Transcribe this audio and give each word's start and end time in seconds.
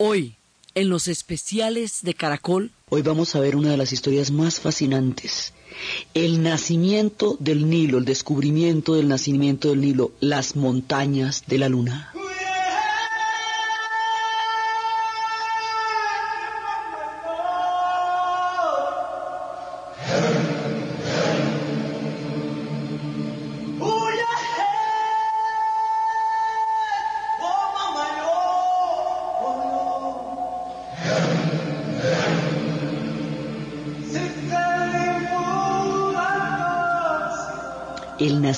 Hoy, 0.00 0.36
en 0.76 0.90
los 0.90 1.08
especiales 1.08 2.02
de 2.02 2.14
Caracol, 2.14 2.70
hoy 2.88 3.02
vamos 3.02 3.34
a 3.34 3.40
ver 3.40 3.56
una 3.56 3.72
de 3.72 3.76
las 3.76 3.92
historias 3.92 4.30
más 4.30 4.60
fascinantes. 4.60 5.52
El 6.14 6.40
nacimiento 6.40 7.36
del 7.40 7.68
Nilo, 7.68 7.98
el 7.98 8.04
descubrimiento 8.04 8.94
del 8.94 9.08
nacimiento 9.08 9.70
del 9.70 9.80
Nilo, 9.80 10.12
las 10.20 10.54
montañas 10.54 11.42
de 11.48 11.58
la 11.58 11.68
luna. 11.68 12.12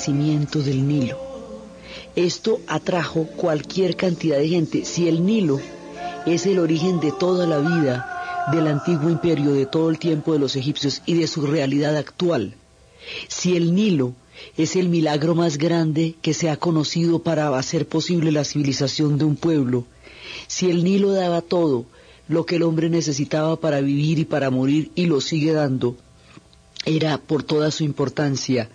Del 0.06 0.88
Nilo. 0.88 1.18
Esto 2.16 2.60
atrajo 2.66 3.26
cualquier 3.36 3.96
cantidad 3.96 4.38
de 4.38 4.48
gente. 4.48 4.84
Si 4.86 5.08
el 5.08 5.26
Nilo 5.26 5.60
es 6.26 6.46
el 6.46 6.58
origen 6.58 7.00
de 7.00 7.12
toda 7.12 7.46
la 7.46 7.58
vida 7.58 8.48
del 8.50 8.66
antiguo 8.68 9.10
imperio, 9.10 9.52
de 9.52 9.66
todo 9.66 9.90
el 9.90 9.98
tiempo 9.98 10.32
de 10.32 10.38
los 10.38 10.56
egipcios 10.56 11.02
y 11.04 11.14
de 11.14 11.26
su 11.26 11.46
realidad 11.46 11.96
actual, 11.96 12.54
si 13.28 13.56
el 13.56 13.74
Nilo 13.74 14.14
es 14.56 14.74
el 14.74 14.88
milagro 14.88 15.34
más 15.34 15.58
grande 15.58 16.14
que 16.22 16.32
se 16.32 16.48
ha 16.48 16.56
conocido 16.56 17.18
para 17.22 17.54
hacer 17.58 17.86
posible 17.86 18.32
la 18.32 18.44
civilización 18.44 19.18
de 19.18 19.24
un 19.24 19.36
pueblo, 19.36 19.84
si 20.46 20.70
el 20.70 20.82
Nilo 20.82 21.12
daba 21.12 21.42
todo 21.42 21.84
lo 22.26 22.46
que 22.46 22.56
el 22.56 22.62
hombre 22.62 22.88
necesitaba 22.88 23.60
para 23.60 23.82
vivir 23.82 24.18
y 24.18 24.24
para 24.24 24.48
morir 24.48 24.90
y 24.94 25.06
lo 25.06 25.20
sigue 25.20 25.52
dando, 25.52 25.96
era 26.84 27.18
por 27.18 27.42
toda 27.42 27.70
su 27.70 27.84
importancia, 27.84 28.70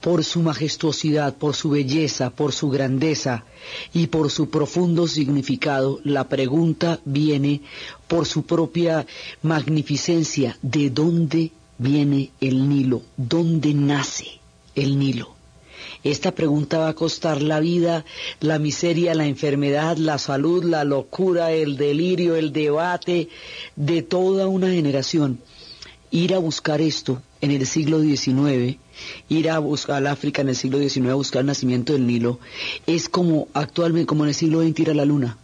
por 0.00 0.24
su 0.24 0.40
majestuosidad, 0.40 1.36
por 1.36 1.54
su 1.54 1.70
belleza, 1.70 2.30
por 2.30 2.52
su 2.52 2.70
grandeza 2.70 3.44
y 3.92 4.06
por 4.06 4.30
su 4.30 4.48
profundo 4.48 5.06
significado, 5.06 6.00
la 6.04 6.28
pregunta 6.28 7.00
viene 7.04 7.60
por 8.08 8.26
su 8.26 8.44
propia 8.44 9.06
magnificencia, 9.42 10.58
¿de 10.62 10.90
dónde 10.90 11.52
viene 11.76 12.30
el 12.40 12.68
Nilo? 12.68 13.02
¿Dónde 13.16 13.74
nace 13.74 14.40
el 14.74 14.98
Nilo? 14.98 15.34
Esta 16.02 16.32
pregunta 16.32 16.78
va 16.78 16.88
a 16.88 16.94
costar 16.94 17.42
la 17.42 17.60
vida, 17.60 18.06
la 18.40 18.58
miseria, 18.58 19.14
la 19.14 19.26
enfermedad, 19.26 19.98
la 19.98 20.16
salud, 20.16 20.64
la 20.64 20.84
locura, 20.84 21.52
el 21.52 21.76
delirio, 21.76 22.36
el 22.36 22.52
debate 22.52 23.28
de 23.76 24.00
toda 24.02 24.46
una 24.46 24.70
generación. 24.70 25.40
Ir 26.10 26.34
a 26.34 26.38
buscar 26.38 26.80
esto 26.80 27.22
en 27.40 27.50
el 27.52 27.66
siglo 27.66 28.00
XIX, 28.00 28.78
ir 29.28 29.50
a 29.50 29.58
buscar 29.58 29.96
al 29.96 30.08
África 30.08 30.42
en 30.42 30.48
el 30.48 30.56
siglo 30.56 30.78
XIX 30.78 31.10
a 31.10 31.14
buscar 31.14 31.40
el 31.40 31.46
nacimiento 31.46 31.92
del 31.92 32.06
Nilo, 32.06 32.40
es 32.86 33.08
como 33.08 33.48
actualmente, 33.54 34.06
como 34.06 34.24
en 34.24 34.28
el 34.28 34.34
siglo 34.34 34.62
XX 34.62 34.80
ir 34.80 34.90
a 34.90 34.94
la 34.94 35.04
Luna. 35.04 35.38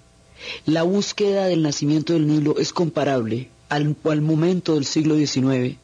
La 0.67 0.83
búsqueda 0.83 1.47
del 1.47 1.63
nacimiento 1.63 2.13
del 2.13 2.27
Nilo 2.27 2.59
es 2.59 2.73
comparable 2.73 3.49
al, 3.69 3.97
al 4.05 4.21
momento 4.21 4.75
del 4.75 4.85
siglo 4.85 5.17
XIX 5.17 5.77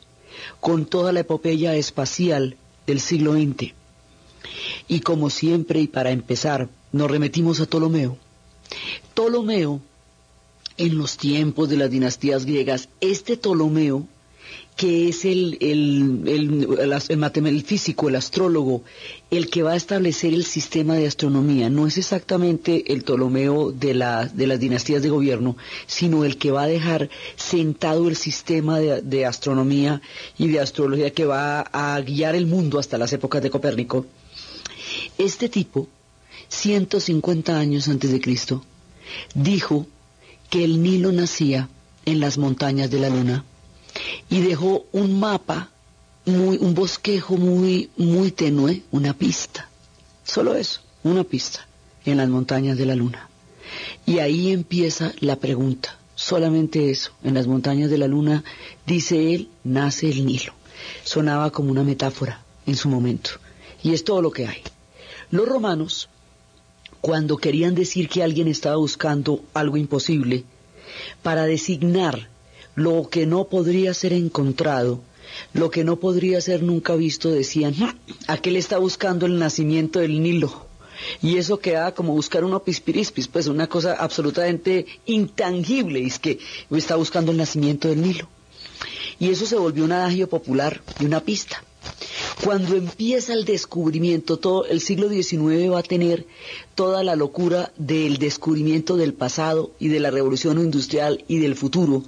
con 0.61 0.87
toda 0.87 1.13
la 1.13 1.21
epopeya 1.21 1.75
espacial 1.77 2.57
del 2.87 3.01
siglo 3.01 3.35
XX. 3.35 3.73
Y 4.89 5.01
como 5.01 5.31
siempre, 5.31 5.81
y 5.81 5.87
para 5.87 6.11
empezar, 6.11 6.69
nos 6.93 7.11
remetimos 7.11 7.61
a 7.61 7.67
Ptolomeo. 7.67 8.19
Ptolomeo, 9.15 9.81
en 10.77 10.99
los 10.99 11.17
tiempos 11.17 11.69
de 11.69 11.77
las 11.77 11.91
dinastías 11.91 12.45
griegas, 12.45 12.89
este 13.01 13.37
Ptolomeo 13.37 14.07
que 14.77 15.09
es 15.09 15.25
el, 15.25 15.59
el, 15.61 16.23
el, 16.27 17.47
el, 17.47 17.63
físico, 17.63 18.09
el 18.09 18.17
astrólogo, 18.17 18.83
el 19.31 19.51
que 19.51 19.63
va 19.63 19.73
a 19.73 19.77
establecer 19.77 20.33
el 20.33 20.45
sistema 20.45 20.95
de 20.95 21.07
astronomía. 21.07 21.69
No 21.69 21.87
es 21.87 21.99
exactamente 21.99 22.93
el 22.93 23.03
Ptolomeo 23.03 23.71
de, 23.71 23.95
la, 23.95 24.27
de 24.27 24.47
las 24.47 24.59
dinastías 24.59 25.03
de 25.03 25.11
gobierno, 25.11 25.57
sino 25.87 26.25
el 26.25 26.39
que 26.39 26.51
va 26.51 26.63
a 26.63 26.67
dejar 26.69 27.11
sentado 27.37 28.09
el 28.09 28.17
sistema 28.17 28.79
de, 28.79 29.03
de 29.03 29.27
astronomía 29.27 30.01
y 30.39 30.49
de 30.49 30.61
astrología 30.61 31.11
que 31.11 31.27
va 31.27 31.61
a 31.61 32.01
guiar 32.01 32.35
el 32.35 32.47
mundo 32.47 32.79
hasta 32.79 32.99
las 32.99 33.13
épocas 33.13 33.43
de 33.43 33.51
Copérnico. 33.51 34.07
Este 35.19 35.49
tipo, 35.49 35.89
150 36.49 37.59
años 37.59 37.89
antes 37.89 38.11
de 38.11 38.21
Cristo, 38.21 38.65
dijo 39.35 39.87
que 40.49 40.65
el 40.65 40.83
Nilo 40.83 41.13
nacía 41.13 41.69
en 42.05 42.21
las 42.21 42.39
montañas 42.39 42.91
de 42.91 42.99
la 42.99 43.11
luna 43.11 43.45
y 44.31 44.41
dejó 44.41 44.87
un 44.93 45.19
mapa, 45.19 45.71
muy, 46.25 46.57
un 46.59 46.75
bosquejo 46.75 47.37
muy, 47.37 47.91
muy 47.97 48.31
tenue, 48.31 48.83
una 48.91 49.15
pista. 49.15 49.69
Solo 50.25 50.55
eso, 50.55 50.81
una 51.03 51.25
pista 51.25 51.67
en 52.05 52.17
las 52.19 52.29
montañas 52.29 52.79
de 52.79 52.87
la 52.87 52.95
luna. 52.95 53.29
Y 54.07 54.19
ahí 54.19 54.53
empieza 54.53 55.13
la 55.21 55.37
pregunta, 55.37 55.99
solamente 56.15 56.91
eso, 56.91 57.13
en 57.23 57.35
las 57.35 57.47
montañas 57.47 57.91
de 57.91 57.99
la 57.99 58.09
luna, 58.09 58.45
dice 58.87 59.35
él, 59.35 59.49
nace 59.65 60.11
el 60.11 60.27
Nilo. 60.27 60.53
Sonaba 61.05 61.51
como 61.51 61.71
una 61.71 61.85
metáfora 61.85 62.43
en 62.67 62.77
su 62.77 62.89
momento. 62.89 63.31
Y 63.83 63.93
es 63.93 64.05
todo 64.05 64.23
lo 64.23 64.31
que 64.31 64.47
hay. 64.47 64.63
Los 65.31 65.49
romanos, 65.49 66.09
cuando 67.01 67.37
querían 67.37 67.75
decir 67.75 68.09
que 68.09 68.23
alguien 68.23 68.49
estaba 68.49 68.77
buscando 68.77 69.43
algo 69.55 69.77
imposible, 69.77 70.45
para 71.23 71.45
designar 71.45 72.29
lo 72.75 73.09
que 73.09 73.27
no 73.27 73.49
podría 73.49 73.95
ser 73.95 74.13
encontrado, 74.13 75.01
lo 75.53 75.71
que 75.71 75.85
no 75.85 75.97
podría 75.97 76.41
ser 76.41 76.63
nunca 76.63 76.95
visto, 76.95 77.31
decían, 77.31 77.75
ah, 77.81 77.95
aquel 78.27 78.57
está 78.57 78.79
buscando 78.79 79.27
el 79.27 79.39
nacimiento 79.39 79.99
del 80.01 80.23
Nilo. 80.23 80.67
Y 81.21 81.37
eso 81.37 81.59
queda 81.59 81.95
como 81.95 82.13
buscar 82.13 82.45
un 82.45 82.55
opispirispis, 82.55 83.29
pues 83.29 83.47
una 83.49 83.67
cosa 83.67 83.95
absolutamente 83.95 84.87
intangible, 85.07 86.05
es 86.05 86.19
que 86.19 86.39
está 86.71 86.97
buscando 86.97 87.33
el 87.33 87.39
nacimiento 87.39 87.89
del 87.89 88.03
Nilo. 88.03 88.29
Y 89.19 89.31
eso 89.31 89.47
se 89.47 89.57
volvió 89.57 89.85
un 89.85 89.93
adagio 89.93 90.29
popular 90.29 90.83
y 91.01 91.05
una 91.05 91.21
pista. 91.21 91.63
Cuando 92.45 92.77
empieza 92.77 93.33
el 93.33 93.45
descubrimiento, 93.45 94.39
todo 94.39 94.67
el 94.67 94.81
siglo 94.81 95.09
XIX 95.09 95.71
va 95.73 95.81
a 95.81 95.83
tener 95.85 96.27
toda 96.75 97.03
la 97.03 97.17
locura 97.17 97.73
del 97.77 98.19
descubrimiento 98.19 98.97
del 98.97 99.15
pasado 99.15 99.73
y 99.79 99.89
de 99.89 100.01
la 100.01 100.11
revolución 100.11 100.59
industrial 100.59 101.25
y 101.29 101.39
del 101.39 101.57
futuro, 101.57 102.05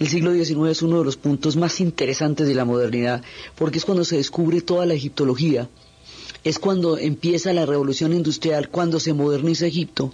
el 0.00 0.08
siglo 0.08 0.32
XIX 0.32 0.70
es 0.70 0.82
uno 0.82 0.98
de 0.98 1.04
los 1.04 1.18
puntos 1.18 1.56
más 1.56 1.78
interesantes 1.80 2.48
de 2.48 2.54
la 2.54 2.64
modernidad, 2.64 3.22
porque 3.54 3.78
es 3.78 3.84
cuando 3.84 4.04
se 4.04 4.16
descubre 4.16 4.62
toda 4.62 4.86
la 4.86 4.94
egiptología, 4.94 5.68
es 6.42 6.58
cuando 6.58 6.96
empieza 6.96 7.52
la 7.52 7.66
revolución 7.66 8.14
industrial, 8.14 8.70
cuando 8.70 8.98
se 8.98 9.12
moderniza 9.12 9.66
Egipto 9.66 10.12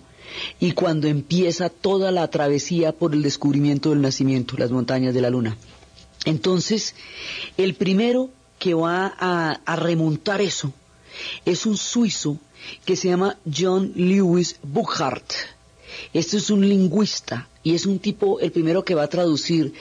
y 0.59 0.73
cuando 0.73 1.07
empieza 1.07 1.69
toda 1.69 2.11
la 2.11 2.29
travesía 2.29 2.93
por 2.93 3.15
el 3.15 3.23
descubrimiento 3.23 3.91
del 3.91 4.03
nacimiento, 4.03 4.57
las 4.59 4.73
montañas 4.73 5.15
de 5.15 5.21
la 5.21 5.31
luna. 5.31 5.57
Entonces, 6.25 6.97
el 7.57 7.75
primero 7.75 8.31
que 8.59 8.75
va 8.75 9.15
a, 9.17 9.77
remontar 9.77 10.41
eso 10.41 10.73
es 11.45 11.65
un 11.65 11.77
suizo 11.77 12.39
que 12.85 12.97
se 12.97 13.09
llama 13.09 13.39
John 13.57 13.93
Lewis 13.95 14.57
Burckhardt. 14.65 15.56
Este 16.13 16.37
es 16.37 16.51
un 16.51 16.69
lingüista 16.69 17.49
y 17.63 17.75
es 17.75 17.87
un 17.87 17.99
tipo 17.99 18.41
el 18.41 18.53
primero 18.53 18.85
que 18.85 18.95
va 18.95 19.05
a 19.05 19.09
traducir 19.09 19.75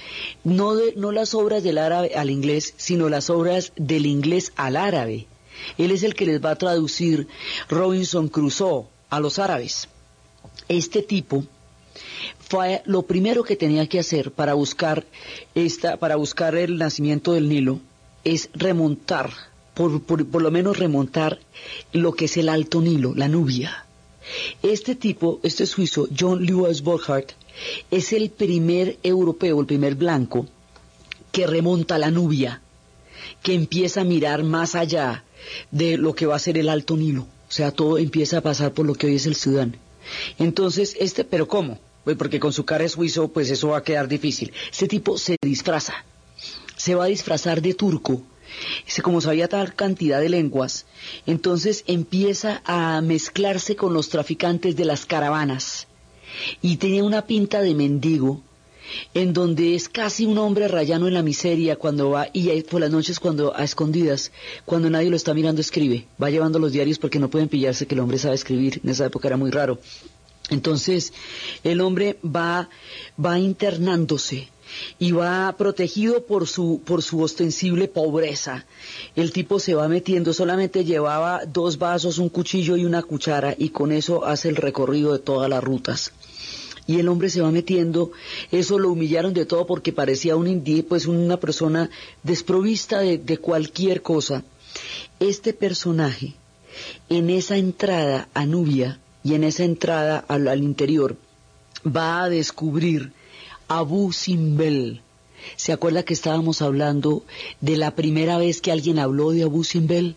no, 0.43 0.75
no 0.95 1.11
las 1.11 1.33
obras 1.33 1.63
del 1.63 1.77
árabe 1.77 2.11
al 2.15 2.29
inglés, 2.29 2.73
sino 2.77 3.09
las 3.09 3.29
obras 3.29 3.73
del 3.75 4.05
inglés 4.05 4.51
al 4.55 4.75
árabe. 4.75 5.27
Él 5.77 5.91
es 5.91 6.03
el 6.03 6.15
que 6.15 6.25
les 6.25 6.43
va 6.43 6.51
a 6.51 6.57
traducir 6.57 7.27
Robinson 7.69 8.27
Crusoe 8.27 8.85
a 9.09 9.19
los 9.19 9.39
árabes. 9.39 9.87
Este 10.67 11.01
tipo 11.01 11.45
fue 12.39 12.81
lo 12.85 13.03
primero 13.03 13.43
que 13.43 13.55
tenía 13.55 13.87
que 13.87 13.99
hacer 13.99 14.31
para 14.31 14.53
buscar 14.53 15.05
esta, 15.53 15.97
para 15.97 16.15
buscar 16.15 16.55
el 16.55 16.77
nacimiento 16.77 17.33
del 17.33 17.49
Nilo 17.49 17.79
es 18.23 18.49
remontar, 18.53 19.31
por, 19.73 20.01
por 20.01 20.41
lo 20.41 20.51
menos 20.51 20.77
remontar 20.79 21.39
lo 21.93 22.13
que 22.13 22.25
es 22.25 22.37
el 22.37 22.49
Alto 22.49 22.81
Nilo, 22.81 23.13
la 23.15 23.27
Nubia. 23.27 23.84
Este 24.63 24.95
tipo, 24.95 25.39
este 25.43 25.65
suizo, 25.65 26.07
John 26.17 26.45
Lewis 26.45 26.81
Burkhardt, 26.81 27.33
es 27.91 28.13
el 28.13 28.29
primer 28.29 28.97
europeo, 29.03 29.59
el 29.59 29.65
primer 29.65 29.95
blanco, 29.95 30.47
que 31.31 31.47
remonta 31.47 31.97
la 31.97 32.11
Nubia, 32.11 32.61
que 33.41 33.53
empieza 33.53 34.01
a 34.01 34.05
mirar 34.05 34.43
más 34.43 34.75
allá 34.75 35.23
de 35.71 35.97
lo 35.97 36.15
que 36.15 36.25
va 36.25 36.35
a 36.35 36.39
ser 36.39 36.57
el 36.57 36.69
Alto 36.69 36.97
Nilo. 36.97 37.27
O 37.47 37.51
sea, 37.51 37.71
todo 37.71 37.97
empieza 37.97 38.39
a 38.39 38.41
pasar 38.41 38.73
por 38.73 38.85
lo 38.85 38.95
que 38.95 39.07
hoy 39.07 39.15
es 39.15 39.25
el 39.25 39.35
Sudán. 39.35 39.77
Entonces, 40.39 40.95
este, 40.99 41.23
pero 41.23 41.47
¿cómo? 41.47 41.79
Pues 42.03 42.17
porque 42.17 42.39
con 42.39 42.53
su 42.53 42.65
cara 42.65 42.87
suizo, 42.87 43.27
pues 43.29 43.49
eso 43.49 43.69
va 43.69 43.77
a 43.77 43.83
quedar 43.83 44.07
difícil. 44.07 44.53
Este 44.71 44.87
tipo 44.87 45.17
se 45.17 45.37
disfraza. 45.41 46.05
Se 46.75 46.95
va 46.95 47.05
a 47.05 47.07
disfrazar 47.07 47.61
de 47.61 47.73
turco. 47.73 48.21
Como 49.03 49.21
sabía 49.21 49.47
tal 49.47 49.75
cantidad 49.75 50.19
de 50.19 50.29
lenguas, 50.29 50.85
entonces 51.25 51.83
empieza 51.87 52.61
a 52.65 53.01
mezclarse 53.01 53.75
con 53.75 53.93
los 53.93 54.09
traficantes 54.09 54.75
de 54.75 54.85
las 54.85 55.05
caravanas. 55.05 55.87
Y 56.61 56.77
tenía 56.77 57.03
una 57.03 57.25
pinta 57.25 57.61
de 57.61 57.75
mendigo 57.75 58.41
en 59.13 59.33
donde 59.33 59.75
es 59.75 59.89
casi 59.89 60.25
un 60.25 60.37
hombre 60.37 60.67
rayano 60.67 61.07
en 61.07 61.13
la 61.13 61.23
miseria 61.23 61.75
cuando 61.75 62.11
va 62.11 62.27
y 62.33 62.61
por 62.63 62.81
las 62.81 62.91
noches 62.91 63.19
cuando 63.19 63.55
a 63.55 63.63
escondidas, 63.63 64.31
cuando 64.65 64.89
nadie 64.89 65.09
lo 65.09 65.15
está 65.15 65.33
mirando 65.33 65.61
escribe, 65.61 66.05
va 66.21 66.29
llevando 66.29 66.59
los 66.59 66.71
diarios 66.71 66.99
porque 66.99 67.19
no 67.19 67.29
pueden 67.29 67.49
pillarse 67.49 67.87
que 67.87 67.95
el 67.95 68.01
hombre 68.01 68.17
sabe 68.17 68.35
escribir, 68.35 68.81
en 68.83 68.89
esa 68.89 69.05
época 69.05 69.27
era 69.27 69.37
muy 69.37 69.51
raro. 69.51 69.79
Entonces, 70.49 71.11
el 71.63 71.81
hombre 71.81 72.19
va 72.23 72.69
va 73.23 73.39
internándose 73.39 74.49
y 74.99 75.11
va 75.11 75.55
protegido 75.57 76.25
por 76.25 76.47
su, 76.47 76.81
por 76.85 77.01
su 77.01 77.21
ostensible 77.21 77.87
pobreza. 77.87 78.65
El 79.15 79.31
tipo 79.31 79.59
se 79.59 79.75
va 79.75 79.87
metiendo, 79.87 80.33
solamente 80.33 80.85
llevaba 80.85 81.45
dos 81.45 81.77
vasos, 81.77 82.17
un 82.17 82.29
cuchillo 82.29 82.77
y 82.77 82.85
una 82.85 83.03
cuchara 83.03 83.55
y 83.57 83.69
con 83.69 83.91
eso 83.91 84.25
hace 84.25 84.49
el 84.49 84.55
recorrido 84.55 85.13
de 85.13 85.19
todas 85.19 85.49
las 85.49 85.63
rutas 85.63 86.11
y 86.87 86.99
el 86.99 87.07
hombre 87.07 87.29
se 87.29 87.41
va 87.41 87.51
metiendo, 87.51 88.11
eso 88.51 88.77
lo 88.77 88.91
humillaron 88.91 89.33
de 89.33 89.45
todo 89.45 89.65
porque 89.65 89.91
parecía 89.91 90.35
un 90.35 90.47
indígena, 90.47 90.87
pues 90.89 91.05
una 91.07 91.37
persona 91.37 91.89
desprovista 92.23 92.99
de, 92.99 93.37
cualquier 93.37 94.01
cosa. 94.01 94.43
Este 95.19 95.53
personaje, 95.53 96.33
en 97.09 97.29
esa 97.29 97.57
entrada 97.57 98.27
a 98.33 98.45
Nubia 98.45 98.99
y 99.23 99.33
en 99.33 99.43
esa 99.43 99.63
entrada 99.63 100.23
al 100.27 100.61
interior, 100.61 101.17
va 101.85 102.23
a 102.23 102.29
descubrir 102.29 103.13
Abu 103.67 104.11
Simbel. 104.11 105.01
¿Se 105.55 105.71
acuerda 105.71 106.03
que 106.03 106.13
estábamos 106.13 106.61
hablando 106.61 107.23
de 107.61 107.77
la 107.77 107.95
primera 107.95 108.37
vez 108.37 108.61
que 108.61 108.71
alguien 108.71 108.99
habló 108.99 109.31
de 109.31 109.43
Abu 109.43 109.63
Simbel? 109.63 110.15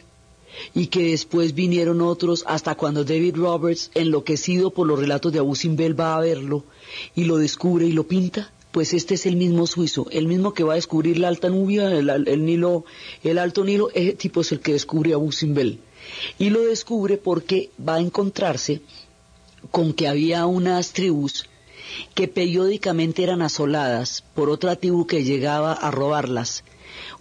y 0.75 0.89
que 0.89 1.11
después 1.11 1.55
vinieron 1.55 2.01
otros 2.01 2.45
hasta 2.47 2.75
cuando 2.75 3.05
David 3.05 3.37
Roberts, 3.37 3.91
enloquecido 3.95 4.71
por 4.71 4.87
los 4.87 4.99
relatos 4.99 5.33
de 5.33 5.39
Abu 5.39 5.55
Simbel, 5.55 5.99
va 5.99 6.17
a 6.17 6.21
verlo 6.21 6.65
y 7.15 7.25
lo 7.25 7.37
descubre 7.37 7.87
y 7.87 7.93
lo 7.93 8.09
pinta. 8.09 8.53
Pues 8.73 8.93
este 8.93 9.15
es 9.15 9.25
el 9.25 9.37
mismo 9.37 9.67
suizo, 9.67 10.09
el 10.11 10.27
mismo 10.27 10.53
que 10.53 10.63
va 10.63 10.73
a 10.73 10.77
descubrir 10.77 11.19
la 11.19 11.29
Alta 11.29 11.49
Nubia, 11.49 11.91
el, 11.91 12.45
Nilo, 12.45 12.85
el 13.25 13.39
Alto 13.39 13.65
Nilo, 13.65 13.89
ese 13.95 14.13
tipo 14.13 14.43
es 14.43 14.53
el 14.53 14.61
que 14.61 14.73
descubre 14.73 15.15
Abu 15.15 15.33
Simbel. 15.33 15.81
Y 16.39 16.51
lo 16.51 16.63
descubre 16.63 17.17
porque 17.17 17.71
va 17.87 17.95
a 17.95 18.01
encontrarse 18.01 18.83
con 19.71 19.95
que 19.95 20.07
había 20.07 20.45
unas 20.47 20.93
tribus 20.93 21.48
que 22.15 22.29
periódicamente 22.29 23.23
eran 23.23 23.43
asoladas 23.43 24.25
por 24.35 24.51
otra 24.51 24.77
tribu 24.77 25.07
que 25.07 25.25
llegaba 25.25 25.73
a 25.73 25.91
robarlas 25.91 26.65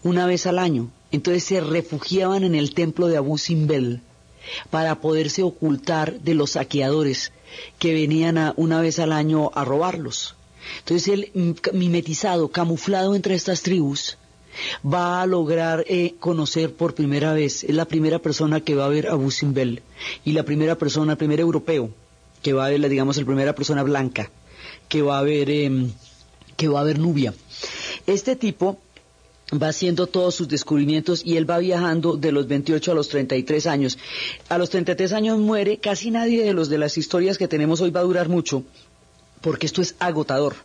una 0.04 0.26
vez 0.26 0.46
al 0.46 0.60
año 0.60 0.92
entonces 1.12 1.44
se 1.44 1.62
refugiaban 1.62 2.44
en 2.44 2.56
el 2.56 2.74
templo 2.74 3.08
de 3.08 3.18
Abu 3.18 3.38
Simbel 3.38 4.02
para 4.70 5.00
poderse 5.02 5.44
ocultar 5.44 6.20
de 6.20 6.34
los 6.34 6.52
saqueadores 6.52 7.32
que 7.80 7.94
venían 7.94 8.54
una 8.58 8.82
vez 8.82 9.00
al 9.00 9.12
año 9.12 9.52
a 9.56 9.66
robarlos. 9.66 10.36
Entonces 10.80 11.08
él, 11.08 11.54
mimetizado, 11.74 12.50
camuflado 12.50 13.16
entre 13.16 13.36
estas 13.36 13.62
tribus, 13.62 14.18
va 14.86 15.22
a 15.22 15.26
lograr 15.26 15.86
eh, 15.88 16.16
conocer 16.20 16.74
por 16.74 16.94
primera 16.94 17.34
vez, 17.34 17.64
es 17.64 17.76
la 17.76 17.86
primera 17.86 18.20
persona 18.20 18.60
que 18.62 18.76
va 18.76 18.86
a 18.86 18.90
ver 18.90 19.08
a 19.08 19.12
Abu 19.12 19.32
Simbel 19.32 19.82
y 20.26 20.34
la 20.34 20.44
primera 20.44 20.76
persona, 20.76 21.14
el 21.14 21.18
primer 21.18 21.40
europeo 21.40 21.92
que 22.42 22.54
va 22.54 22.66
a 22.66 22.70
ver, 22.70 22.88
digamos, 22.90 23.18
la 23.18 23.26
primera 23.26 23.56
persona 23.56 23.84
blanca 23.84 24.30
que 24.88 25.02
va 25.02 25.20
a 25.20 25.24
ver, 25.24 25.50
em, 25.50 25.92
que 26.56 26.68
va 26.68 26.82
a 26.82 26.84
ver 26.84 27.00
Nubia. 27.00 27.34
Este 28.06 28.36
tipo 28.36 28.80
va 29.54 29.70
haciendo 29.70 30.08
todos 30.08 30.36
sus 30.36 30.48
descubrimientos 30.48 31.22
y 31.26 31.38
él 31.38 31.50
va 31.50 31.60
viajando 31.60 32.18
de 32.18 32.32
los 32.32 32.48
28 32.48 32.92
a 32.92 32.96
los 32.96 33.08
33 33.10 33.68
años. 33.68 33.98
A 34.50 34.58
los 34.58 34.70
33 34.70 35.14
años 35.14 35.40
muere, 35.40 35.78
casi 35.78 36.12
nadie 36.12 36.44
de 36.44 36.54
los 36.54 36.70
de 36.70 36.78
las 36.78 36.98
historias 36.98 37.38
que 37.38 37.48
tenemos 37.48 37.80
hoy 37.82 37.92
va 37.92 38.02
a 38.02 38.04
durar 38.04 38.28
mucho, 38.28 38.64
porque 39.42 39.66
esto 39.66 39.82
es 39.82 39.96
agotador. 40.00 40.56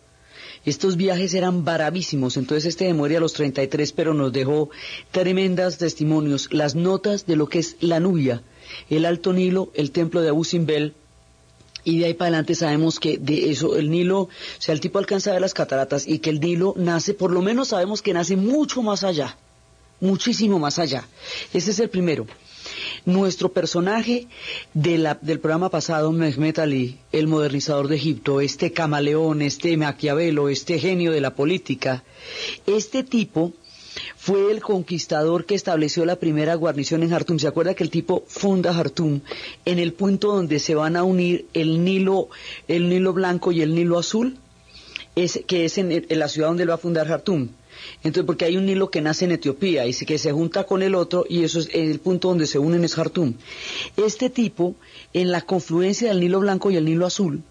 Estos 0.64 0.96
viajes 0.96 1.34
eran 1.34 1.64
bravísimos, 1.64 2.36
entonces 2.36 2.66
este 2.66 2.92
muere 2.94 3.16
a 3.16 3.20
los 3.20 3.32
33, 3.32 3.92
pero 3.92 4.14
nos 4.14 4.32
dejó 4.32 4.70
tremendas 5.10 5.78
testimonios, 5.78 6.48
las 6.52 6.76
notas 6.76 7.26
de 7.26 7.34
lo 7.34 7.48
que 7.48 7.58
es 7.58 7.76
la 7.80 7.98
Nubia, 7.98 8.42
el 8.88 9.04
Alto 9.04 9.32
Nilo, 9.32 9.72
el 9.74 9.90
templo 9.90 10.22
de 10.22 10.28
Abu 10.28 10.44
Simbel, 10.44 10.94
y 11.84 11.98
de 11.98 12.06
ahí 12.06 12.14
para 12.14 12.28
adelante 12.28 12.54
sabemos 12.54 13.00
que 13.00 13.18
de 13.18 13.50
eso 13.50 13.76
el 13.76 13.90
Nilo, 13.90 14.20
o 14.20 14.30
sea, 14.58 14.72
el 14.72 14.80
tipo 14.80 14.98
alcanza 14.98 15.30
a 15.30 15.32
ver 15.34 15.42
las 15.42 15.54
cataratas 15.54 16.06
y 16.06 16.18
que 16.18 16.30
el 16.30 16.40
Nilo 16.40 16.74
nace, 16.76 17.14
por 17.14 17.32
lo 17.32 17.42
menos 17.42 17.68
sabemos 17.68 18.02
que 18.02 18.12
nace 18.12 18.36
mucho 18.36 18.82
más 18.82 19.04
allá, 19.04 19.36
muchísimo 20.00 20.58
más 20.58 20.78
allá. 20.78 21.06
Ese 21.52 21.70
es 21.70 21.78
el 21.80 21.88
primero. 21.88 22.26
Nuestro 23.04 23.52
personaje 23.52 24.28
del 24.74 25.40
programa 25.40 25.70
pasado, 25.70 26.12
Mehmet 26.12 26.60
Ali, 26.60 27.00
el 27.10 27.26
modernizador 27.26 27.88
de 27.88 27.96
Egipto, 27.96 28.40
este 28.40 28.72
camaleón, 28.72 29.42
este 29.42 29.76
Maquiavelo, 29.76 30.48
este 30.48 30.78
genio 30.78 31.10
de 31.10 31.20
la 31.20 31.34
política, 31.34 32.04
este 32.66 33.02
tipo 33.02 33.52
fue 34.16 34.50
el 34.50 34.60
conquistador 34.60 35.44
que 35.46 35.54
estableció 35.54 36.04
la 36.04 36.16
primera 36.16 36.54
guarnición 36.54 37.02
en 37.02 37.10
Jartum. 37.10 37.38
¿Se 37.38 37.48
acuerda 37.48 37.74
que 37.74 37.84
el 37.84 37.90
tipo 37.90 38.24
funda 38.26 38.72
Jartum 38.72 39.20
en 39.64 39.78
el 39.78 39.92
punto 39.92 40.34
donde 40.34 40.58
se 40.58 40.74
van 40.74 40.96
a 40.96 41.04
unir 41.04 41.46
el 41.54 41.84
Nilo, 41.84 42.28
el 42.68 42.88
Nilo 42.88 43.12
blanco 43.12 43.52
y 43.52 43.62
el 43.62 43.74
Nilo 43.74 43.98
azul? 43.98 44.38
Es, 45.14 45.42
que 45.46 45.66
es 45.66 45.76
en, 45.76 46.06
la 46.08 46.28
ciudad 46.28 46.48
donde 46.48 46.62
él 46.62 46.70
va 46.70 46.74
a 46.74 46.78
fundar 46.78 47.06
Jartum. 47.06 47.48
Entonces, 48.04 48.24
porque 48.24 48.44
hay 48.44 48.56
un 48.56 48.66
Nilo 48.66 48.90
que 48.90 49.00
nace 49.00 49.24
en 49.24 49.32
Etiopía 49.32 49.86
y 49.86 49.92
que 49.92 50.18
se 50.18 50.32
junta 50.32 50.64
con 50.64 50.82
el 50.82 50.94
otro 50.94 51.26
y 51.28 51.42
eso 51.42 51.58
es 51.58 51.68
el 51.72 51.98
punto 52.00 52.28
donde 52.28 52.46
se 52.46 52.58
unen 52.58 52.84
es 52.84 52.94
Jartum. 52.94 53.34
Este 53.96 54.30
tipo, 54.30 54.74
en 55.12 55.30
la 55.30 55.42
confluencia 55.42 56.08
del 56.08 56.20
Nilo 56.20 56.40
blanco 56.40 56.70
y 56.70 56.76
el 56.76 56.84
Nilo 56.84 57.06
azul, 57.06 57.42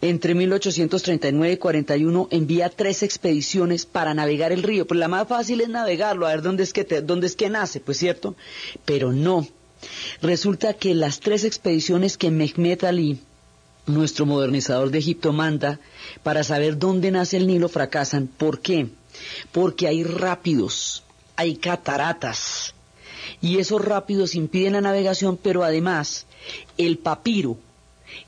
entre 0.00 0.34
1839 0.34 1.54
y 1.54 1.56
41 1.56 2.28
envía 2.30 2.68
tres 2.68 3.02
expediciones 3.02 3.86
para 3.86 4.14
navegar 4.14 4.52
el 4.52 4.62
río. 4.62 4.86
Pues 4.86 4.98
la 4.98 5.08
más 5.08 5.28
fácil 5.28 5.60
es 5.60 5.68
navegarlo, 5.68 6.26
a 6.26 6.30
ver 6.30 6.42
dónde 6.42 6.62
es 6.64 6.72
que, 6.72 6.84
dónde 6.84 7.26
es 7.26 7.36
que 7.36 7.50
nace, 7.50 7.80
pues 7.80 7.98
cierto. 7.98 8.34
Pero 8.84 9.12
no. 9.12 9.46
Resulta 10.20 10.74
que 10.74 10.94
las 10.94 11.20
tres 11.20 11.44
expediciones 11.44 12.16
que 12.16 12.30
Mehmet 12.30 12.84
Ali, 12.84 13.20
nuestro 13.86 14.26
modernizador 14.26 14.90
de 14.90 14.98
Egipto, 14.98 15.32
manda 15.32 15.80
para 16.22 16.44
saber 16.44 16.78
dónde 16.78 17.10
nace 17.10 17.36
el 17.36 17.46
Nilo 17.46 17.68
fracasan. 17.68 18.26
¿Por 18.26 18.60
qué? 18.60 18.88
Porque 19.50 19.88
hay 19.88 20.04
rápidos, 20.04 21.02
hay 21.36 21.56
cataratas. 21.56 22.74
Y 23.40 23.58
esos 23.58 23.84
rápidos 23.84 24.34
impiden 24.34 24.74
la 24.74 24.80
navegación, 24.80 25.36
pero 25.36 25.64
además 25.64 26.26
el 26.78 26.98
papiro, 26.98 27.58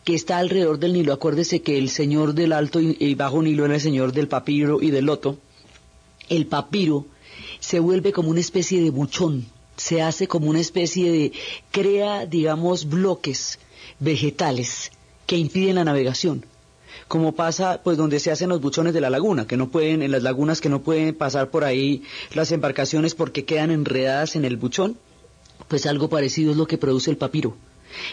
que 0.05 0.15
está 0.15 0.39
alrededor 0.39 0.79
del 0.79 0.93
Nilo. 0.93 1.13
Acuérdese 1.13 1.63
que 1.63 1.79
el 1.79 1.89
señor 1.89 2.35
del 2.35 2.53
Alto 2.53 2.81
y, 2.81 3.15
Bajo 3.15 3.43
Nilo 3.43 3.65
era 3.65 3.75
el 3.75 3.81
señor 3.81 4.13
del 4.13 4.29
papiro 4.29 4.81
y 4.83 4.91
del 4.91 5.07
loto. 5.07 5.39
El 6.29 6.47
papiro 6.47 7.07
se 7.61 7.81
vuelve 7.81 8.13
como 8.13 8.31
una 8.31 8.41
especie 8.41 8.83
de 8.83 8.91
buchón, 8.91 9.47
se 9.77 10.03
hace 10.03 10.29
como 10.29 10.49
una 10.49 10.61
especie 10.61 11.11
de, 11.11 11.33
crea, 11.71 12.27
digamos, 12.27 12.89
bloques 12.89 13.59
vegetales 13.99 14.91
que 15.27 15.37
impiden 15.37 15.77
la 15.77 15.85
navegación 15.85 16.45
como 17.09 17.35
pasa 17.35 17.81
pues 17.83 17.97
donde 17.97 18.21
se 18.21 18.31
hacen 18.31 18.49
los 18.49 18.61
buchones 18.61 18.95
de 18.95 19.01
la 19.01 19.11
laguna, 19.11 19.47
que 19.47 19.57
no 19.57 19.69
pueden, 19.71 20.03
en 20.03 20.11
las 20.11 20.23
lagunas 20.23 20.61
que 20.61 20.69
no 20.69 20.83
pueden 20.83 21.15
pasar 21.15 21.51
por 21.51 21.65
ahí 21.65 22.03
las 22.33 22.53
embarcaciones 22.53 23.15
porque 23.15 23.45
quedan 23.45 23.71
enredadas 23.71 24.37
en 24.37 24.45
el 24.45 24.57
buchón, 24.57 24.97
pues 25.69 25.87
algo 25.87 26.09
parecido 26.09 26.53
es 26.53 26.57
lo 26.57 26.67
que 26.67 26.79
produce 26.79 27.11
el 27.11 27.17
papiro. 27.17 27.57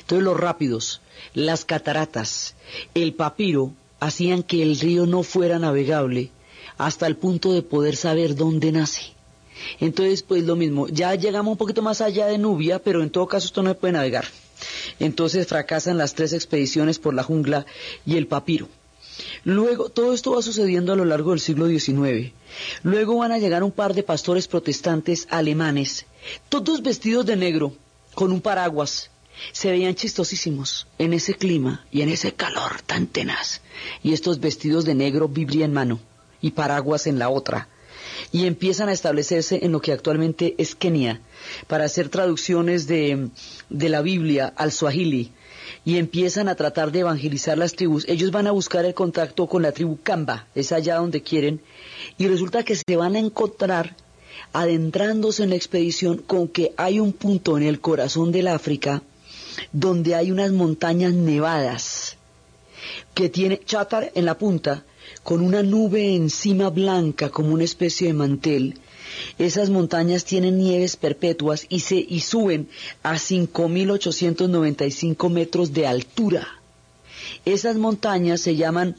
Entonces 0.01 0.23
los 0.23 0.39
rápidos, 0.39 1.01
las 1.33 1.65
cataratas, 1.65 2.55
el 2.93 3.13
papiro 3.13 3.73
hacían 3.99 4.43
que 4.43 4.61
el 4.61 4.79
río 4.79 5.05
no 5.05 5.23
fuera 5.23 5.59
navegable 5.59 6.31
hasta 6.77 7.07
el 7.07 7.15
punto 7.15 7.53
de 7.53 7.61
poder 7.61 7.95
saber 7.95 8.35
dónde 8.35 8.71
nace. 8.71 9.01
Entonces, 9.79 10.23
pues 10.23 10.43
lo 10.43 10.55
mismo, 10.55 10.87
ya 10.87 11.13
llegamos 11.15 11.51
un 11.51 11.57
poquito 11.57 11.81
más 11.81 12.01
allá 12.01 12.25
de 12.25 12.37
Nubia, 12.37 12.79
pero 12.79 13.03
en 13.03 13.11
todo 13.11 13.27
caso 13.27 13.45
esto 13.45 13.61
no 13.61 13.69
se 13.69 13.75
puede 13.75 13.93
navegar. 13.93 14.25
Entonces 14.99 15.47
fracasan 15.47 15.97
las 15.97 16.15
tres 16.15 16.33
expediciones 16.33 16.99
por 16.99 17.13
la 17.13 17.23
jungla 17.23 17.65
y 18.05 18.17
el 18.17 18.27
papiro. 18.27 18.67
Luego, 19.43 19.89
todo 19.89 20.13
esto 20.13 20.31
va 20.31 20.41
sucediendo 20.41 20.93
a 20.93 20.95
lo 20.95 21.05
largo 21.05 21.31
del 21.31 21.39
siglo 21.39 21.67
XIX. 21.67 22.33
Luego 22.81 23.17
van 23.17 23.31
a 23.31 23.37
llegar 23.37 23.63
un 23.63 23.71
par 23.71 23.93
de 23.93 24.03
pastores 24.03 24.47
protestantes 24.47 25.27
alemanes, 25.29 26.05
todos 26.49 26.81
vestidos 26.81 27.25
de 27.25 27.35
negro, 27.35 27.73
con 28.15 28.31
un 28.31 28.41
paraguas, 28.41 29.10
se 29.51 29.71
veían 29.71 29.95
chistosísimos 29.95 30.87
en 30.97 31.13
ese 31.13 31.35
clima 31.35 31.85
y 31.91 32.01
en 32.01 32.09
ese 32.09 32.33
calor 32.33 32.81
tan 32.85 33.07
tenaz. 33.07 33.61
Y 34.03 34.13
estos 34.13 34.39
vestidos 34.39 34.85
de 34.85 34.95
negro, 34.95 35.27
Biblia 35.27 35.65
en 35.65 35.73
mano 35.73 35.99
y 36.41 36.51
paraguas 36.51 37.07
en 37.07 37.19
la 37.19 37.29
otra. 37.29 37.67
Y 38.31 38.45
empiezan 38.45 38.89
a 38.89 38.93
establecerse 38.93 39.59
en 39.63 39.71
lo 39.71 39.81
que 39.81 39.91
actualmente 39.91 40.55
es 40.57 40.75
Kenia, 40.75 41.21
para 41.67 41.85
hacer 41.85 42.09
traducciones 42.09 42.87
de, 42.87 43.29
de 43.69 43.89
la 43.89 44.01
Biblia 44.01 44.53
al 44.55 44.71
Swahili. 44.71 45.31
Y 45.83 45.97
empiezan 45.97 46.47
a 46.47 46.55
tratar 46.55 46.91
de 46.91 46.99
evangelizar 46.99 47.57
las 47.57 47.73
tribus. 47.73 48.05
Ellos 48.07 48.31
van 48.31 48.47
a 48.47 48.51
buscar 48.51 48.85
el 48.85 48.93
contacto 48.93 49.47
con 49.47 49.63
la 49.63 49.71
tribu 49.71 49.97
Kamba, 50.01 50.47
es 50.53 50.71
allá 50.71 50.97
donde 50.97 51.23
quieren. 51.23 51.61
Y 52.17 52.27
resulta 52.27 52.63
que 52.63 52.75
se 52.75 52.95
van 52.95 53.15
a 53.15 53.19
encontrar 53.19 53.95
adentrándose 54.53 55.43
en 55.43 55.49
la 55.51 55.55
expedición 55.55 56.17
con 56.17 56.47
que 56.47 56.73
hay 56.77 56.99
un 56.99 57.13
punto 57.13 57.57
en 57.57 57.63
el 57.63 57.79
corazón 57.79 58.31
del 58.31 58.47
África 58.47 59.01
donde 59.71 60.15
hay 60.15 60.31
unas 60.31 60.51
montañas 60.51 61.13
nevadas 61.13 62.17
que 63.13 63.29
tiene 63.29 63.59
chátar 63.59 64.11
en 64.15 64.25
la 64.25 64.37
punta, 64.37 64.83
con 65.23 65.41
una 65.41 65.63
nube 65.63 66.13
encima 66.15 66.69
blanca 66.69 67.29
como 67.29 67.53
una 67.53 67.63
especie 67.63 68.07
de 68.07 68.13
mantel. 68.13 68.79
Esas 69.37 69.69
montañas 69.69 70.25
tienen 70.25 70.57
nieves 70.57 70.95
perpetuas 70.95 71.65
y, 71.69 71.81
se, 71.81 71.97
y 71.97 72.21
suben 72.21 72.69
a 73.03 73.15
5.895 73.15 75.29
metros 75.29 75.73
de 75.73 75.85
altura. 75.85 76.47
Esas 77.45 77.75
montañas 77.75 78.41
se 78.41 78.55
llaman, 78.55 78.95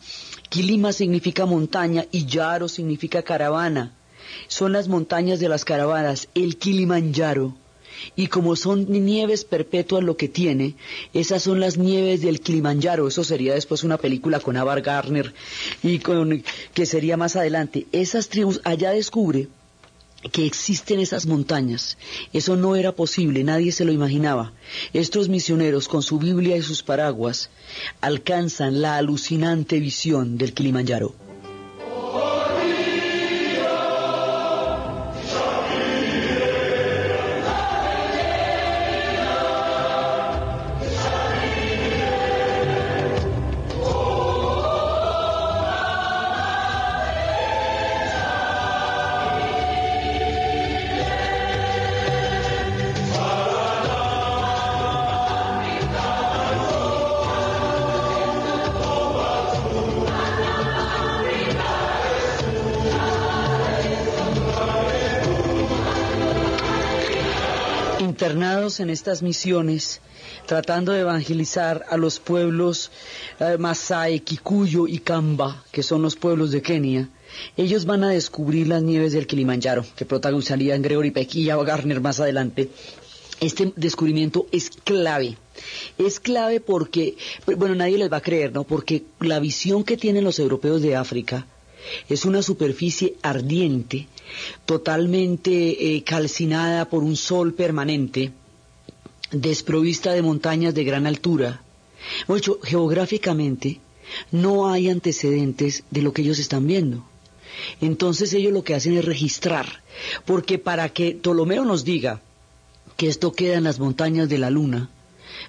Kilima 0.49 0.93
significa 0.93 1.45
montaña 1.47 2.07
y 2.13 2.27
Yaro 2.27 2.69
significa 2.69 3.23
caravana. 3.23 3.97
Son 4.49 4.73
las 4.73 4.89
montañas 4.89 5.39
de 5.41 5.49
las 5.49 5.65
caravanas, 5.65 6.29
el 6.35 6.59
Kilimanjaro 6.59 7.55
y 8.17 8.29
como 8.29 8.57
son 8.57 8.87
nieves 8.89 9.45
perpetuas 9.45 10.03
lo 10.03 10.17
que 10.17 10.29
tiene, 10.29 10.75
esas 11.13 11.43
son 11.43 11.61
las 11.61 11.77
nieves 11.77 12.21
del 12.23 12.41
Kilimanjaro, 12.41 13.09
eso 13.09 13.25
sería 13.25 13.55
después 13.55 13.85
una 13.85 13.99
película 13.99 14.41
con 14.41 14.57
Avar 14.57 14.83
Garner 14.83 15.33
y 15.83 15.99
con 15.99 16.43
que 16.75 16.87
sería 16.87 17.17
más 17.17 17.37
adelante. 17.37 17.87
Esas 17.93 18.29
tribus 18.29 18.61
allá 18.65 18.91
descubre 18.91 19.49
que 20.31 20.47
existen 20.47 21.01
esas 21.01 21.27
montañas. 21.27 21.99
Eso 22.33 22.57
no 22.57 22.77
era 22.77 22.93
posible, 22.93 23.43
nadie 23.43 23.73
se 23.73 23.85
lo 23.85 23.93
imaginaba. 23.93 24.53
Estos 24.93 25.29
misioneros, 25.29 25.89
con 25.89 26.03
su 26.03 26.19
Biblia 26.19 26.57
y 26.57 26.63
sus 26.63 26.83
paraguas, 26.83 27.51
alcanzan 28.01 28.81
la 28.83 28.97
alucinante 28.97 29.81
visión 29.81 30.39
del 30.39 30.55
Kilimanjaro. 30.55 31.15
Estas 68.93 69.23
misiones, 69.23 70.01
tratando 70.47 70.93
de 70.93 71.01
evangelizar 71.01 71.85
a 71.91 71.97
los 71.97 72.21
pueblos 72.21 72.91
eh, 73.41 73.57
Masai, 73.59 74.21
Kikuyo 74.21 74.87
y 74.87 74.99
Kamba, 74.99 75.65
que 75.73 75.83
son 75.83 76.03
los 76.03 76.17
pueblos 76.17 76.51
de 76.53 76.63
Kenia, 76.63 77.09
ellos 77.57 77.85
van 77.85 78.05
a 78.05 78.11
descubrir 78.11 78.69
las 78.69 78.83
nieves 78.83 79.13
del 79.13 79.27
Kilimanjaro, 79.27 79.85
que 79.97 80.05
protagonizarían 80.05 80.83
Gregory 80.83 81.11
Peck 81.11 81.35
y 81.35 81.47
Garner 81.47 82.01
más 82.01 82.21
adelante. 82.21 82.69
Este 83.41 83.73
descubrimiento 83.75 84.47
es 84.53 84.71
clave. 84.71 85.37
Es 85.99 86.21
clave 86.21 86.61
porque, 86.61 87.17
bueno, 87.57 87.75
nadie 87.75 87.99
les 87.99 88.13
va 88.13 88.19
a 88.19 88.23
creer, 88.23 88.53
¿no? 88.53 88.65
Porque 88.65 89.05
la 89.21 89.41
visión 89.41 89.83
que 89.83 89.97
tienen 89.97 90.25
los 90.25 90.39
europeos 90.39 90.83
de 90.83 90.95
África 90.95 91.47
es 92.09 92.25
una 92.25 92.43
superficie 92.43 93.17
ardiente, 93.23 94.07
totalmente 94.65 95.97
eh, 95.97 96.05
calcinada 96.05 96.89
por 96.89 97.03
un 97.03 97.17
sol 97.17 97.55
permanente, 97.55 98.33
desprovista 99.33 100.13
de 100.13 100.23
montañas 100.23 100.75
de 100.75 100.85
gran 100.85 101.07
altura. 101.07 101.63
Mucho, 102.29 102.59
geográficamente 102.63 103.81
no 104.31 104.69
hay 104.69 104.89
antecedentes 104.89 105.85
de 105.91 106.03
lo 106.03 106.13
que 106.13 106.23
ellos 106.23 106.39
están 106.39 106.67
viendo. 106.67 107.05
Entonces 107.81 108.33
ellos 108.33 108.53
lo 108.53 108.65
que 108.65 108.75
hacen 108.75 108.97
es 108.97 109.05
registrar, 109.05 109.83
porque 110.25 110.59
para 110.59 110.89
que 110.89 111.13
Ptolomeo 111.15 111.65
nos 111.65 111.85
diga 111.85 112.23
que 112.97 113.09
esto 113.09 113.33
queda 113.33 113.57
en 113.57 113.65
las 113.65 113.79
montañas 113.79 114.29
de 114.29 114.39
la 114.39 114.51
luna, 114.51 114.91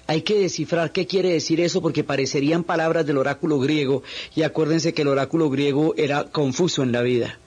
hay 0.06 0.22
que 0.22 0.38
descifrar 0.38 0.92
qué 0.92 1.06
quiere 1.06 1.32
decir 1.32 1.60
eso 1.60 1.80
porque 1.82 2.04
parecerían 2.04 2.64
palabras 2.64 3.06
del 3.06 3.18
oráculo 3.18 3.58
griego 3.58 4.02
y 4.34 4.42
acuérdense 4.42 4.94
que 4.94 5.02
el 5.02 5.08
oráculo 5.08 5.50
griego 5.50 5.94
era 5.96 6.24
confuso 6.24 6.82
en 6.82 6.92
la 6.92 7.02
vida. 7.02 7.38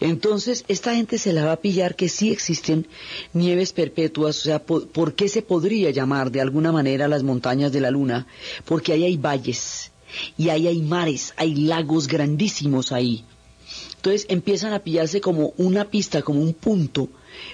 Entonces, 0.00 0.64
esta 0.68 0.94
gente 0.94 1.18
se 1.18 1.32
la 1.32 1.44
va 1.44 1.52
a 1.52 1.60
pillar 1.60 1.94
que 1.94 2.08
sí 2.08 2.30
existen 2.30 2.86
nieves 3.32 3.72
perpetuas, 3.72 4.38
o 4.38 4.42
sea, 4.42 4.62
¿por, 4.64 5.14
qué 5.14 5.28
se 5.28 5.42
podría 5.42 5.90
llamar 5.90 6.30
de 6.30 6.40
alguna 6.40 6.72
manera 6.72 7.08
las 7.08 7.22
montañas 7.22 7.72
de 7.72 7.80
la 7.80 7.90
luna? 7.90 8.26
Porque 8.64 8.92
ahí 8.92 9.04
hay 9.04 9.16
valles 9.16 9.92
y 10.36 10.48
ahí 10.48 10.66
hay 10.66 10.82
mares, 10.82 11.32
hay 11.36 11.54
lagos 11.54 12.08
grandísimos 12.08 12.92
ahí. 12.92 13.24
Entonces 13.96 14.26
empiezan 14.28 14.72
a 14.72 14.80
pillarse 14.80 15.20
como 15.20 15.54
una 15.56 15.84
pista, 15.84 16.22
como 16.22 16.40
un 16.40 16.54
punto 16.54 17.08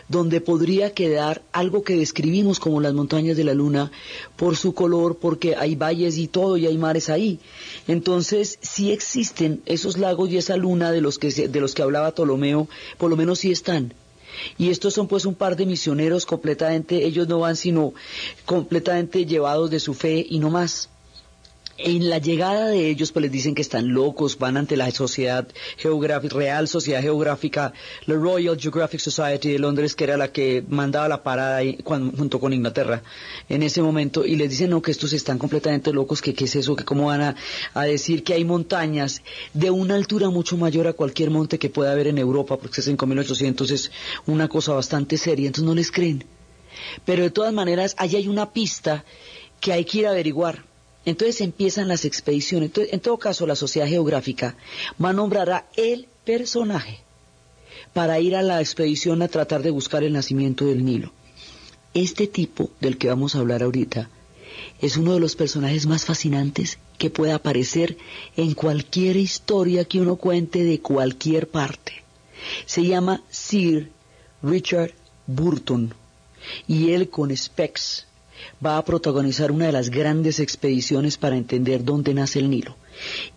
donde 0.08 0.40
podría 0.40 0.94
quedar 0.94 1.42
algo 1.52 1.82
que 1.82 1.96
describimos 1.96 2.60
como 2.60 2.80
las 2.80 2.94
montañas 2.94 3.36
de 3.36 3.44
la 3.44 3.54
luna 3.54 3.90
por 4.36 4.56
su 4.56 4.74
color, 4.74 5.18
porque 5.18 5.56
hay 5.56 5.74
valles 5.74 6.18
y 6.18 6.28
todo 6.28 6.56
y 6.56 6.66
hay 6.66 6.78
mares 6.78 7.08
ahí. 7.08 7.40
Entonces, 7.86 8.58
si 8.62 8.92
existen 8.92 9.62
esos 9.66 9.98
lagos 9.98 10.30
y 10.30 10.36
esa 10.36 10.56
luna 10.56 10.92
de 10.92 11.00
los 11.00 11.18
que, 11.18 11.30
de 11.30 11.60
los 11.60 11.74
que 11.74 11.82
hablaba 11.82 12.12
Ptolomeo, 12.12 12.68
por 12.98 13.10
lo 13.10 13.16
menos 13.16 13.40
sí 13.40 13.50
están. 13.50 13.94
Y 14.56 14.70
estos 14.70 14.94
son 14.94 15.08
pues 15.08 15.24
un 15.24 15.34
par 15.34 15.56
de 15.56 15.66
misioneros 15.66 16.26
completamente, 16.26 17.04
ellos 17.04 17.28
no 17.28 17.40
van 17.40 17.56
sino 17.56 17.92
completamente 18.44 19.26
llevados 19.26 19.70
de 19.70 19.80
su 19.80 19.94
fe 19.94 20.24
y 20.28 20.38
no 20.38 20.50
más. 20.50 20.90
En 21.80 22.10
la 22.10 22.18
llegada 22.18 22.66
de 22.66 22.90
ellos, 22.90 23.12
pues 23.12 23.22
les 23.22 23.30
dicen 23.30 23.54
que 23.54 23.62
están 23.62 23.94
locos, 23.94 24.36
van 24.36 24.56
ante 24.56 24.76
la 24.76 24.90
Sociedad 24.90 25.46
Geográfica, 25.76 26.34
Real 26.34 26.66
Sociedad 26.66 27.00
Geográfica, 27.00 27.72
la 28.06 28.16
Royal 28.16 28.58
Geographic 28.58 28.98
Society 28.98 29.52
de 29.52 29.60
Londres, 29.60 29.94
que 29.94 30.02
era 30.02 30.16
la 30.16 30.32
que 30.32 30.64
mandaba 30.68 31.06
la 31.06 31.22
parada 31.22 31.58
ahí, 31.58 31.78
junto 31.84 32.40
con 32.40 32.52
Inglaterra 32.52 33.04
en 33.48 33.62
ese 33.62 33.80
momento, 33.80 34.26
y 34.26 34.34
les 34.34 34.50
dicen 34.50 34.70
no, 34.70 34.82
que 34.82 34.90
estos 34.90 35.12
están 35.12 35.38
completamente 35.38 35.92
locos, 35.92 36.20
que 36.20 36.34
qué 36.34 36.46
es 36.46 36.56
eso, 36.56 36.74
que 36.74 36.84
cómo 36.84 37.06
van 37.06 37.36
a, 37.74 37.84
decir 37.84 38.24
que 38.24 38.34
hay 38.34 38.44
montañas 38.44 39.22
de 39.54 39.70
una 39.70 39.94
altura 39.94 40.30
mucho 40.30 40.56
mayor 40.56 40.88
a 40.88 40.94
cualquier 40.94 41.30
monte 41.30 41.60
que 41.60 41.70
pueda 41.70 41.92
haber 41.92 42.08
en 42.08 42.18
Europa, 42.18 42.56
porque 42.56 42.82
5.800 42.82 43.70
es 43.70 43.92
una 44.26 44.48
cosa 44.48 44.72
bastante 44.72 45.16
seria, 45.16 45.46
entonces 45.46 45.68
no 45.68 45.76
les 45.76 45.92
creen. 45.92 46.24
Pero 47.04 47.22
de 47.22 47.30
todas 47.30 47.52
maneras, 47.52 47.94
allí 47.98 48.16
hay 48.16 48.26
una 48.26 48.52
pista 48.52 49.04
que 49.60 49.72
hay 49.72 49.84
que 49.84 49.98
ir 49.98 50.06
a 50.08 50.10
averiguar 50.10 50.67
entonces 51.04 51.40
empiezan 51.40 51.88
las 51.88 52.04
expediciones. 52.04 52.70
en 52.74 53.00
todo 53.00 53.18
caso, 53.18 53.46
la 53.46 53.56
sociedad 53.56 53.88
geográfica 53.88 54.56
va 55.02 55.10
a 55.10 55.14
nombrar 55.14 55.68
el 55.76 56.06
personaje 56.24 57.00
para 57.92 58.20
ir 58.20 58.36
a 58.36 58.42
la 58.42 58.60
expedición 58.60 59.22
a 59.22 59.28
tratar 59.28 59.62
de 59.62 59.70
buscar 59.70 60.04
el 60.04 60.12
nacimiento 60.12 60.66
del 60.66 60.84
Nilo. 60.84 61.12
Este 61.94 62.26
tipo 62.26 62.70
del 62.80 62.98
que 62.98 63.08
vamos 63.08 63.34
a 63.34 63.38
hablar 63.38 63.62
ahorita 63.62 64.10
es 64.80 64.96
uno 64.96 65.14
de 65.14 65.20
los 65.20 65.36
personajes 65.36 65.86
más 65.86 66.04
fascinantes 66.04 66.78
que 66.98 67.10
pueda 67.10 67.36
aparecer 67.36 67.96
en 68.36 68.54
cualquier 68.54 69.16
historia 69.16 69.84
que 69.84 70.00
uno 70.00 70.16
cuente 70.16 70.64
de 70.64 70.80
cualquier 70.80 71.48
parte. 71.48 71.92
Se 72.66 72.84
llama 72.84 73.22
Sir 73.30 73.90
Richard 74.42 74.92
Burton 75.26 75.94
y 76.66 76.92
él 76.92 77.08
con 77.08 77.34
Specs 77.36 78.07
va 78.64 78.78
a 78.78 78.84
protagonizar 78.84 79.50
una 79.50 79.66
de 79.66 79.72
las 79.72 79.90
grandes 79.90 80.40
expediciones 80.40 81.16
para 81.16 81.36
entender 81.36 81.84
dónde 81.84 82.14
nace 82.14 82.38
el 82.38 82.50
Nilo. 82.50 82.76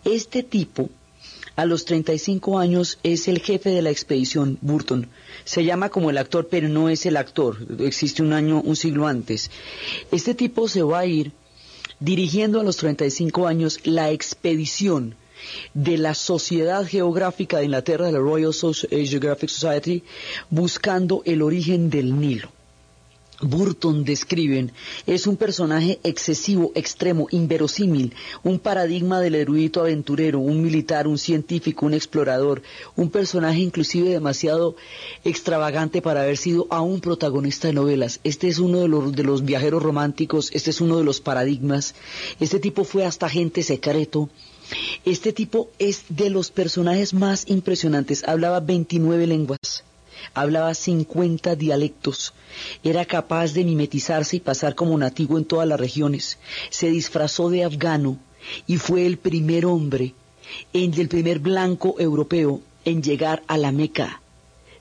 Este 0.04 0.42
tipo, 0.42 0.90
a 1.56 1.64
los 1.64 1.84
35 1.84 2.58
años, 2.58 2.98
es 3.02 3.28
el 3.28 3.40
jefe 3.40 3.70
de 3.70 3.82
la 3.82 3.90
expedición, 3.90 4.58
Burton. 4.60 5.08
Se 5.44 5.64
llama 5.64 5.88
como 5.88 6.10
el 6.10 6.18
actor, 6.18 6.48
pero 6.48 6.68
no 6.68 6.88
es 6.88 7.06
el 7.06 7.16
actor. 7.16 7.58
Existe 7.80 8.22
un 8.22 8.32
año, 8.32 8.60
un 8.60 8.76
siglo 8.76 9.06
antes. 9.06 9.50
Este 10.10 10.34
tipo 10.34 10.68
se 10.68 10.82
va 10.82 11.00
a 11.00 11.06
ir 11.06 11.32
dirigiendo 12.00 12.60
a 12.60 12.64
los 12.64 12.76
35 12.78 13.46
años 13.46 13.80
la 13.84 14.10
expedición 14.10 15.14
de 15.74 15.98
la 15.98 16.14
Sociedad 16.14 16.86
Geográfica 16.86 17.58
de 17.58 17.64
Inglaterra, 17.64 18.06
de 18.06 18.12
la 18.12 18.18
Royal 18.18 18.52
Geographic 18.52 19.48
Society, 19.48 20.02
buscando 20.50 21.22
el 21.24 21.42
origen 21.42 21.90
del 21.90 22.18
Nilo. 22.18 22.48
Burton 23.42 24.04
describen 24.04 24.72
es 25.06 25.26
un 25.26 25.36
personaje 25.36 25.98
excesivo, 26.04 26.72
extremo, 26.74 27.26
inverosímil, 27.30 28.14
un 28.42 28.58
paradigma 28.58 29.20
del 29.20 29.34
erudito 29.34 29.80
aventurero, 29.80 30.38
un 30.38 30.62
militar, 30.62 31.06
un 31.08 31.18
científico, 31.18 31.86
un 31.86 31.94
explorador, 31.94 32.62
un 32.96 33.10
personaje 33.10 33.60
inclusive 33.60 34.10
demasiado 34.10 34.76
extravagante 35.24 36.02
para 36.02 36.22
haber 36.22 36.36
sido 36.36 36.66
aún 36.70 37.00
protagonista 37.00 37.68
de 37.68 37.74
novelas. 37.74 38.20
Este 38.24 38.48
es 38.48 38.58
uno 38.58 38.80
de 38.80 38.88
los, 38.88 39.12
de 39.12 39.24
los 39.24 39.44
viajeros 39.44 39.82
románticos, 39.82 40.50
este 40.52 40.70
es 40.70 40.80
uno 40.80 40.98
de 40.98 41.04
los 41.04 41.20
paradigmas. 41.20 41.94
Este 42.40 42.60
tipo 42.60 42.84
fue 42.84 43.04
hasta 43.04 43.26
agente 43.26 43.62
secreto. 43.62 44.30
Este 45.04 45.32
tipo 45.32 45.70
es 45.78 46.04
de 46.08 46.30
los 46.30 46.50
personajes 46.50 47.12
más 47.12 47.48
impresionantes. 47.48 48.24
Hablaba 48.24 48.60
29 48.60 49.26
lenguas 49.26 49.84
hablaba 50.34 50.74
50 50.74 51.56
dialectos, 51.56 52.34
era 52.82 53.04
capaz 53.04 53.52
de 53.52 53.64
mimetizarse 53.64 54.36
y 54.36 54.40
pasar 54.40 54.74
como 54.74 54.96
nativo 54.98 55.38
en 55.38 55.44
todas 55.44 55.68
las 55.68 55.80
regiones, 55.80 56.38
se 56.70 56.90
disfrazó 56.90 57.50
de 57.50 57.64
afgano 57.64 58.18
y 58.66 58.76
fue 58.76 59.06
el 59.06 59.18
primer 59.18 59.66
hombre, 59.66 60.14
el 60.72 61.08
primer 61.08 61.38
blanco 61.38 61.96
europeo 61.98 62.60
en 62.84 63.02
llegar 63.02 63.42
a 63.46 63.56
la 63.56 63.72
Meca 63.72 64.22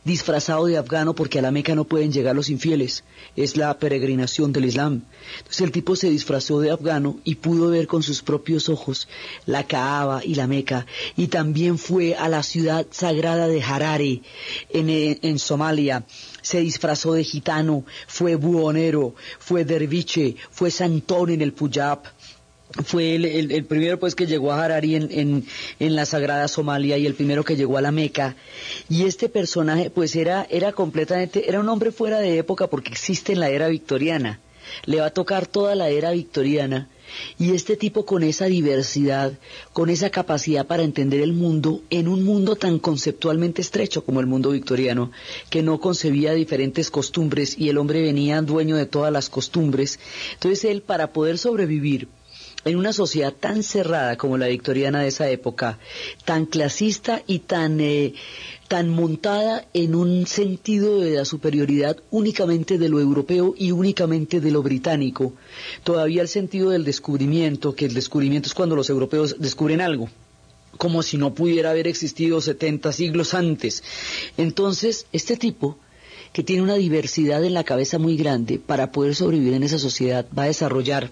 disfrazado 0.03 0.65
de 0.65 0.77
afgano 0.77 1.13
porque 1.13 1.39
a 1.39 1.41
la 1.41 1.51
Meca 1.51 1.75
no 1.75 1.85
pueden 1.85 2.11
llegar 2.11 2.35
los 2.35 2.49
infieles, 2.49 3.03
es 3.35 3.55
la 3.55 3.77
peregrinación 3.77 4.51
del 4.51 4.65
Islam. 4.65 5.03
Entonces 5.37 5.61
el 5.61 5.71
tipo 5.71 5.95
se 5.95 6.09
disfrazó 6.09 6.59
de 6.59 6.71
afgano 6.71 7.19
y 7.23 7.35
pudo 7.35 7.69
ver 7.69 7.87
con 7.87 8.01
sus 8.01 8.21
propios 8.21 8.69
ojos 8.69 9.07
la 9.45 9.65
Kaaba 9.65 10.23
y 10.25 10.35
la 10.35 10.47
Meca 10.47 10.85
y 11.15 11.27
también 11.27 11.77
fue 11.77 12.15
a 12.15 12.27
la 12.29 12.43
ciudad 12.43 12.87
sagrada 12.89 13.47
de 13.47 13.61
Harare 13.61 14.21
en, 14.69 14.89
en 15.21 15.39
Somalia. 15.39 16.05
Se 16.41 16.59
disfrazó 16.61 17.13
de 17.13 17.23
gitano, 17.23 17.85
fue 18.07 18.35
buhonero, 18.35 19.13
fue 19.39 19.63
derviche, 19.65 20.35
fue 20.49 20.71
santón 20.71 21.29
en 21.29 21.41
el 21.41 21.53
Pujab 21.53 22.01
fue 22.85 23.15
el, 23.15 23.65
primero 23.65 23.99
pues 23.99 24.15
que 24.15 24.25
llegó 24.25 24.51
a 24.51 24.63
Harari 24.63 24.95
en, 24.95 25.45
en, 25.79 25.95
la 25.95 26.05
sagrada 26.05 26.47
Somalia 26.47 26.97
y 26.97 27.05
el 27.05 27.13
primero 27.13 27.43
que 27.43 27.55
llegó 27.55 27.77
a 27.77 27.81
la 27.81 27.91
Meca. 27.91 28.35
Y 28.89 29.03
este 29.03 29.29
personaje 29.29 29.89
pues 29.89 30.15
era 30.15 30.47
era 30.49 30.71
completamente 30.71 31.47
era 31.47 31.59
un 31.59 31.69
hombre 31.69 31.91
fuera 31.91 32.19
de 32.19 32.37
época 32.37 32.67
porque 32.67 32.91
existe 32.91 33.33
en 33.33 33.39
la 33.39 33.49
era 33.49 33.67
victoriana. 33.67 34.39
Le 34.85 34.99
va 34.99 35.07
a 35.07 35.13
tocar 35.13 35.47
toda 35.47 35.75
la 35.75 35.89
era 35.89 36.11
victoriana. 36.11 36.89
Y 37.37 37.51
este 37.51 37.75
tipo 37.75 38.05
con 38.05 38.23
esa 38.23 38.45
diversidad, 38.45 39.33
con 39.73 39.89
esa 39.89 40.09
capacidad 40.09 40.65
para 40.65 40.83
entender 40.83 41.21
el 41.21 41.33
mundo 41.33 41.81
en 41.89 42.07
un 42.07 42.23
mundo 42.23 42.55
tan 42.55 42.79
conceptualmente 42.79 43.61
estrecho 43.61 44.05
como 44.05 44.21
el 44.21 44.27
mundo 44.27 44.51
victoriano, 44.51 45.11
que 45.49 45.61
no 45.61 45.79
concebía 45.79 46.33
diferentes 46.33 46.89
costumbres 46.89 47.57
y 47.57 47.69
el 47.69 47.77
hombre 47.77 48.01
venía 48.01 48.41
dueño 48.41 48.77
de 48.77 48.85
todas 48.85 49.11
las 49.11 49.29
costumbres. 49.29 49.99
Entonces 50.33 50.63
él, 50.65 50.81
para 50.81 51.11
poder 51.11 51.37
sobrevivir, 51.37 52.07
en 52.65 52.77
una 52.77 52.93
sociedad 52.93 53.33
tan 53.33 53.63
cerrada 53.63 54.17
como 54.17 54.37
la 54.37 54.47
victoriana 54.47 55.01
de 55.01 55.07
esa 55.07 55.29
época, 55.29 55.79
tan 56.25 56.45
clasista 56.45 57.23
y 57.27 57.39
tan, 57.39 57.79
eh, 57.79 58.13
tan 58.67 58.89
montada 58.89 59.65
en 59.73 59.95
un 59.95 60.27
sentido 60.27 60.99
de 60.99 61.11
la 61.11 61.25
superioridad 61.25 61.97
únicamente 62.11 62.77
de 62.77 62.89
lo 62.89 62.99
europeo 62.99 63.53
y 63.57 63.71
únicamente 63.71 64.39
de 64.39 64.51
lo 64.51 64.61
británico, 64.61 65.33
todavía 65.83 66.21
el 66.21 66.27
sentido 66.27 66.69
del 66.69 66.83
descubrimiento, 66.83 67.75
que 67.75 67.85
el 67.85 67.93
descubrimiento 67.93 68.47
es 68.47 68.53
cuando 68.53 68.75
los 68.75 68.89
europeos 68.89 69.35
descubren 69.39 69.81
algo 69.81 70.09
como 70.77 71.03
si 71.03 71.17
no 71.17 71.35
pudiera 71.35 71.69
haber 71.69 71.87
existido 71.87 72.41
70 72.41 72.91
siglos 72.91 73.35
antes. 73.35 73.83
Entonces, 74.37 75.05
este 75.11 75.37
tipo, 75.37 75.77
que 76.33 76.43
tiene 76.43 76.63
una 76.63 76.75
diversidad 76.75 77.43
en 77.43 77.53
la 77.53 77.63
cabeza 77.63 77.99
muy 77.99 78.15
grande, 78.17 78.57
para 78.57 78.91
poder 78.91 79.15
sobrevivir 79.15 79.53
en 79.53 79.63
esa 79.63 79.77
sociedad, 79.77 80.25
va 80.35 80.43
a 80.43 80.47
desarrollar 80.47 81.11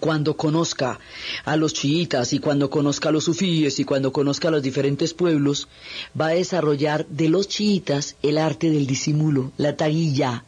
cuando 0.00 0.36
conozca 0.36 0.98
a 1.44 1.56
los 1.56 1.72
chiitas 1.72 2.32
y 2.32 2.38
cuando 2.38 2.70
conozca 2.70 3.08
a 3.08 3.12
los 3.12 3.24
sufíes 3.24 3.78
y 3.78 3.84
cuando 3.84 4.12
conozca 4.12 4.48
a 4.48 4.50
los 4.50 4.62
diferentes 4.62 5.14
pueblos, 5.14 5.68
va 6.18 6.28
a 6.28 6.34
desarrollar 6.34 7.06
de 7.06 7.28
los 7.28 7.48
chiitas 7.48 8.16
el 8.22 8.38
arte 8.38 8.70
del 8.70 8.86
disimulo, 8.86 9.52
la 9.56 9.76
taguilla. 9.76 10.44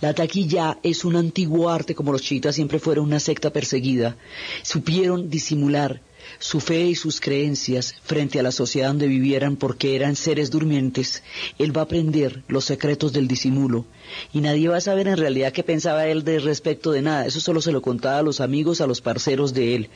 La 0.00 0.14
taquilla 0.14 0.78
es 0.82 1.04
un 1.04 1.16
antiguo 1.16 1.70
arte, 1.70 1.94
como 1.94 2.12
los 2.12 2.22
chiitas 2.22 2.56
siempre 2.56 2.80
fueron 2.80 3.06
una 3.06 3.20
secta 3.20 3.50
perseguida. 3.50 4.16
Supieron 4.62 5.30
disimular 5.30 6.00
su 6.38 6.60
fe 6.60 6.86
y 6.86 6.94
sus 6.94 7.20
creencias 7.20 7.94
frente 8.02 8.38
a 8.38 8.42
la 8.42 8.52
sociedad 8.52 8.88
donde 8.88 9.06
vivieran 9.06 9.56
porque 9.56 9.96
eran 9.96 10.16
seres 10.16 10.50
durmientes, 10.50 11.22
él 11.58 11.76
va 11.76 11.82
a 11.82 11.84
aprender 11.84 12.42
los 12.48 12.64
secretos 12.64 13.12
del 13.12 13.28
disimulo 13.28 13.84
y 14.32 14.40
nadie 14.40 14.68
va 14.68 14.76
a 14.76 14.80
saber 14.80 15.08
en 15.08 15.16
realidad 15.16 15.52
qué 15.52 15.62
pensaba 15.62 16.06
él 16.06 16.24
de 16.24 16.38
respecto 16.38 16.92
de 16.92 17.02
nada. 17.02 17.26
Eso 17.26 17.40
solo 17.40 17.60
se 17.60 17.72
lo 17.72 17.82
contaba 17.82 18.18
a 18.18 18.22
los 18.22 18.40
amigos, 18.40 18.80
a 18.80 18.86
los 18.86 19.00
parceros 19.00 19.54
de 19.54 19.74
él. 19.74 19.88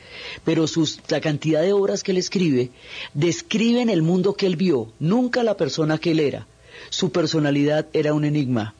Pero 0.43 0.67
sus, 0.67 0.99
la 1.09 1.21
cantidad 1.21 1.61
de 1.61 1.73
obras 1.73 2.03
que 2.03 2.11
él 2.11 2.17
escribe 2.17 2.71
describen 3.13 3.89
el 3.89 4.01
mundo 4.01 4.35
que 4.35 4.45
él 4.45 4.55
vio, 4.55 4.91
nunca 4.99 5.43
la 5.43 5.57
persona 5.57 5.97
que 5.97 6.11
él 6.11 6.19
era. 6.19 6.47
Su 6.89 7.11
personalidad 7.11 7.87
era 7.93 8.13
un 8.13 8.25
enigma 8.25 8.75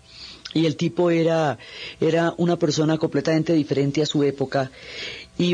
y 0.56 0.66
el 0.66 0.78
tipo 0.78 1.12
era, 1.12 1.60
era 2.00 2.34
una 2.38 2.58
persona 2.58 2.98
completamente 2.98 3.54
diferente 3.54 4.02
a 4.02 4.06
su 4.06 4.24
época 4.24 4.72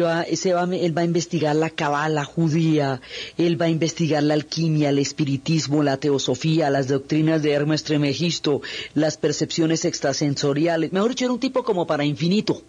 va, 0.02 0.22
ese 0.24 0.54
va, 0.54 0.64
él 0.64 0.96
va 0.96 1.02
a 1.02 1.06
investigar 1.06 1.56
la 1.56 1.70
cabala 1.70 2.24
judía, 2.24 3.02
él 3.38 3.60
va 3.60 3.66
a 3.66 3.70
investigar 3.70 4.22
la 4.22 4.36
alquimia, 4.36 4.90
el 4.90 5.00
espiritismo, 5.00 5.82
la 5.82 5.98
teosofía, 5.98 6.70
las 6.70 6.88
doctrinas 6.88 7.42
de 7.42 7.52
Hermes 7.52 7.84
Tremegisto, 7.84 8.62
las 8.94 9.18
percepciones 9.18 9.86
extrasensoriales. 9.86 10.92
Mejor 10.94 11.10
dicho, 11.10 11.26
era 11.26 11.34
un 11.34 11.40
tipo 11.40 11.64
como 11.64 11.88
para 11.88 12.06
infinito, 12.06 12.62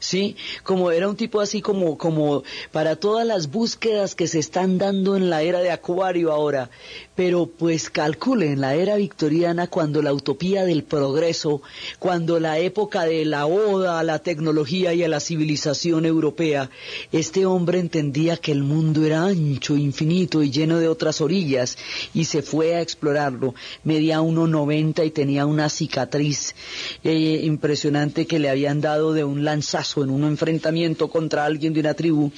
¿sí? 0.00 0.36
Como 0.64 0.90
era 0.90 1.08
un 1.08 1.16
tipo 1.16 1.40
así 1.40 1.62
como, 1.62 1.96
como 1.96 2.42
para 2.72 2.96
todas 2.96 3.26
las 3.26 3.50
búsquedas 3.50 4.14
que 4.14 4.26
se 4.26 4.40
están 4.40 4.78
dando 4.78 5.16
en 5.16 5.30
la 5.30 5.42
era 5.42 5.60
de 5.60 5.70
Acuario 5.70 6.32
ahora. 6.32 6.70
Pero 7.14 7.46
pues 7.46 7.90
calcule, 7.90 8.52
en 8.52 8.60
la 8.60 8.74
era 8.74 8.96
victoriana, 8.96 9.68
cuando 9.68 10.02
la 10.02 10.12
utopía 10.12 10.64
del 10.64 10.82
progreso, 10.82 11.62
cuando 11.98 12.40
la 12.40 12.58
época 12.58 13.04
de 13.04 13.24
la 13.24 13.46
oda 13.46 13.98
a 13.98 14.02
la 14.02 14.18
tecnología 14.18 14.92
y 14.92 15.02
a 15.02 15.08
la 15.08 15.20
civilización 15.20 16.04
europea, 16.04 16.55
este 17.12 17.46
hombre 17.46 17.78
entendía 17.78 18.36
que 18.36 18.52
el 18.52 18.62
mundo 18.62 19.04
era 19.04 19.24
ancho, 19.24 19.76
infinito 19.76 20.42
y 20.42 20.50
lleno 20.50 20.78
de 20.78 20.88
otras 20.88 21.20
orillas 21.20 21.76
y 22.14 22.24
se 22.24 22.42
fue 22.42 22.74
a 22.74 22.80
explorarlo. 22.80 23.54
Medía 23.84 24.20
1,90 24.20 25.06
y 25.06 25.10
tenía 25.10 25.46
una 25.46 25.68
cicatriz 25.68 26.54
eh, 27.04 27.40
impresionante 27.44 28.26
que 28.26 28.38
le 28.38 28.50
habían 28.50 28.80
dado 28.80 29.12
de 29.12 29.24
un 29.24 29.44
lanzazo 29.44 30.04
en 30.04 30.10
un 30.10 30.24
enfrentamiento 30.24 31.08
contra 31.08 31.44
alguien 31.44 31.72
de 31.72 31.80
una 31.80 31.94
tribu 31.94 32.32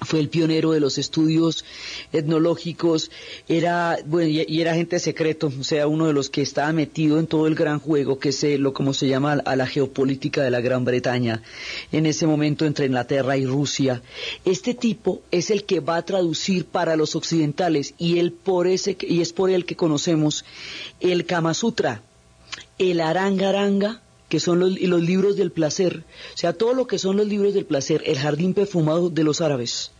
fue 0.00 0.20
el 0.20 0.28
pionero 0.28 0.72
de 0.72 0.80
los 0.80 0.98
estudios 0.98 1.64
etnológicos, 2.12 3.10
era, 3.48 3.98
bueno, 4.06 4.28
y, 4.28 4.60
era 4.60 4.72
agente 4.72 4.98
secreto, 5.00 5.52
o 5.58 5.64
sea, 5.64 5.86
uno 5.86 6.06
de 6.06 6.12
los 6.12 6.30
que 6.30 6.42
estaba 6.42 6.72
metido 6.72 7.18
en 7.18 7.26
todo 7.26 7.46
el 7.46 7.54
gran 7.54 7.80
juego 7.80 8.18
que 8.18 8.28
es 8.28 8.44
lo 8.58 8.72
como 8.72 8.94
se 8.94 9.08
llama 9.08 9.42
a 9.44 9.56
la 9.56 9.66
geopolítica 9.66 10.42
de 10.42 10.50
la 10.50 10.60
Gran 10.60 10.84
Bretaña, 10.84 11.42
en 11.90 12.06
ese 12.06 12.26
momento 12.26 12.64
entre 12.64 12.86
Inglaterra 12.86 13.36
y 13.36 13.46
Rusia. 13.46 14.02
Este 14.44 14.74
tipo 14.74 15.22
es 15.30 15.50
el 15.50 15.64
que 15.64 15.80
va 15.80 15.96
a 15.96 16.04
traducir 16.04 16.66
para 16.66 16.96
los 16.96 17.16
occidentales 17.16 17.94
y 17.98 18.18
él 18.18 18.32
por 18.32 18.66
ese 18.66 18.96
y 19.00 19.20
es 19.20 19.32
por 19.32 19.50
él 19.50 19.64
que 19.64 19.76
conocemos 19.76 20.44
el 21.00 21.26
Kama 21.26 21.54
Sutra, 21.54 22.02
el 22.78 23.00
Arangaranga 23.00 24.02
que 24.28 24.40
son 24.40 24.60
los, 24.60 24.80
los, 24.80 25.02
libros 25.02 25.36
del 25.36 25.50
placer, 25.50 26.04
o 26.34 26.36
sea, 26.36 26.52
todo 26.52 26.74
lo 26.74 26.86
que 26.86 26.98
son 26.98 27.16
los 27.16 27.26
libros 27.26 27.54
del 27.54 27.64
placer, 27.64 28.02
el 28.06 28.18
jardín 28.18 28.54
perfumado 28.54 29.10
de 29.10 29.24
los 29.24 29.40
árabes, 29.40 29.92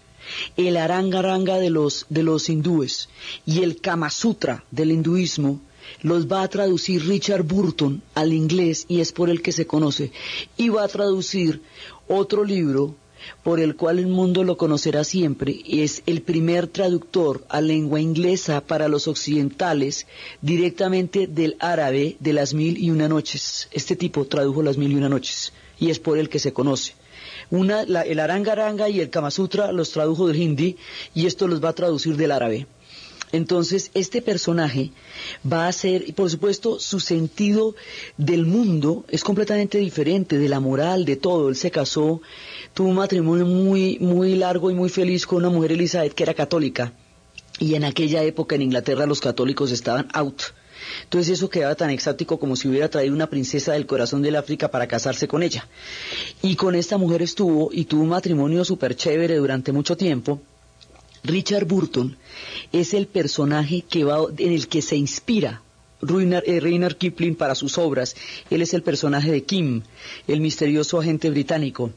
el 0.56 0.76
arangaranga 0.76 1.58
de 1.58 1.70
los, 1.70 2.06
de 2.08 2.22
los 2.22 2.48
hindúes 2.48 3.08
y 3.46 3.62
el 3.62 3.80
Kama 3.80 4.10
Sutra 4.10 4.64
del 4.70 4.92
hinduismo, 4.92 5.60
los 6.02 6.30
va 6.30 6.42
a 6.42 6.48
traducir 6.48 7.06
Richard 7.06 7.44
Burton 7.44 8.02
al 8.14 8.32
inglés 8.32 8.84
y 8.88 9.00
es 9.00 9.12
por 9.12 9.30
el 9.30 9.40
que 9.40 9.52
se 9.52 9.66
conoce, 9.66 10.12
y 10.56 10.68
va 10.68 10.84
a 10.84 10.88
traducir 10.88 11.62
otro 12.08 12.44
libro 12.44 12.94
por 13.42 13.60
el 13.60 13.76
cual 13.76 13.98
el 13.98 14.06
mundo 14.06 14.44
lo 14.44 14.56
conocerá 14.56 15.04
siempre, 15.04 15.60
es 15.68 16.02
el 16.06 16.22
primer 16.22 16.66
traductor 16.66 17.44
a 17.48 17.60
lengua 17.60 18.00
inglesa 18.00 18.60
para 18.60 18.88
los 18.88 19.08
occidentales 19.08 20.06
directamente 20.40 21.26
del 21.26 21.56
árabe 21.60 22.16
de 22.20 22.32
las 22.32 22.54
mil 22.54 22.78
y 22.78 22.90
una 22.90 23.08
noches. 23.08 23.68
Este 23.72 23.96
tipo 23.96 24.26
tradujo 24.26 24.62
las 24.62 24.76
mil 24.76 24.92
y 24.92 24.96
una 24.96 25.08
noches 25.08 25.52
y 25.78 25.90
es 25.90 25.98
por 25.98 26.18
el 26.18 26.28
que 26.28 26.38
se 26.38 26.52
conoce. 26.52 26.94
Una, 27.50 27.82
el 27.82 28.20
Arangaranga 28.20 28.88
y 28.88 29.00
el 29.00 29.10
Kama 29.10 29.30
Sutra 29.30 29.72
los 29.72 29.90
tradujo 29.90 30.26
del 30.26 30.36
hindi 30.36 30.76
y 31.14 31.26
esto 31.26 31.48
los 31.48 31.64
va 31.64 31.70
a 31.70 31.74
traducir 31.74 32.16
del 32.16 32.32
árabe. 32.32 32.66
Entonces, 33.32 33.90
este 33.94 34.22
personaje 34.22 34.90
va 35.50 35.68
a 35.68 35.72
ser, 35.72 36.08
y 36.08 36.12
por 36.12 36.30
supuesto, 36.30 36.80
su 36.80 36.98
sentido 36.98 37.74
del 38.16 38.46
mundo 38.46 39.04
es 39.08 39.22
completamente 39.22 39.78
diferente, 39.78 40.38
de 40.38 40.48
la 40.48 40.60
moral, 40.60 41.04
de 41.04 41.16
todo. 41.16 41.50
Él 41.50 41.56
se 41.56 41.70
casó 41.70 42.22
tuvo 42.74 42.88
un 42.88 42.96
matrimonio 42.96 43.46
muy, 43.46 43.98
muy 43.98 44.34
largo 44.34 44.70
y 44.70 44.74
muy 44.74 44.88
feliz 44.88 45.26
con 45.26 45.38
una 45.38 45.50
mujer 45.50 45.72
Elizabeth 45.72 46.14
que 46.14 46.22
era 46.22 46.34
católica. 46.34 46.92
Y 47.58 47.74
en 47.74 47.84
aquella 47.84 48.22
época 48.22 48.54
en 48.54 48.62
Inglaterra 48.62 49.06
los 49.06 49.20
católicos 49.20 49.72
estaban 49.72 50.08
out. 50.12 50.42
Entonces 51.04 51.34
eso 51.34 51.50
quedaba 51.50 51.74
tan 51.74 51.90
exático 51.90 52.38
como 52.38 52.56
si 52.56 52.68
hubiera 52.68 52.88
traído 52.88 53.14
una 53.14 53.28
princesa 53.28 53.72
del 53.72 53.86
corazón 53.86 54.22
del 54.22 54.36
África 54.36 54.70
para 54.70 54.86
casarse 54.86 55.28
con 55.28 55.42
ella. 55.42 55.66
Y 56.42 56.56
con 56.56 56.74
esta 56.74 56.98
mujer 56.98 57.22
estuvo 57.22 57.70
y 57.72 57.84
tuvo 57.84 58.02
un 58.02 58.10
matrimonio 58.10 58.64
súper 58.64 58.94
chévere 58.96 59.36
durante 59.36 59.72
mucho 59.72 59.96
tiempo. 59.96 60.40
Richard 61.24 61.66
Burton 61.66 62.16
es 62.72 62.94
el 62.94 63.06
personaje 63.06 63.82
que 63.88 64.04
va, 64.04 64.26
en 64.36 64.52
el 64.52 64.68
que 64.68 64.82
se 64.82 64.96
inspira 64.96 65.62
eh, 66.00 66.60
Reiner 66.60 66.96
Kipling 66.96 67.34
para 67.34 67.56
sus 67.56 67.76
obras. 67.76 68.14
Él 68.50 68.62
es 68.62 68.72
el 68.72 68.82
personaje 68.82 69.32
de 69.32 69.42
Kim, 69.42 69.82
el 70.28 70.40
misterioso 70.40 71.00
agente 71.00 71.28
británico 71.28 71.92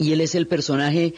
y 0.00 0.12
él 0.12 0.22
es 0.22 0.34
el 0.34 0.46
personaje, 0.46 1.14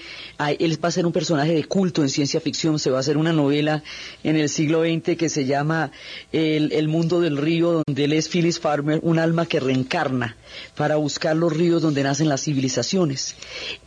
él 0.59 0.85
va 0.85 0.89
a 0.89 0.93
ser 0.93 1.07
un 1.07 1.13
personaje 1.13 1.55
de 1.55 1.65
culto 1.65 2.03
en 2.03 2.09
ciencia 2.09 2.41
ficción, 2.41 2.81
se 2.81 2.91
va 2.91 2.97
a 2.97 3.01
hacer 3.01 3.17
una 3.17 3.33
novela 3.33 3.85
en 4.25 4.37
el 4.37 4.49
siglo 4.49 4.83
XX 4.83 5.17
que 5.17 5.29
se 5.29 5.45
llama 5.45 5.93
el, 6.33 6.89
mundo 6.89 7.21
del 7.21 7.37
río, 7.37 7.85
donde 7.87 8.05
él 8.05 8.13
es 8.13 8.29
Phyllis 8.29 8.59
Farmer, 8.59 8.99
un 9.03 9.21
alma 9.21 9.47
que 9.47 9.61
reencarna 9.61 10.37
para 10.77 10.97
buscar 10.97 11.37
los 11.37 11.57
ríos 11.57 11.81
donde 11.81 12.03
nacen 12.03 12.29
las 12.29 12.43
civilizaciones. 12.43 13.37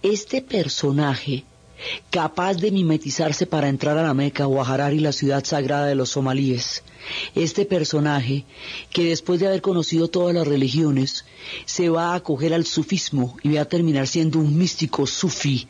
Este 0.01 0.41
personaje 0.41 1.43
capaz 2.09 2.55
de 2.55 2.71
mimetizarse 2.71 3.45
para 3.45 3.69
entrar 3.69 3.97
a 3.97 4.03
la 4.03 4.13
Meca 4.13 4.47
o 4.47 4.61
a 4.61 4.67
Harari, 4.67 4.99
la 4.99 5.11
ciudad 5.11 5.43
sagrada 5.43 5.88
de 5.88 5.95
los 5.95 6.09
somalíes. 6.09 6.83
Este 7.35 7.65
personaje, 7.65 8.45
que 8.91 9.09
después 9.09 9.39
de 9.39 9.47
haber 9.47 9.61
conocido 9.61 10.07
todas 10.07 10.33
las 10.33 10.47
religiones, 10.47 11.25
se 11.65 11.89
va 11.89 12.13
a 12.13 12.15
acoger 12.15 12.53
al 12.53 12.65
sufismo 12.65 13.38
y 13.43 13.53
va 13.53 13.61
a 13.61 13.65
terminar 13.65 14.07
siendo 14.07 14.39
un 14.39 14.57
místico 14.57 15.05
sufí, 15.05 15.67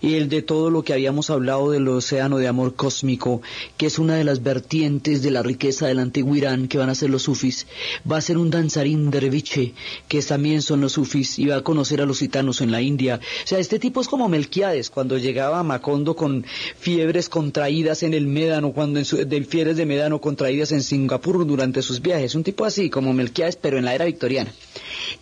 y 0.00 0.14
el 0.14 0.28
de 0.28 0.42
todo 0.42 0.70
lo 0.70 0.84
que 0.84 0.92
habíamos 0.92 1.30
hablado 1.30 1.72
del 1.72 1.88
océano 1.88 2.38
de 2.38 2.46
amor 2.46 2.76
cósmico, 2.76 3.42
que 3.76 3.86
es 3.86 3.98
una 3.98 4.14
de 4.14 4.22
las 4.22 4.44
vertientes 4.44 5.22
de 5.22 5.32
la 5.32 5.42
riqueza 5.42 5.86
del 5.86 5.98
antiguo 5.98 6.36
Irán, 6.36 6.68
que 6.68 6.78
van 6.78 6.90
a 6.90 6.94
ser 6.94 7.10
los 7.10 7.22
sufis, 7.22 7.66
va 8.10 8.18
a 8.18 8.22
ser 8.22 8.38
un 8.38 8.50
danzarín 8.50 9.10
derviche, 9.10 9.74
que 10.06 10.22
también 10.22 10.62
son 10.62 10.80
los 10.80 10.92
sufis, 10.92 11.38
y 11.38 11.46
va 11.46 11.56
a 11.56 11.64
conocer 11.64 12.00
a 12.00 12.06
los 12.06 12.20
gitanos 12.20 12.60
en 12.60 12.70
la 12.70 12.80
India. 12.80 13.20
O 13.44 13.46
sea, 13.46 13.58
este 13.58 13.78
tipo 13.78 14.00
es 14.00 14.08
como 14.08 14.28
Melquiades, 14.28 14.90
cuando 14.90 15.16
llegaba 15.46 15.60
a 15.60 15.62
Macondo 15.62 16.16
con 16.16 16.44
fiebres 16.78 17.28
contraídas 17.28 18.02
en 18.02 18.14
el 18.14 18.26
médano, 18.26 18.72
cuando 18.72 18.98
en 18.98 19.04
su, 19.04 19.16
de 19.24 19.44
fiebres 19.44 19.76
de 19.76 19.86
médano 19.86 20.20
contraídas 20.20 20.72
en 20.72 20.82
Singapur 20.82 21.46
durante 21.46 21.82
sus 21.82 22.02
viajes, 22.02 22.34
un 22.34 22.42
tipo 22.42 22.64
así 22.64 22.90
como 22.90 23.12
Melquiades, 23.12 23.54
pero 23.54 23.78
en 23.78 23.84
la 23.84 23.94
era 23.94 24.06
victoriana. 24.06 24.52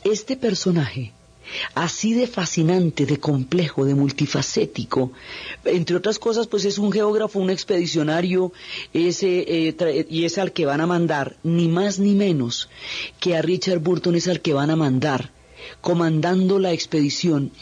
Este 0.02 0.38
personaje, 0.38 1.12
así 1.74 2.14
de 2.14 2.26
fascinante, 2.26 3.04
de 3.04 3.18
complejo, 3.18 3.84
de 3.84 3.94
multifacético, 3.94 5.12
entre 5.66 5.96
otras 5.96 6.18
cosas, 6.18 6.46
pues 6.46 6.64
es 6.64 6.78
un 6.78 6.90
geógrafo, 6.90 7.38
un 7.38 7.50
expedicionario, 7.50 8.50
ese, 8.94 9.44
eh, 9.46 10.06
y 10.08 10.24
es 10.24 10.38
al 10.38 10.52
que 10.52 10.64
van 10.64 10.80
a 10.80 10.87
mandar, 10.87 11.37
ni 11.42 11.68
más 11.68 11.98
ni 11.98 12.14
menos 12.14 12.70
que 13.20 13.37
a 13.37 13.42
Richard 13.42 13.80
Burton 13.80 14.14
es 14.14 14.28
al 14.28 14.40
que 14.40 14.54
van 14.54 14.70
a 14.70 14.76
mandar, 14.76 15.32
comandando 15.82 16.58
la 16.58 16.72
expedición 16.72 17.52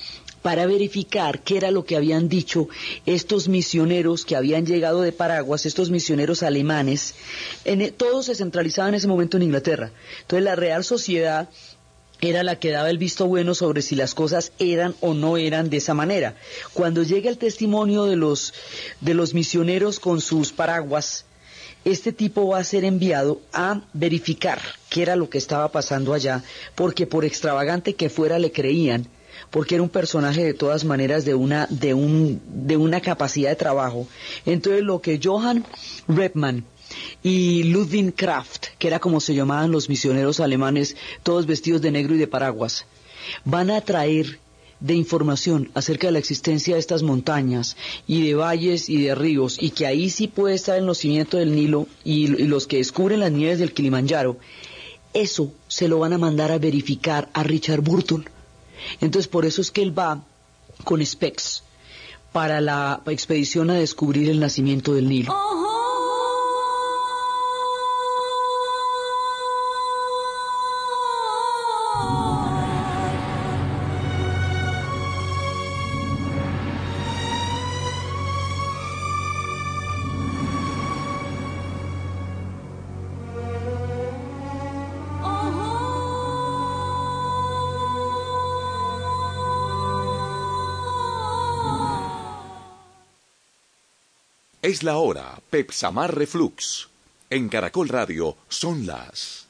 para 0.43 0.67
verificar 0.67 1.43
qué 1.43 1.57
era 1.57 1.71
lo 1.71 1.85
que 1.85 1.97
habían 1.97 2.29
dicho 2.29 2.69
estos 3.07 3.49
misioneros 3.49 4.25
que 4.25 4.37
habían 4.37 4.67
llegado 4.67 5.01
de 5.01 5.13
Paraguas, 5.13 5.65
estos 5.67 5.91
misioneros 5.91 6.43
alemanes, 6.43 7.15
e, 7.65 7.93
todo 7.93 8.23
se 8.23 8.35
centralizaba 8.35 8.89
en 8.89 8.97
ese 8.97 9.09
momento 9.09 9.37
en 9.37 9.45
Inglaterra. 9.45 9.93
Entonces 10.21 10.45
la 10.45 10.57
Real 10.57 10.85
Sociedad 10.85 11.49
era 12.21 12.45
la 12.45 12.59
que 12.59 12.71
daba 12.71 12.89
el 12.89 12.99
visto 12.99 13.27
bueno 13.27 13.55
sobre 13.55 13.83
si 13.83 13.97
las 13.97 14.15
cosas 14.15 14.53
eran 14.59 14.95
o 15.01 15.13
no 15.13 15.37
eran 15.37 15.71
de 15.71 15.79
esa 15.79 15.93
manera. 15.93 16.37
Cuando 16.73 17.03
llega 17.03 17.29
el 17.29 17.39
testimonio 17.39 18.05
de 18.05 18.17
los, 18.17 18.55
de 19.01 19.15
los 19.15 19.35
misioneros 19.35 19.99
con 19.99 20.21
sus 20.21 20.53
paraguas, 20.53 21.25
este 21.85 22.13
tipo 22.13 22.47
va 22.47 22.59
a 22.59 22.65
ser 22.65 22.85
enviado 22.85 23.41
a 23.53 23.83
verificar 23.93 24.61
qué 24.89 25.03
era 25.03 25.17
lo 25.17 25.29
que 25.29 25.39
estaba 25.39 25.73
pasando 25.73 26.15
allá, 26.15 26.45
porque 26.77 27.09
por 27.09 27.25
extravagante 27.25 27.95
que 27.95 28.09
fuera 28.09 28.39
le 28.39 28.53
creían, 28.53 29.09
porque 29.51 29.75
era 29.77 29.83
un 29.83 29.89
personaje 29.89 30.45
de 30.45 30.55
todas 30.55 30.85
maneras 30.85 31.25
de 31.25 31.35
una, 31.35 31.67
de 31.71 31.95
un, 31.95 32.41
de 32.47 32.77
una 32.77 33.01
capacidad 33.01 33.51
de 33.51 33.57
trabajo. 33.57 34.07
Entonces 34.47 34.83
lo 34.83 35.01
que 35.01 35.21
Johann 35.23 35.65
Repman 36.09 36.65
y 37.23 37.65
Ludwig 37.65 38.15
Kraft, 38.15 38.67
que 38.79 38.89
era 38.89 38.99
como 38.99 39.21
se 39.21 39.35
llamaban 39.35 39.71
los 39.71 39.89
misioneros 39.89 40.41
alemanes, 40.41 40.97
todos 41.23 41.47
vestidos 41.47 41.83
de 41.83 41.91
negro 41.91 42.15
y 42.15 42.19
de 42.19 42.27
paraguas, 42.27 42.87
van 43.45 43.71
a 43.71 43.81
traer 43.81 44.39
de 44.81 44.95
información 44.95 45.71
acerca 45.75 46.09
de 46.09 46.13
la 46.13 46.19
existencia 46.19 46.75
de 46.75 46.81
estas 46.81 47.03
montañas 47.03 47.77
y 48.07 48.27
de 48.27 48.35
valles 48.35 48.89
y 48.89 49.03
de 49.03 49.15
ríos 49.15 49.57
y 49.61 49.71
que 49.71 49.87
ahí 49.87 50.11
sí 50.11 50.27
puede 50.27 50.57
estar 50.57 50.77
el 50.77 50.87
nacimiento 50.87 51.37
del 51.37 51.55
Nilo 51.55 51.87
y, 52.05 52.25
y 52.25 52.47
los 52.47 52.67
que 52.67 52.79
descubren 52.79 53.21
las 53.21 53.31
nieves 53.31 53.61
del 53.61 53.73
Kilimanjaro, 53.73 54.39
eso 55.15 55.53
se 55.69 55.89
lo 55.89 56.01
van 56.01 56.13
a 56.15 56.19
mandar 56.19 56.51
a 56.51 56.59
verificar 56.59 57.29
a 57.33 57.43
Richard 57.43 57.83
Burton. 57.83 58.29
Entonces 59.01 59.29
por 59.29 59.45
eso 59.45 59.61
es 59.61 59.71
que 59.71 59.83
él 59.83 59.97
va 59.97 60.23
con 60.85 61.05
Specs 61.05 61.63
para 62.33 62.61
la 62.61 63.03
expedición 63.07 63.71
a 63.71 63.75
descubrir 63.75 64.31
el 64.31 64.41
nacimiento 64.41 64.95
del 64.95 65.09
Nilo. 65.09 65.35
Es 94.73 94.83
la 94.83 94.97
hora, 94.97 95.39
Pepsamar 95.51 96.15
Reflux. 96.15 96.89
En 97.29 97.51
Caracol 97.51 97.91
Radio 97.91 98.39
son 98.49 98.87
las... 98.87 99.47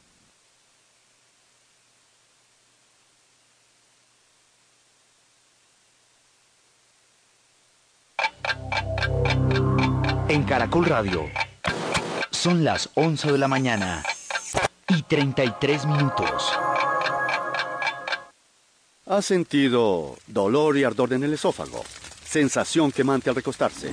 En 10.28 10.42
Caracol 10.42 10.86
Radio 10.86 11.30
son 12.32 12.64
las 12.64 12.90
11 12.94 13.30
de 13.30 13.38
la 13.38 13.46
mañana 13.46 14.02
y 14.88 15.02
33 15.02 15.86
minutos. 15.86 16.52
¿Ha 19.06 19.22
sentido 19.22 20.16
dolor 20.26 20.76
y 20.76 20.82
ardor 20.82 21.12
en 21.12 21.22
el 21.22 21.34
esófago? 21.34 21.84
Sensación 22.24 22.90
quemante 22.90 23.30
al 23.30 23.36
recostarse 23.36 23.92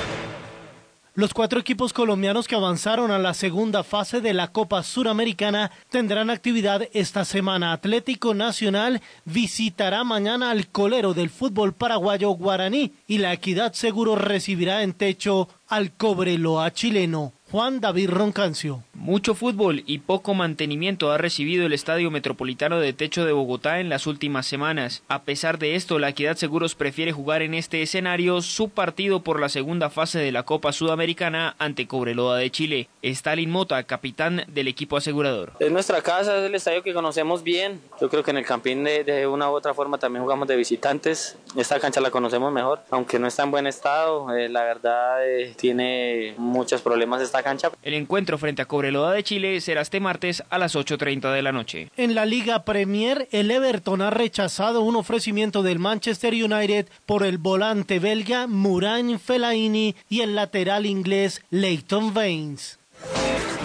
Los 1.13 1.33
cuatro 1.33 1.59
equipos 1.59 1.91
colombianos 1.91 2.47
que 2.47 2.55
avanzaron 2.55 3.11
a 3.11 3.19
la 3.19 3.33
segunda 3.33 3.83
fase 3.83 4.21
de 4.21 4.33
la 4.33 4.47
Copa 4.47 4.81
Suramericana 4.81 5.69
tendrán 5.89 6.29
actividad 6.29 6.87
esta 6.93 7.25
semana. 7.25 7.73
Atlético 7.73 8.33
Nacional 8.33 9.01
visitará 9.25 10.05
mañana 10.05 10.51
al 10.51 10.67
colero 10.67 11.13
del 11.13 11.29
fútbol 11.29 11.73
paraguayo 11.73 12.29
Guaraní 12.29 12.93
y 13.07 13.17
la 13.17 13.33
Equidad 13.33 13.73
Seguro 13.73 14.15
recibirá 14.15 14.83
en 14.83 14.93
techo 14.93 15.49
al 15.67 15.91
Cobreloa 15.91 16.71
chileno. 16.71 17.33
Juan 17.51 17.81
David 17.81 18.11
Roncancio. 18.11 18.81
Mucho 18.93 19.35
fútbol 19.35 19.83
y 19.85 19.97
poco 19.97 20.33
mantenimiento 20.33 21.11
ha 21.11 21.17
recibido 21.17 21.65
el 21.65 21.73
Estadio 21.73 22.09
Metropolitano 22.11 22.79
de 22.79 22.93
Techo 22.93 23.25
de 23.25 23.33
Bogotá 23.33 23.81
en 23.81 23.89
las 23.89 24.07
últimas 24.07 24.45
semanas. 24.45 25.03
A 25.09 25.23
pesar 25.23 25.59
de 25.59 25.75
esto, 25.75 25.99
la 25.99 26.09
Equidad 26.09 26.37
Seguros 26.37 26.75
prefiere 26.75 27.11
jugar 27.11 27.41
en 27.41 27.53
este 27.53 27.81
escenario 27.81 28.41
su 28.41 28.69
partido 28.69 29.21
por 29.21 29.41
la 29.41 29.49
segunda 29.49 29.89
fase 29.89 30.19
de 30.19 30.31
la 30.31 30.43
Copa 30.43 30.71
Sudamericana 30.71 31.55
ante 31.59 31.87
Cobreloa 31.87 32.37
de 32.37 32.51
Chile. 32.51 32.87
Stalin 33.01 33.49
Mota, 33.49 33.83
capitán 33.83 34.45
del 34.47 34.69
equipo 34.69 34.95
asegurador. 34.95 35.53
Es 35.59 35.71
nuestra 35.71 36.01
casa, 36.01 36.37
es 36.37 36.45
el 36.45 36.55
estadio 36.55 36.83
que 36.83 36.93
conocemos 36.93 37.43
bien. 37.43 37.81
Yo 37.99 38.07
creo 38.07 38.23
que 38.23 38.31
en 38.31 38.37
el 38.37 38.45
Campín 38.45 38.85
de, 38.85 39.27
una 39.27 39.49
u 39.49 39.53
otra 39.53 39.73
forma 39.73 39.97
también 39.97 40.23
jugamos 40.23 40.47
de 40.47 40.55
visitantes. 40.55 41.37
Esta 41.57 41.81
cancha 41.81 41.99
la 41.99 42.11
conocemos 42.11 42.53
mejor, 42.53 42.79
aunque 42.91 43.19
no 43.19 43.27
está 43.27 43.43
en 43.43 43.51
buen 43.51 43.67
estado. 43.67 44.33
Eh, 44.33 44.47
la 44.47 44.63
verdad 44.63 45.27
eh, 45.27 45.53
tiene 45.57 46.35
muchos 46.37 46.81
problemas 46.81 47.21
esta 47.21 47.40
cancha. 47.43 47.71
El 47.83 47.93
encuentro 47.93 48.37
frente 48.37 48.61
a 48.61 48.65
Cobreloa 48.65 49.13
de 49.13 49.23
Chile 49.23 49.59
será 49.61 49.81
este 49.81 49.99
martes 49.99 50.43
a 50.49 50.57
las 50.57 50.75
8.30 50.75 51.33
de 51.33 51.41
la 51.41 51.51
noche. 51.51 51.89
En 51.97 52.15
la 52.15 52.25
Liga 52.25 52.63
Premier, 52.63 53.27
el 53.31 53.51
Everton 53.51 54.01
ha 54.01 54.09
rechazado 54.09 54.81
un 54.81 54.95
ofrecimiento 54.95 55.63
del 55.63 55.79
Manchester 55.79 56.33
United 56.33 56.87
por 57.05 57.23
el 57.23 57.37
volante 57.37 57.99
belga 57.99 58.47
Muran 58.47 59.19
Fellaini 59.19 59.95
y 60.09 60.21
el 60.21 60.35
lateral 60.35 60.85
inglés 60.85 61.41
Leighton 61.49 62.13
Baines. 62.13 62.79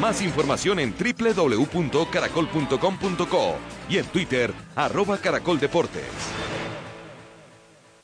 Más 0.01 0.23
información 0.23 0.79
en 0.79 0.95
www.caracol.com.co 0.95 3.57
y 3.89 3.99
en 3.99 4.07
Twitter, 4.07 4.53
arroba 4.75 5.19
caracoldeportes. 5.19 6.05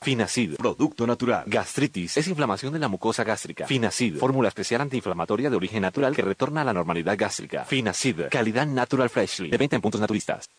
Finacid, 0.03 0.57
producto 0.57 1.07
natural. 1.07 1.45
Gastritis 1.47 2.17
es 2.17 2.27
inflamación 2.27 2.73
de 2.73 2.81
la 2.81 2.89
mucosa 2.89 3.23
gástrica. 3.23 3.67
Finacid, 3.67 4.17
fórmula 4.17 4.49
especial 4.49 4.81
antiinflamatoria 4.81 5.49
de 5.49 5.57
origen 5.57 5.83
natural 5.83 6.15
que 6.15 6.23
retorna 6.23 6.63
a 6.63 6.65
la 6.65 6.73
normalidad 6.73 7.17
gástrica. 7.17 7.65
Finacid, 7.65 8.23
calidad 8.31 8.67
natural 8.67 9.09
freshly, 9.09 9.49
de 9.49 9.57
venta 9.59 9.77
en 9.77 9.83
puntos 9.83 10.01
naturistas. 10.01 10.51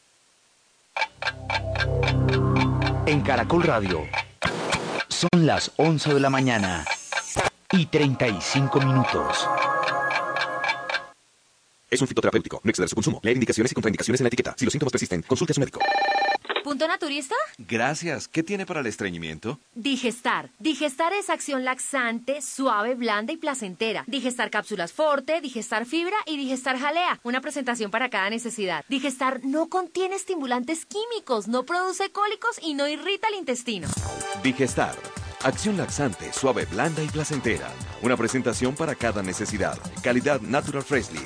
En 3.05 3.21
Caracol 3.21 3.63
Radio, 3.63 4.07
son 5.09 5.45
las 5.45 5.71
11 5.75 6.13
de 6.13 6.19
la 6.21 6.29
mañana 6.29 6.85
y 7.71 7.85
35 7.87 8.79
minutos. 8.79 9.47
Es 11.89 12.01
un 12.01 12.07
fitoterapéutico. 12.07 12.61
No 12.63 12.69
exceder 12.69 12.89
su 12.89 12.95
consumo. 12.95 13.19
Leer 13.21 13.37
indicaciones 13.37 13.71
y 13.71 13.75
contraindicaciones 13.75 14.21
en 14.21 14.23
la 14.23 14.29
etiqueta. 14.29 14.55
Si 14.57 14.65
los 14.65 14.71
síntomas 14.71 14.91
persisten, 14.91 15.21
consulte 15.21 15.51
a 15.51 15.55
su 15.55 15.59
médico. 15.59 15.79
¿Punto 16.73 16.87
naturista? 16.87 17.35
Gracias. 17.59 18.27
¿Qué 18.27 18.41
tiene 18.41 18.65
para 18.65 18.79
el 18.79 18.87
estreñimiento? 18.87 19.59
Digestar. 19.75 20.49
Digestar 20.57 21.13
es 21.13 21.29
acción 21.29 21.63
laxante, 21.63 22.41
suave, 22.41 22.95
blanda 22.95 23.31
y 23.31 23.37
placentera. 23.37 24.03
Digestar 24.07 24.49
cápsulas 24.49 24.91
forte, 24.91 25.39
digestar 25.39 25.85
fibra 25.85 26.15
y 26.25 26.35
digestar 26.35 26.79
jalea. 26.79 27.19
Una 27.21 27.41
presentación 27.41 27.91
para 27.91 28.09
cada 28.09 28.31
necesidad. 28.31 28.83
Digestar 28.89 29.45
no 29.45 29.69
contiene 29.69 30.15
estimulantes 30.15 30.87
químicos, 30.87 31.47
no 31.47 31.61
produce 31.61 32.09
cólicos 32.09 32.57
y 32.59 32.73
no 32.73 32.87
irrita 32.87 33.27
el 33.27 33.35
intestino. 33.35 33.87
Digestar. 34.41 34.95
Acción 35.43 35.77
laxante, 35.77 36.33
suave, 36.33 36.65
blanda 36.65 37.03
y 37.03 37.07
placentera. 37.07 37.69
Una 38.01 38.17
presentación 38.17 38.73
para 38.73 38.95
cada 38.95 39.21
necesidad. 39.21 39.77
Calidad 40.01 40.41
Natural 40.41 40.81
Freshly. 40.81 41.21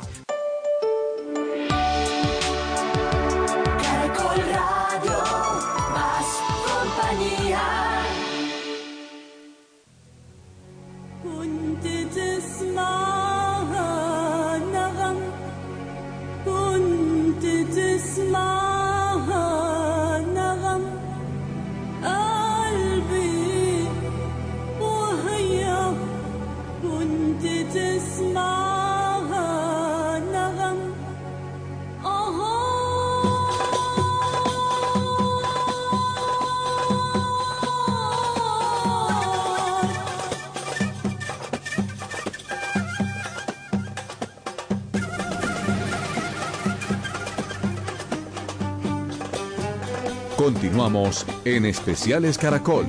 Continuamos 50.48 51.26
en 51.44 51.66
Especiales 51.66 52.38
Caracol 52.38 52.86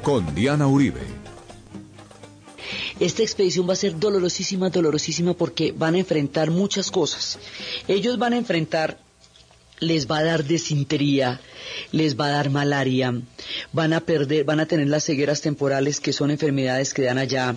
con 0.00 0.32
Diana 0.32 0.68
Uribe. 0.68 1.00
Esta 3.00 3.24
expedición 3.24 3.68
va 3.68 3.72
a 3.72 3.82
ser 3.84 3.98
dolorosísima, 3.98 4.70
dolorosísima 4.70 5.34
porque 5.34 5.72
van 5.72 5.96
a 5.96 5.98
enfrentar 5.98 6.52
muchas 6.52 6.92
cosas. 6.92 7.40
Ellos 7.88 8.16
van 8.16 8.34
a 8.34 8.36
enfrentar, 8.36 9.00
les 9.80 10.08
va 10.08 10.18
a 10.18 10.22
dar 10.22 10.44
desintería, 10.44 11.40
les 11.90 12.16
va 12.16 12.26
a 12.26 12.30
dar 12.30 12.48
malaria, 12.48 13.12
van 13.72 13.92
a 13.92 13.98
perder, 13.98 14.44
van 14.44 14.60
a 14.60 14.66
tener 14.66 14.86
las 14.86 15.02
cegueras 15.02 15.40
temporales 15.40 15.98
que 15.98 16.12
son 16.12 16.30
enfermedades 16.30 16.94
que 16.94 17.02
dan 17.02 17.18
allá. 17.18 17.56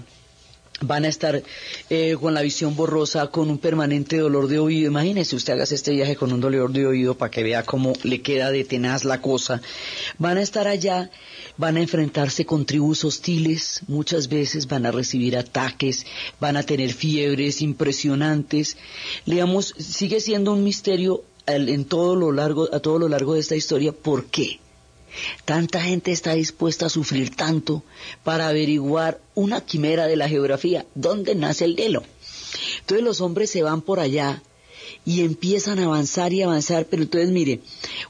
Van 0.82 1.06
a 1.06 1.08
estar 1.08 1.44
eh, 1.89 2.17
con 2.20 2.34
la 2.34 2.41
visión 2.41 2.76
borrosa, 2.76 3.28
con 3.28 3.50
un 3.50 3.60
permanente 3.60 4.17
dolor 4.17 4.48
de 4.48 4.60
oído. 4.60 4.89
Imagínese 4.89 5.36
usted 5.36 5.54
hagas 5.54 5.72
este 5.72 5.91
viaje 5.91 6.15
con 6.15 6.34
un 6.34 6.41
dolor 6.41 6.72
de 6.72 6.88
oído 6.88 7.15
para 7.15 7.30
que 7.30 7.44
vea 7.44 7.63
cómo 7.63 7.94
le 8.04 8.22
queda 8.22 8.52
de 8.52 8.63
tenaz 8.63 9.06
la 9.06 9.22
cosa. 9.22 9.62
Van 10.17 10.38
a 10.38 10.41
estar 10.41 10.67
allá, 10.67 11.12
van 11.58 11.78
a 11.78 11.82
enfrentarse 11.82 12.46
con 12.46 12.65
tribus 12.65 13.06
hostiles, 13.06 13.82
muchas 13.88 14.28
veces 14.28 14.67
van 14.67 14.86
a 14.86 14.91
recibir 14.91 15.38
ataques, 15.38 16.06
van 16.39 16.58
a 16.58 16.63
tener 16.63 16.94
fiebres 16.94 17.62
impresionantes. 17.62 18.78
Digamos, 19.26 19.76
sigue 19.78 20.20
siendo 20.20 20.54
un 20.54 20.63
misterio 20.63 21.24
en 21.46 21.86
todo 21.86 22.15
lo 22.15 22.32
largo, 22.32 22.74
a 22.74 22.80
todo 22.80 23.00
lo 23.00 23.08
largo 23.08 23.36
de 23.36 23.41
esta 23.41 23.56
historia, 23.56 23.91
¿por 23.91 24.26
qué? 24.26 24.60
Tanta 25.45 25.82
gente 25.82 26.12
está 26.12 26.34
dispuesta 26.34 26.86
a 26.86 26.89
sufrir 26.89 27.36
tanto 27.36 27.84
para 28.24 28.47
averiguar 28.47 29.19
una 29.36 29.62
quimera 29.62 30.08
de 30.08 30.15
la 30.15 30.30
geografía, 30.30 30.86
¿dónde 30.95 31.36
nace 31.36 31.65
el 31.65 31.76
Nilo? 31.76 32.04
Entonces 32.80 33.04
los 33.04 33.21
hombres 33.21 33.50
se 33.50 33.63
van 33.63 33.82
por 33.82 34.00
allá 34.00 34.41
y 35.06 35.21
empiezan 35.21 35.80
a 35.80 35.86
avanzar 35.86 36.34
y 36.34 36.41
avanzar, 36.41 36.86
pero 36.86 37.04
entonces 37.04 37.30
mire, 37.32 37.62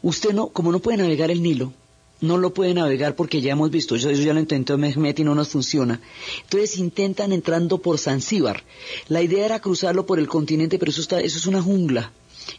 usted 0.01 0.33
no, 0.33 0.47
como 0.47 0.71
no 0.71 0.79
puede 0.79 0.97
navegar 0.97 1.31
el 1.31 1.41
Nilo, 1.41 1.73
no 2.21 2.37
lo 2.37 2.53
puede 2.53 2.73
navegar 2.73 3.15
porque 3.15 3.41
ya 3.41 3.53
hemos 3.53 3.71
visto, 3.71 3.95
eso, 3.95 4.09
eso 4.09 4.21
ya 4.21 4.33
lo 4.33 4.39
intentó 4.39 4.77
Mehmet 4.77 5.19
y 5.19 5.23
no 5.23 5.35
nos 5.35 5.49
funciona. 5.49 5.99
Entonces 6.43 6.77
intentan 6.77 7.33
entrando 7.33 7.79
por 7.79 7.97
Zanzíbar. 7.97 8.63
La 9.09 9.21
idea 9.21 9.45
era 9.45 9.59
cruzarlo 9.59 10.05
por 10.05 10.19
el 10.19 10.27
continente, 10.27 10.77
pero 10.77 10.91
eso, 10.91 11.01
está, 11.01 11.19
eso 11.19 11.37
es 11.37 11.47
una 11.47 11.61
jungla. 11.61 12.11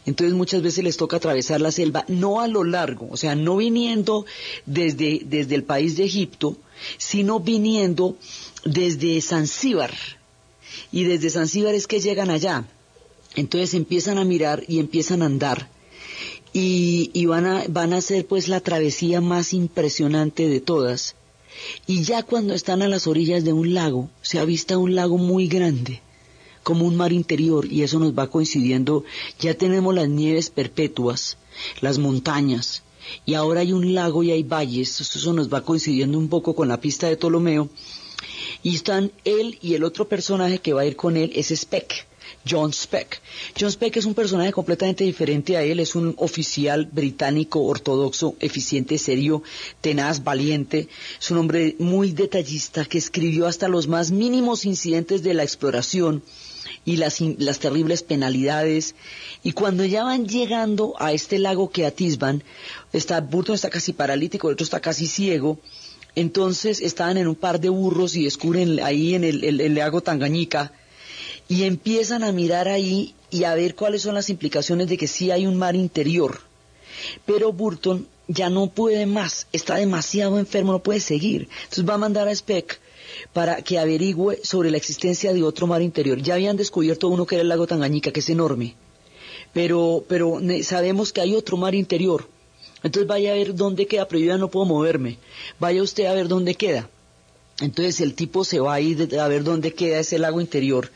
Entonces 0.05 0.35
muchas 0.35 0.61
veces 0.61 0.83
les 0.83 0.97
toca 0.97 1.17
atravesar 1.17 1.61
la 1.61 1.71
selva, 1.71 2.05
no 2.07 2.41
a 2.41 2.47
lo 2.47 2.63
largo, 2.63 3.07
o 3.11 3.17
sea, 3.17 3.35
no 3.35 3.57
viniendo 3.57 4.25
desde, 4.65 5.21
desde 5.25 5.55
el 5.55 5.63
país 5.63 5.97
de 5.97 6.05
Egipto, 6.05 6.57
sino 6.97 7.39
viniendo 7.39 8.17
desde 8.65 9.19
Zanzíbar. 9.21 9.93
Y 10.91 11.03
desde 11.03 11.29
Zanzíbar 11.29 11.75
es 11.75 11.87
que 11.87 11.99
llegan 11.99 12.29
allá. 12.29 12.65
Entonces 13.35 13.73
empiezan 13.73 14.17
a 14.17 14.25
mirar 14.25 14.63
y 14.67 14.79
empiezan 14.79 15.21
a 15.21 15.25
andar. 15.25 15.69
Y, 16.51 17.09
y 17.13 17.25
van, 17.25 17.45
a, 17.45 17.63
van 17.67 17.93
a 17.93 17.97
hacer 17.97 18.27
pues 18.27 18.47
la 18.47 18.59
travesía 18.59 19.21
más 19.21 19.53
impresionante 19.53 20.47
de 20.47 20.59
todas. 20.59 21.15
Y 21.87 22.03
ya 22.03 22.23
cuando 22.23 22.53
están 22.53 22.81
a 22.81 22.87
las 22.87 23.07
orillas 23.07 23.43
de 23.43 23.53
un 23.53 23.73
lago, 23.73 24.09
se 24.21 24.39
avista 24.39 24.77
un 24.77 24.95
lago 24.95 25.17
muy 25.17 25.47
grande 25.47 26.01
como 26.63 26.85
un 26.85 26.95
mar 26.95 27.11
interior 27.11 27.65
y 27.71 27.83
eso 27.83 27.99
nos 27.99 28.17
va 28.17 28.29
coincidiendo. 28.29 29.03
Ya 29.39 29.53
tenemos 29.53 29.93
las 29.93 30.09
nieves 30.09 30.49
perpetuas, 30.49 31.37
las 31.81 31.99
montañas 31.99 32.83
y 33.25 33.33
ahora 33.33 33.61
hay 33.61 33.73
un 33.73 33.93
lago 33.93 34.23
y 34.23 34.31
hay 34.31 34.43
valles. 34.43 34.99
Eso 35.01 35.33
nos 35.33 35.51
va 35.53 35.63
coincidiendo 35.63 36.17
un 36.17 36.29
poco 36.29 36.55
con 36.55 36.67
la 36.67 36.79
pista 36.79 37.07
de 37.07 37.17
Ptolomeo. 37.17 37.69
Y 38.61 38.75
están 38.75 39.11
él 39.25 39.57
y 39.61 39.75
el 39.75 39.83
otro 39.83 40.07
personaje 40.07 40.59
que 40.59 40.73
va 40.73 40.81
a 40.81 40.85
ir 40.85 40.95
con 40.95 41.17
él 41.17 41.31
es 41.35 41.49
Speck. 41.49 42.07
John 42.49 42.73
Speck. 42.73 43.21
John 43.57 43.71
Speck 43.71 43.97
es 43.97 44.05
un 44.05 44.13
personaje 44.13 44.51
completamente 44.51 45.05
diferente 45.05 45.55
a 45.55 45.63
él, 45.63 45.79
es 45.79 45.95
un 45.95 46.13
oficial 46.17 46.89
británico 46.91 47.63
ortodoxo, 47.63 48.35
eficiente, 48.39 48.97
serio, 48.97 49.43
tenaz, 49.79 50.23
valiente, 50.23 50.89
es 51.21 51.31
un 51.31 51.37
hombre 51.37 51.75
muy 51.79 52.11
detallista 52.11 52.83
que 52.83 52.97
escribió 52.97 53.47
hasta 53.47 53.69
los 53.69 53.87
más 53.87 54.11
mínimos 54.11 54.65
incidentes 54.65 55.23
de 55.23 55.33
la 55.33 55.43
exploración 55.43 56.21
y 56.85 56.97
las, 56.97 57.19
las 57.21 57.59
terribles 57.59 58.03
penalidades. 58.03 58.95
Y 59.43 59.51
cuando 59.53 59.85
ya 59.85 60.03
van 60.03 60.27
llegando 60.27 60.93
a 60.99 61.11
este 61.13 61.39
lago 61.39 61.69
que 61.69 61.85
atisban, 61.85 62.43
está, 62.91 63.21
Burton 63.21 63.55
está 63.55 63.69
casi 63.69 63.93
paralítico, 63.93 64.47
el 64.49 64.53
otro 64.53 64.63
está 64.63 64.79
casi 64.79 65.07
ciego, 65.07 65.59
entonces 66.15 66.79
estaban 66.81 67.17
en 67.17 67.27
un 67.27 67.35
par 67.35 67.59
de 67.59 67.69
burros 67.69 68.15
y 68.15 68.23
descubren 68.25 68.79
ahí 68.81 69.15
en 69.15 69.23
el, 69.23 69.43
el- 69.43 69.61
el 69.61 69.75
lago 69.75 70.01
Tangañica 70.01 70.71
y 71.47 71.63
empiezan 71.63 72.23
a 72.23 72.31
mirar 72.31 72.67
ahí 72.67 73.15
y 73.31 73.43
a 73.45 73.55
ver 73.55 73.75
cuáles 73.75 74.03
son 74.03 74.13
las 74.15 74.29
implicaciones 74.29 74.87
de 74.87 74.97
que 74.97 75.07
sí 75.07 75.31
hay 75.31 75.45
un 75.47 75.57
mar 75.57 75.75
interior. 75.75 76.41
Pero 77.25 77.51
Burton 77.51 78.07
ya 78.27 78.49
no 78.49 78.67
puede 78.67 79.05
más, 79.05 79.47
está 79.51 79.75
demasiado 79.75 80.39
enfermo, 80.39 80.71
no 80.71 80.83
puede 80.83 80.99
seguir. 80.99 81.49
Entonces 81.63 81.89
va 81.89 81.95
a 81.95 81.97
mandar 81.97 82.27
a 82.27 82.35
Speck 82.35 82.79
para 83.33 83.61
que 83.61 83.79
averigüe 83.79 84.39
sobre 84.43 84.71
la 84.71 84.77
existencia 84.77 85.33
de 85.33 85.43
otro 85.43 85.67
mar 85.67 85.81
interior. 85.81 86.21
Ya 86.21 86.35
habían 86.35 86.57
descubierto 86.57 87.07
uno 87.09 87.25
que 87.25 87.35
era 87.35 87.41
el 87.41 87.49
lago 87.49 87.67
Tangañica, 87.67 88.11
que 88.11 88.19
es 88.19 88.29
enorme, 88.29 88.75
pero, 89.53 90.03
pero 90.07 90.39
sabemos 90.63 91.13
que 91.13 91.21
hay 91.21 91.35
otro 91.35 91.57
mar 91.57 91.75
interior. 91.75 92.27
Entonces 92.83 93.07
vaya 93.07 93.31
a 93.31 93.35
ver 93.35 93.55
dónde 93.55 93.87
queda, 93.87 94.07
pero 94.07 94.19
yo 94.19 94.27
ya 94.27 94.37
no 94.37 94.49
puedo 94.49 94.65
moverme. 94.65 95.17
Vaya 95.59 95.81
usted 95.81 96.05
a 96.05 96.13
ver 96.13 96.27
dónde 96.27 96.55
queda. 96.55 96.89
Entonces 97.61 98.01
el 98.01 98.13
tipo 98.13 98.43
se 98.43 98.59
va 98.59 98.73
a 98.73 98.81
ir 98.81 99.17
a 99.17 99.27
ver 99.27 99.43
dónde 99.43 99.73
queda 99.73 99.99
ese 99.99 100.19
lago 100.19 100.41
interior. 100.41 100.89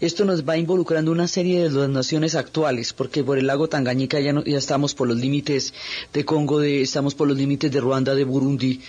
Esto 0.00 0.24
nos 0.24 0.48
va 0.48 0.56
involucrando 0.56 1.12
una 1.12 1.28
serie 1.28 1.62
de 1.64 1.70
las 1.70 1.88
naciones 1.90 2.34
actuales, 2.34 2.94
porque 2.94 3.22
por 3.22 3.36
el 3.38 3.46
lago 3.46 3.68
Tangañica 3.68 4.18
ya, 4.18 4.32
no- 4.32 4.42
ya 4.44 4.56
estamos 4.56 4.94
por 4.94 5.06
los 5.08 5.18
límites 5.18 5.74
de 6.14 6.24
Congo, 6.24 6.58
de, 6.58 6.80
estamos 6.80 7.14
por 7.14 7.28
los 7.28 7.36
límites 7.36 7.70
de 7.70 7.80
Ruanda, 7.80 8.14
de 8.14 8.24
Burundi, 8.24 8.80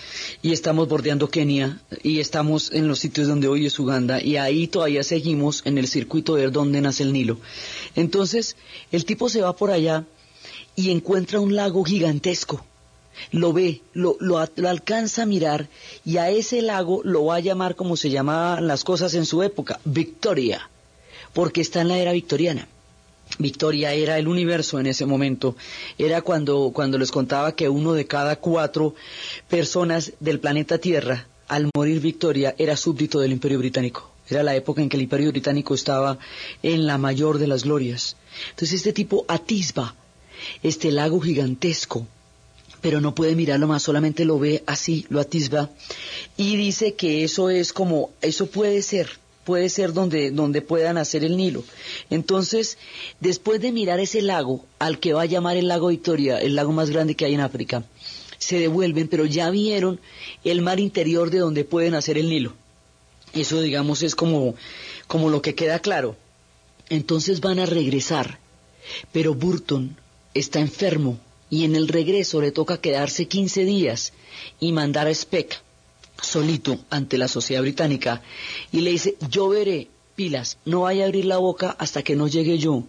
y 0.41 0.53
estamos 0.53 0.87
bordeando 0.87 1.29
Kenia, 1.29 1.81
y 2.01 2.21
estamos 2.21 2.71
en 2.71 2.87
los 2.87 2.99
sitios 2.99 3.27
donde 3.27 3.49
hoy 3.49 3.65
es 3.65 3.77
Uganda, 3.77 4.23
y 4.23 4.37
ahí 4.37 4.67
todavía 4.67 5.03
seguimos 5.03 5.61
en 5.65 5.77
el 5.77 5.87
circuito 5.89 6.35
de 6.35 6.43
ver 6.43 6.51
dónde 6.53 6.79
nace 6.79 7.03
el 7.03 7.11
Nilo. 7.11 7.39
Entonces, 7.95 8.55
el 8.93 9.03
tipo 9.03 9.27
se 9.27 9.41
va 9.41 9.53
por 9.55 9.69
allá 9.71 10.05
y 10.77 10.91
encuentra 10.91 11.41
un 11.41 11.55
lago 11.55 11.83
gigantesco 11.83 12.65
lo 13.31 13.51
ve, 13.53 13.81
lo, 13.93 14.15
lo, 14.21 14.43
lo 14.55 14.69
alcanza 14.69 15.23
a 15.23 15.25
mirar 15.25 15.67
y 16.05 16.17
a 16.17 16.29
ese 16.31 16.61
lago 16.61 17.01
lo 17.03 17.25
va 17.25 17.35
a 17.35 17.39
llamar 17.41 17.75
como 17.75 17.95
se 17.97 18.09
llamaban 18.09 18.67
las 18.67 18.83
cosas 18.85 19.13
en 19.13 19.25
su 19.25 19.43
época, 19.43 19.79
Victoria, 19.85 20.70
porque 21.33 21.61
está 21.61 21.81
en 21.81 21.87
la 21.89 21.97
era 21.97 22.11
victoriana. 22.11 22.67
Victoria 23.39 23.93
era 23.93 24.17
el 24.17 24.27
universo 24.27 24.79
en 24.79 24.87
ese 24.87 25.05
momento. 25.05 25.55
Era 25.97 26.21
cuando, 26.21 26.71
cuando 26.73 26.97
les 26.97 27.11
contaba 27.11 27.55
que 27.55 27.69
uno 27.69 27.93
de 27.93 28.05
cada 28.05 28.35
cuatro 28.35 28.95
personas 29.49 30.13
del 30.19 30.39
planeta 30.39 30.77
Tierra, 30.77 31.27
al 31.47 31.69
morir 31.75 31.99
Victoria, 32.01 32.55
era 32.57 32.77
súbdito 32.77 33.19
del 33.19 33.31
Imperio 33.31 33.59
Británico. 33.59 34.11
Era 34.29 34.43
la 34.43 34.55
época 34.55 34.81
en 34.81 34.87
que 34.87 34.95
el 34.95 35.03
imperio 35.03 35.29
británico 35.29 35.75
estaba 35.75 36.17
en 36.63 36.87
la 36.87 36.97
mayor 36.97 37.37
de 37.37 37.47
las 37.47 37.65
glorias. 37.65 38.15
Entonces 38.51 38.77
este 38.77 38.93
tipo 38.93 39.25
atisba 39.27 39.93
este 40.63 40.89
lago 40.89 41.19
gigantesco, 41.19 42.07
pero 42.79 43.01
no 43.01 43.13
puede 43.13 43.35
mirarlo 43.35 43.67
más, 43.67 43.83
solamente 43.83 44.23
lo 44.23 44.39
ve 44.39 44.63
así, 44.65 45.05
lo 45.09 45.19
atisba, 45.19 45.69
y 46.37 46.55
dice 46.55 46.93
que 46.93 47.25
eso 47.25 47.49
es 47.49 47.73
como, 47.73 48.11
eso 48.21 48.47
puede 48.47 48.81
ser, 48.81 49.09
puede 49.51 49.67
ser 49.67 49.91
donde, 49.91 50.31
donde 50.31 50.61
puedan 50.61 50.97
hacer 50.97 51.25
el 51.25 51.35
Nilo. 51.35 51.65
Entonces, 52.09 52.77
después 53.19 53.59
de 53.59 53.73
mirar 53.73 53.99
ese 53.99 54.21
lago, 54.21 54.65
al 54.79 54.97
que 54.97 55.11
va 55.11 55.23
a 55.23 55.25
llamar 55.25 55.57
el 55.57 55.67
lago 55.67 55.89
Victoria, 55.89 56.37
el 56.37 56.55
lago 56.55 56.71
más 56.71 56.89
grande 56.89 57.15
que 57.15 57.25
hay 57.25 57.33
en 57.33 57.41
África, 57.41 57.83
se 58.37 58.59
devuelven, 58.59 59.09
pero 59.09 59.25
ya 59.25 59.49
vieron 59.49 59.99
el 60.45 60.61
mar 60.61 60.79
interior 60.79 61.31
de 61.31 61.39
donde 61.39 61.65
pueden 61.65 61.95
hacer 61.95 62.17
el 62.17 62.29
Nilo. 62.29 62.53
Eso, 63.33 63.59
digamos, 63.59 64.03
es 64.03 64.15
como, 64.15 64.55
como 65.07 65.29
lo 65.29 65.41
que 65.41 65.53
queda 65.53 65.79
claro. 65.79 66.15
Entonces 66.87 67.41
van 67.41 67.59
a 67.59 67.65
regresar, 67.65 68.39
pero 69.11 69.33
Burton 69.33 69.97
está 70.33 70.61
enfermo 70.61 71.19
y 71.49 71.65
en 71.65 71.75
el 71.75 71.89
regreso 71.89 72.39
le 72.39 72.53
toca 72.53 72.79
quedarse 72.79 73.27
15 73.27 73.65
días 73.65 74.13
y 74.61 74.71
mandar 74.71 75.07
a 75.07 75.13
Speck 75.13 75.61
solito 76.21 76.79
ante 76.89 77.17
la 77.17 77.27
sociedad 77.27 77.61
británica 77.61 78.21
y 78.71 78.81
le 78.81 78.91
dice, 78.91 79.15
yo 79.29 79.49
veré 79.49 79.89
pilas, 80.15 80.57
no 80.65 80.81
vaya 80.81 81.03
a 81.03 81.07
abrir 81.07 81.25
la 81.25 81.37
boca 81.37 81.75
hasta 81.79 82.03
que 82.03 82.15
no 82.15 82.27
llegue 82.27 82.57
yo, 82.57 82.83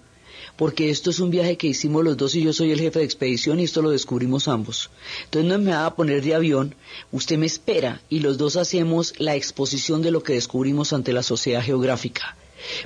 porque 0.56 0.90
esto 0.90 1.10
es 1.10 1.20
un 1.20 1.30
viaje 1.30 1.56
que 1.56 1.68
hicimos 1.68 2.04
los 2.04 2.16
dos 2.16 2.34
y 2.34 2.42
yo 2.42 2.52
soy 2.52 2.72
el 2.72 2.80
jefe 2.80 2.98
de 2.98 3.04
expedición 3.04 3.60
y 3.60 3.64
esto 3.64 3.82
lo 3.82 3.90
descubrimos 3.90 4.48
ambos. 4.48 4.90
Entonces 5.24 5.50
no 5.50 5.58
me 5.58 5.72
va 5.72 5.86
a 5.86 5.96
poner 5.96 6.22
de 6.22 6.34
avión, 6.34 6.74
usted 7.10 7.38
me 7.38 7.46
espera 7.46 8.02
y 8.08 8.20
los 8.20 8.38
dos 8.38 8.56
hacemos 8.56 9.14
la 9.18 9.34
exposición 9.34 10.02
de 10.02 10.10
lo 10.10 10.22
que 10.22 10.34
descubrimos 10.34 10.92
ante 10.92 11.12
la 11.12 11.22
sociedad 11.22 11.62
geográfica. 11.62 12.36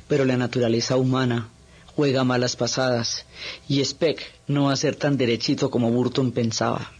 Pero 0.08 0.24
la 0.24 0.36
naturaleza 0.36 0.96
humana 0.96 1.50
juega 1.94 2.24
malas 2.24 2.56
pasadas 2.56 3.26
y 3.68 3.84
Speck 3.84 4.22
no 4.46 4.64
va 4.64 4.72
a 4.72 4.76
ser 4.76 4.96
tan 4.96 5.16
derechito 5.16 5.70
como 5.70 5.90
Burton 5.90 6.32
pensaba. 6.32 6.92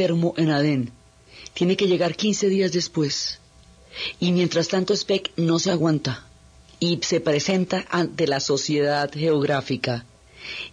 Enfermo 0.00 0.32
en 0.38 0.50
Adén. 0.50 0.92
Tiene 1.52 1.76
que 1.76 1.86
llegar 1.86 2.16
15 2.16 2.48
días 2.48 2.72
después. 2.72 3.38
Y 4.18 4.32
mientras 4.32 4.68
tanto 4.68 4.96
Speck 4.96 5.30
no 5.36 5.58
se 5.58 5.70
aguanta 5.70 6.26
y 6.78 7.00
se 7.02 7.20
presenta 7.20 7.84
ante 7.90 8.26
la 8.26 8.40
sociedad 8.40 9.10
geográfica 9.12 10.06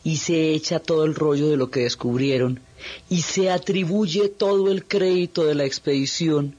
y 0.05 0.15
se 0.15 0.53
echa 0.53 0.79
todo 0.79 1.03
el 1.03 1.13
rollo 1.13 1.49
de 1.49 1.57
lo 1.57 1.69
que 1.69 1.81
descubrieron 1.81 2.61
y 3.09 3.21
se 3.21 3.49
atribuye 3.49 4.29
todo 4.29 4.71
el 4.71 4.85
crédito 4.85 5.43
de 5.43 5.55
la 5.55 5.65
expedición 5.65 6.55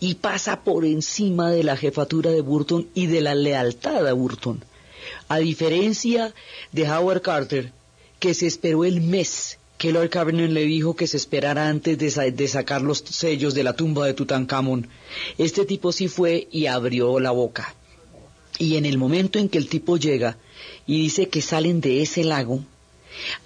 y 0.00 0.16
pasa 0.16 0.64
por 0.64 0.84
encima 0.84 1.52
de 1.52 1.62
la 1.62 1.76
jefatura 1.76 2.32
de 2.32 2.40
Burton 2.40 2.88
y 2.92 3.06
de 3.06 3.20
la 3.20 3.36
lealtad 3.36 4.04
a 4.08 4.12
Burton. 4.14 4.64
A 5.28 5.38
diferencia 5.38 6.34
de 6.72 6.90
Howard 6.90 7.22
Carter, 7.22 7.72
que 8.18 8.34
se 8.34 8.48
esperó 8.48 8.84
el 8.84 9.00
mes 9.00 9.59
que 9.80 9.92
Lord 9.92 10.10
Cabernet 10.10 10.50
le 10.50 10.64
dijo 10.66 10.94
que 10.94 11.06
se 11.06 11.16
esperara 11.16 11.66
antes 11.68 11.96
de, 11.96 12.10
sa- 12.10 12.30
de 12.30 12.48
sacar 12.48 12.82
los 12.82 12.98
sellos 12.98 13.54
de 13.54 13.64
la 13.64 13.72
tumba 13.74 14.04
de 14.06 14.12
Tutankamón. 14.12 14.88
Este 15.38 15.64
tipo 15.64 15.90
sí 15.90 16.06
fue 16.06 16.48
y 16.52 16.66
abrió 16.66 17.18
la 17.18 17.30
boca. 17.30 17.74
Y 18.58 18.76
en 18.76 18.84
el 18.84 18.98
momento 18.98 19.38
en 19.38 19.48
que 19.48 19.56
el 19.56 19.68
tipo 19.70 19.96
llega 19.96 20.36
y 20.86 21.00
dice 21.00 21.30
que 21.30 21.40
salen 21.40 21.80
de 21.80 22.02
ese 22.02 22.24
lago, 22.24 22.62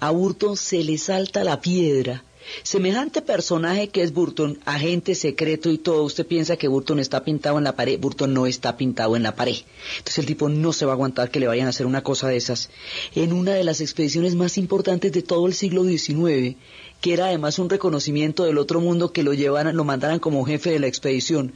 a 0.01 0.11
Burton 0.11 0.57
se 0.57 0.83
le 0.83 0.97
salta 0.97 1.45
la 1.45 1.61
piedra. 1.61 2.25
Semejante 2.63 3.21
personaje 3.21 3.89
que 3.89 4.01
es 4.01 4.13
Burton, 4.13 4.59
agente 4.65 5.15
secreto 5.15 5.69
y 5.69 5.77
todo, 5.77 6.03
usted 6.03 6.25
piensa 6.25 6.57
que 6.57 6.67
Burton 6.67 6.99
está 6.99 7.23
pintado 7.23 7.57
en 7.57 7.63
la 7.63 7.75
pared, 7.75 7.99
Burton 7.99 8.33
no 8.33 8.45
está 8.45 8.77
pintado 8.77 9.15
en 9.15 9.23
la 9.23 9.35
pared. 9.35 9.57
Entonces 9.97 10.19
el 10.19 10.25
tipo 10.25 10.49
no 10.49 10.73
se 10.73 10.85
va 10.85 10.91
a 10.91 10.95
aguantar 10.95 11.31
que 11.31 11.39
le 11.39 11.47
vayan 11.47 11.67
a 11.67 11.69
hacer 11.69 11.85
una 11.85 12.03
cosa 12.03 12.27
de 12.27 12.37
esas. 12.37 12.69
En 13.15 13.33
una 13.33 13.53
de 13.53 13.63
las 13.63 13.81
expediciones 13.81 14.35
más 14.35 14.57
importantes 14.57 15.11
de 15.11 15.21
todo 15.21 15.47
el 15.47 15.53
siglo 15.53 15.83
XIX, 15.83 16.55
que 17.01 17.13
era 17.13 17.27
además 17.27 17.59
un 17.59 17.69
reconocimiento 17.69 18.45
del 18.45 18.57
otro 18.57 18.81
mundo 18.81 19.11
que 19.11 19.23
lo 19.23 19.33
llevaran, 19.33 19.75
lo 19.75 19.83
mandaran 19.83 20.19
como 20.19 20.45
jefe 20.45 20.71
de 20.71 20.79
la 20.79 20.87
expedición, 20.87 21.53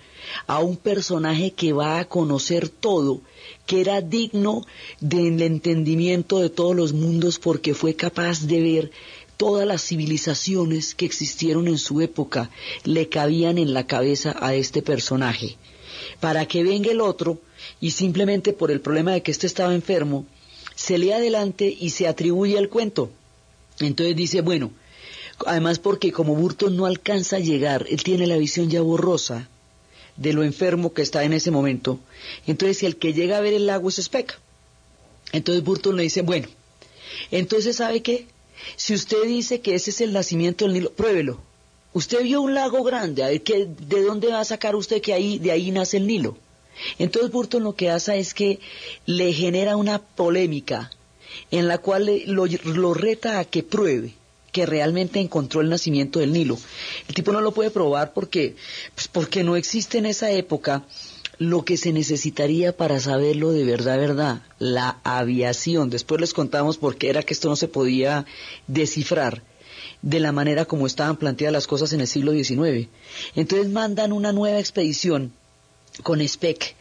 a 0.47 0.59
un 0.59 0.77
personaje 0.77 1.51
que 1.51 1.73
va 1.73 1.99
a 1.99 2.05
conocer 2.05 2.69
todo, 2.69 3.21
que 3.65 3.81
era 3.81 4.01
digno 4.01 4.65
del 4.99 5.41
entendimiento 5.41 6.39
de 6.39 6.49
todos 6.49 6.75
los 6.75 6.93
mundos 6.93 7.39
porque 7.39 7.73
fue 7.73 7.95
capaz 7.95 8.45
de 8.45 8.61
ver 8.61 8.91
todas 9.39 9.65
las 9.65 9.81
civilizaciones 9.81 10.93
que 10.95 11.05
existieron 11.05 11.69
en 11.69 11.77
su 11.77 12.01
época 12.01 12.49
le 12.83 13.07
cabían 13.07 13.57
en 13.57 13.73
la 13.73 13.87
cabeza 13.87 14.35
a 14.41 14.53
este 14.53 14.81
personaje. 14.81 15.55
Para 16.19 16.45
que 16.45 16.61
venga 16.61 16.91
el 16.91 16.99
otro 16.99 17.39
y 17.79 17.91
simplemente 17.91 18.51
por 18.51 18.69
el 18.69 18.81
problema 18.81 19.13
de 19.13 19.23
que 19.23 19.31
este 19.31 19.47
estaba 19.47 19.73
enfermo, 19.73 20.25
se 20.75 20.97
lee 20.97 21.13
adelante 21.13 21.73
y 21.79 21.91
se 21.91 22.05
atribuye 22.09 22.57
el 22.57 22.67
cuento. 22.67 23.11
Entonces 23.79 24.13
dice, 24.13 24.41
bueno, 24.41 24.73
además 25.45 25.79
porque 25.79 26.11
como 26.11 26.35
Burton 26.35 26.75
no 26.75 26.85
alcanza 26.85 27.37
a 27.37 27.39
llegar, 27.39 27.85
él 27.89 28.03
tiene 28.03 28.27
la 28.27 28.35
visión 28.35 28.69
ya 28.69 28.81
borrosa 28.81 29.47
de 30.17 30.33
lo 30.33 30.43
enfermo 30.43 30.91
que 30.91 31.01
está 31.01 31.23
en 31.23 31.31
ese 31.31 31.49
momento, 31.49 32.01
entonces 32.45 32.83
el 32.83 32.97
que 32.97 33.13
llega 33.13 33.37
a 33.37 33.41
ver 33.41 33.53
el 33.53 33.67
lago 33.67 33.87
es 33.87 34.01
Speck. 34.03 34.37
Entonces 35.31 35.63
Burton 35.63 35.95
le 35.95 36.03
dice, 36.03 36.23
bueno, 36.23 36.49
entonces 37.31 37.77
¿sabe 37.77 38.01
qué? 38.01 38.27
Si 38.75 38.93
usted 38.93 39.23
dice 39.25 39.61
que 39.61 39.75
ese 39.75 39.89
es 39.91 40.01
el 40.01 40.13
nacimiento 40.13 40.65
del 40.65 40.73
Nilo, 40.73 40.91
pruébelo. 40.91 41.39
Usted 41.93 42.21
vio 42.23 42.41
un 42.41 42.53
lago 42.53 42.83
grande, 42.83 43.23
a 43.23 43.29
ver 43.29 43.41
qué, 43.41 43.65
¿de 43.67 44.01
dónde 44.03 44.27
va 44.27 44.39
a 44.41 44.45
sacar 44.45 44.75
usted 44.75 45.01
que 45.01 45.13
ahí, 45.13 45.39
de 45.39 45.51
ahí 45.51 45.71
nace 45.71 45.97
el 45.97 46.05
Nilo? 46.07 46.37
Entonces 46.97 47.31
Burton 47.31 47.63
lo 47.63 47.75
que 47.75 47.89
hace 47.89 48.19
es 48.19 48.33
que 48.33 48.59
le 49.05 49.33
genera 49.33 49.75
una 49.75 49.99
polémica 49.99 50.91
en 51.51 51.67
la 51.67 51.77
cual 51.79 52.05
le- 52.05 52.25
lo, 52.27 52.45
lo 52.63 52.93
reta 52.93 53.39
a 53.39 53.45
que 53.45 53.63
pruebe 53.63 54.13
que 54.51 54.65
realmente 54.65 55.19
encontró 55.19 55.61
el 55.61 55.69
nacimiento 55.69 56.19
del 56.19 56.31
Nilo. 56.33 56.57
El 57.07 57.13
tipo 57.15 57.31
no 57.31 57.41
lo 57.41 57.53
puede 57.53 57.69
probar 57.71 58.13
porque, 58.13 58.55
pues 58.95 59.07
porque 59.07 59.43
no 59.43 59.55
existe 59.55 59.97
en 59.97 60.05
esa 60.07 60.31
época 60.31 60.85
lo 61.39 61.63
que 61.63 61.77
se 61.77 61.93
necesitaría 61.93 62.75
para 62.75 62.99
saberlo 62.99 63.51
de 63.51 63.63
verdad, 63.63 63.97
verdad, 63.97 64.41
la 64.59 64.99
aviación. 65.03 65.89
Después 65.89 66.19
les 66.21 66.33
contamos 66.33 66.77
por 66.77 66.97
qué 66.97 67.09
era 67.09 67.23
que 67.23 67.33
esto 67.33 67.49
no 67.49 67.55
se 67.55 67.69
podía 67.69 68.25
descifrar 68.67 69.41
de 70.01 70.19
la 70.19 70.31
manera 70.31 70.65
como 70.65 70.85
estaban 70.85 71.17
planteadas 71.17 71.53
las 71.53 71.67
cosas 71.67 71.93
en 71.93 72.01
el 72.01 72.07
siglo 72.07 72.33
XIX. 72.33 72.87
Entonces 73.35 73.69
mandan 73.69 74.11
una 74.11 74.33
nueva 74.33 74.59
expedición 74.59 75.31
con 76.03 76.25
Speck 76.25 76.75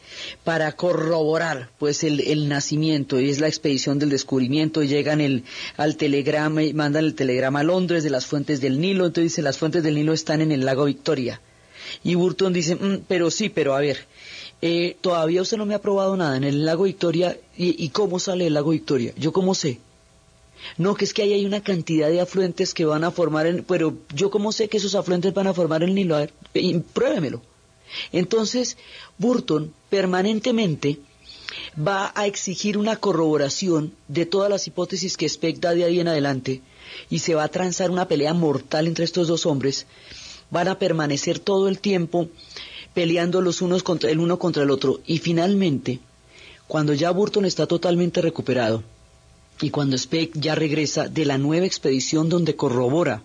para 0.45 0.73
corroborar 0.73 1.71
pues 1.79 2.05
el, 2.05 2.21
el 2.21 2.49
nacimiento 2.49 3.21
y 3.21 3.31
es 3.31 3.41
la 3.41 3.49
expedición 3.49 3.99
del 3.99 4.11
descubrimiento 4.11 4.83
llegan 4.83 5.21
el, 5.21 5.45
al 5.77 5.97
telegrama 5.97 6.63
y 6.63 6.73
mandan 6.73 7.05
el 7.05 7.15
telegrama 7.15 7.61
a 7.61 7.65
Londres 7.65 8.05
de 8.05 8.11
las 8.11 8.27
fuentes 8.27 8.61
del 8.61 8.81
Nilo 8.81 9.07
entonces 9.07 9.33
dice 9.33 9.43
las 9.43 9.59
fuentes 9.59 9.83
del 9.83 9.97
Nilo 9.97 10.13
están 10.13 10.41
en 10.41 10.53
el 10.53 10.65
lago 10.65 10.85
Victoria 10.85 11.41
y 12.05 12.15
Burton 12.15 12.53
dice 12.53 12.77
"Mm, 12.77 13.03
pero 13.09 13.31
sí 13.31 13.49
pero 13.49 13.75
a 13.75 13.81
ver 13.81 14.07
eh, 14.61 14.97
todavía 15.01 15.43
usted 15.43 15.57
no 15.57 15.67
me 15.67 15.75
ha 15.75 15.81
probado 15.81 16.17
nada 16.17 16.37
en 16.37 16.45
el 16.45 16.65
lago 16.65 16.85
Victoria 16.85 17.39
y, 17.57 17.83
y 17.83 17.89
cómo 17.91 18.19
sale 18.19 18.47
el 18.47 18.55
lago 18.55 18.71
Victoria 18.71 19.13
yo 19.17 19.33
cómo 19.33 19.55
sé 19.55 19.81
no, 20.77 20.95
que 20.95 21.05
es 21.05 21.15
que 21.15 21.23
ahí 21.23 21.33
hay 21.33 21.47
una 21.47 21.63
cantidad 21.63 22.09
de 22.09 22.21
afluentes 22.21 22.75
que 22.75 22.85
van 22.85 23.05
a 23.05 23.11
formar 23.11 23.47
el... 23.47 23.63
Pero 23.63 23.97
yo 24.15 24.31
cómo 24.31 24.53
sé 24.53 24.69
que 24.69 24.79
esos 24.79 24.95
afluentes 24.95 25.35
van 25.35 25.47
a 25.47 25.55
formar 25.55 25.83
el 25.83 25.95
Nilo, 25.95 26.19
eh, 26.19 26.83
pruébemelo. 26.93 27.43
Entonces, 28.13 28.77
Burton 29.17 29.73
permanentemente 29.89 30.99
va 31.77 32.13
a 32.15 32.27
exigir 32.27 32.77
una 32.77 32.97
corroboración 32.97 33.95
de 34.09 34.27
todas 34.27 34.51
las 34.51 34.67
hipótesis 34.67 35.17
que 35.17 35.29
Speck 35.29 35.59
de 35.59 35.85
ahí 35.85 36.01
en 36.01 36.09
adelante 36.09 36.61
y 37.09 37.21
se 37.21 37.35
va 37.35 37.45
a 37.45 37.49
transar 37.49 37.91
una 37.91 38.09
pelea 38.09 38.35
mortal 38.35 38.87
entre 38.87 39.05
estos 39.05 39.29
dos 39.29 39.47
hombres. 39.47 39.87
Van 40.51 40.69
a 40.69 40.79
permanecer 40.79 41.39
todo 41.39 41.69
el 41.69 41.79
tiempo 41.79 42.29
peleando 42.99 43.41
los 43.41 43.63
unos 43.63 43.85
contra 43.85 44.11
el 44.11 44.19
uno 44.19 44.41
contra 44.41 44.65
el 44.65 44.73
otro. 44.73 44.99
Y 45.07 45.19
finalmente, 45.19 46.01
cuando 46.67 46.95
ya 46.95 47.13
Burton 47.13 47.45
está 47.45 47.65
totalmente 47.69 48.21
recuperado 48.21 48.83
y 49.61 49.71
cuando 49.71 49.97
Speck 49.97 50.33
ya 50.35 50.57
regresa 50.57 51.07
de 51.07 51.25
la 51.25 51.39
nueva 51.39 51.65
expedición 51.65 52.29
donde 52.29 52.57
corrobora 52.57 53.23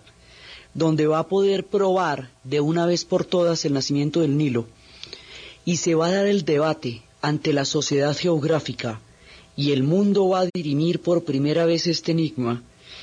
donde 0.74 1.08
va 1.08 1.18
a 1.18 1.26
poder 1.26 1.66
probar 1.66 2.30
de 2.44 2.60
una 2.60 2.86
vez 2.86 3.04
por 3.04 3.24
todas 3.24 3.64
el 3.64 3.72
nacimiento 3.72 4.20
del 4.20 4.36
Nilo 4.36 4.68
y 5.64 5.78
se 5.78 5.96
va 5.96 6.06
a 6.06 6.12
dar 6.12 6.26
el 6.26 6.44
debate 6.44 7.02
ante 7.20 7.52
la 7.52 7.64
sociedad 7.64 8.16
geográfica 8.16 9.00
y 9.56 9.72
el 9.72 9.82
mundo 9.82 10.28
va 10.28 10.42
a 10.42 10.48
dirimir 10.54 11.00
por 11.00 11.24
primera 11.24 11.66
vez 11.66 11.88
este 11.88 12.12
enigma, 12.12 12.62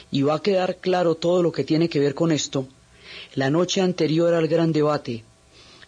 y 0.10 0.22
va 0.22 0.36
a 0.36 0.42
quedar 0.42 0.78
claro 0.78 1.16
todo 1.16 1.44
lo 1.44 1.52
que 1.52 1.66
tiene 1.66 1.90
que 1.90 2.00
ver 2.00 2.14
con 2.14 2.32
esto, 2.32 2.66
la 3.36 3.50
noche 3.50 3.82
anterior 3.82 4.34
al 4.34 4.50
gran 4.50 4.74
debate, 4.74 5.24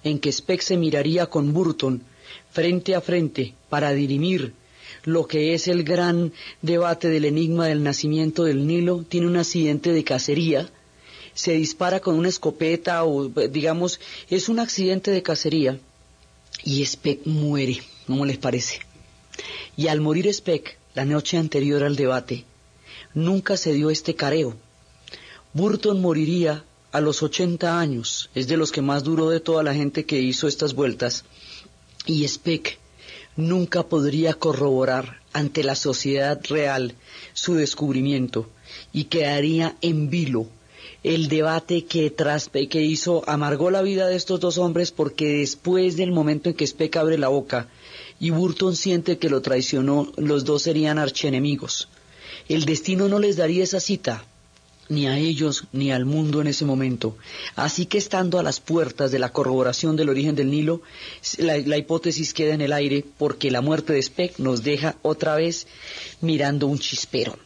en 0.03 0.19
que 0.19 0.31
Speck 0.31 0.61
se 0.61 0.77
miraría 0.77 1.27
con 1.27 1.53
Burton 1.53 2.03
frente 2.51 2.95
a 2.95 3.01
frente 3.01 3.53
para 3.69 3.93
dirimir 3.93 4.53
lo 5.03 5.27
que 5.27 5.53
es 5.53 5.67
el 5.67 5.83
gran 5.83 6.31
debate 6.61 7.09
del 7.09 7.25
enigma 7.25 7.67
del 7.67 7.83
nacimiento 7.83 8.45
del 8.45 8.65
Nilo, 8.65 9.03
tiene 9.07 9.27
un 9.27 9.37
accidente 9.37 9.91
de 9.91 10.03
cacería, 10.03 10.69
se 11.33 11.53
dispara 11.53 11.99
con 11.99 12.15
una 12.15 12.29
escopeta 12.29 13.03
o 13.03 13.27
digamos, 13.27 13.99
es 14.29 14.49
un 14.49 14.59
accidente 14.59 15.11
de 15.11 15.23
cacería 15.23 15.79
y 16.63 16.85
Speck 16.85 17.25
muere, 17.25 17.81
¿cómo 18.07 18.25
les 18.25 18.37
parece? 18.37 18.79
Y 19.75 19.87
al 19.87 19.99
morir 19.99 20.31
Speck, 20.33 20.77
la 20.93 21.05
noche 21.05 21.37
anterior 21.37 21.83
al 21.83 21.95
debate, 21.95 22.45
nunca 23.13 23.57
se 23.57 23.73
dio 23.73 23.89
este 23.89 24.15
careo. 24.15 24.55
Burton 25.53 26.01
moriría 26.01 26.63
a 26.93 27.01
los 27.01 27.23
80 27.23 27.79
años, 27.79 28.29
es 28.35 28.47
de 28.47 28.55
los 28.55 28.71
que 28.71 28.83
más 28.83 29.03
duró 29.03 29.29
de 29.29 29.39
toda 29.39 29.63
la 29.63 29.73
gente 29.73 30.05
que 30.05 30.21
hizo 30.21 30.47
estas 30.47 30.75
vueltas, 30.75 31.25
y 32.05 32.27
Speck 32.27 32.77
nunca 33.35 33.83
podría 33.83 34.35
corroborar 34.35 35.19
ante 35.33 35.63
la 35.63 35.73
sociedad 35.73 36.39
real 36.47 36.93
su 37.33 37.55
descubrimiento 37.55 38.47
y 38.93 39.05
quedaría 39.05 39.75
en 39.81 40.11
vilo 40.11 40.45
el 41.03 41.29
debate 41.29 41.85
que, 41.85 42.11
tras, 42.11 42.49
que 42.49 42.81
hizo 42.83 43.27
amargó 43.27 43.71
la 43.71 43.81
vida 43.81 44.07
de 44.07 44.15
estos 44.15 44.39
dos 44.39 44.59
hombres 44.59 44.91
porque 44.91 45.37
después 45.39 45.97
del 45.97 46.11
momento 46.11 46.49
en 46.49 46.55
que 46.55 46.67
Speck 46.67 46.95
abre 46.97 47.17
la 47.17 47.27
boca 47.27 47.69
y 48.19 48.29
Burton 48.29 48.75
siente 48.75 49.17
que 49.17 49.29
lo 49.29 49.41
traicionó, 49.41 50.11
los 50.15 50.45
dos 50.45 50.61
serían 50.61 50.99
archenemigos. 50.99 51.89
El 52.47 52.65
destino 52.65 53.09
no 53.09 53.17
les 53.19 53.35
daría 53.35 53.63
esa 53.63 53.79
cita, 53.79 54.25
ni 54.93 55.07
a 55.07 55.17
ellos 55.17 55.65
ni 55.71 55.91
al 55.91 56.05
mundo 56.05 56.41
en 56.41 56.47
ese 56.47 56.65
momento. 56.65 57.17
Así 57.55 57.85
que 57.85 57.97
estando 57.97 58.39
a 58.39 58.43
las 58.43 58.59
puertas 58.59 59.11
de 59.11 59.19
la 59.19 59.31
corroboración 59.31 59.95
del 59.95 60.09
origen 60.09 60.35
del 60.35 60.51
Nilo, 60.51 60.81
la, 61.37 61.77
hipótesis 61.77 62.33
queda 62.33 62.53
en 62.53 62.61
el 62.61 62.73
aire 62.73 63.05
porque 63.17 63.51
la 63.51 63.61
muerte 63.61 63.93
de 63.93 64.01
Speck 64.01 64.39
nos 64.39 64.63
deja 64.63 64.95
otra 65.01 65.35
vez 65.35 65.67
mirando 66.21 66.67
un 66.67 66.79
chispero. 66.79 67.37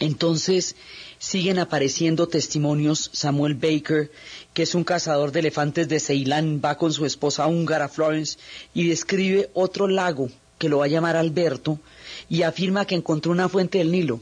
Entonces 0.00 0.74
siguen 1.18 1.58
apareciendo 1.58 2.26
testimonios. 2.26 3.10
Samuel 3.12 3.54
Baker, 3.54 4.10
que 4.54 4.64
es 4.64 4.74
un 4.74 4.84
cazador 4.84 5.30
de 5.30 5.40
elefantes 5.40 5.88
de 5.88 6.00
Ceilán, 6.00 6.60
va 6.64 6.76
con 6.76 6.92
su 6.92 7.06
esposa 7.06 7.46
húngara 7.46 7.88
Florence 7.88 8.38
y 8.74 8.88
describe 8.88 9.50
otro 9.54 9.86
lago 9.86 10.30
que 10.58 10.68
lo 10.68 10.78
va 10.78 10.86
a 10.86 10.88
llamar 10.88 11.16
Alberto 11.16 11.78
y 12.28 12.42
afirma 12.42 12.86
que 12.86 12.94
encontró 12.94 13.32
una 13.32 13.48
fuente 13.48 13.78
del 13.78 13.92
Nilo. 13.92 14.20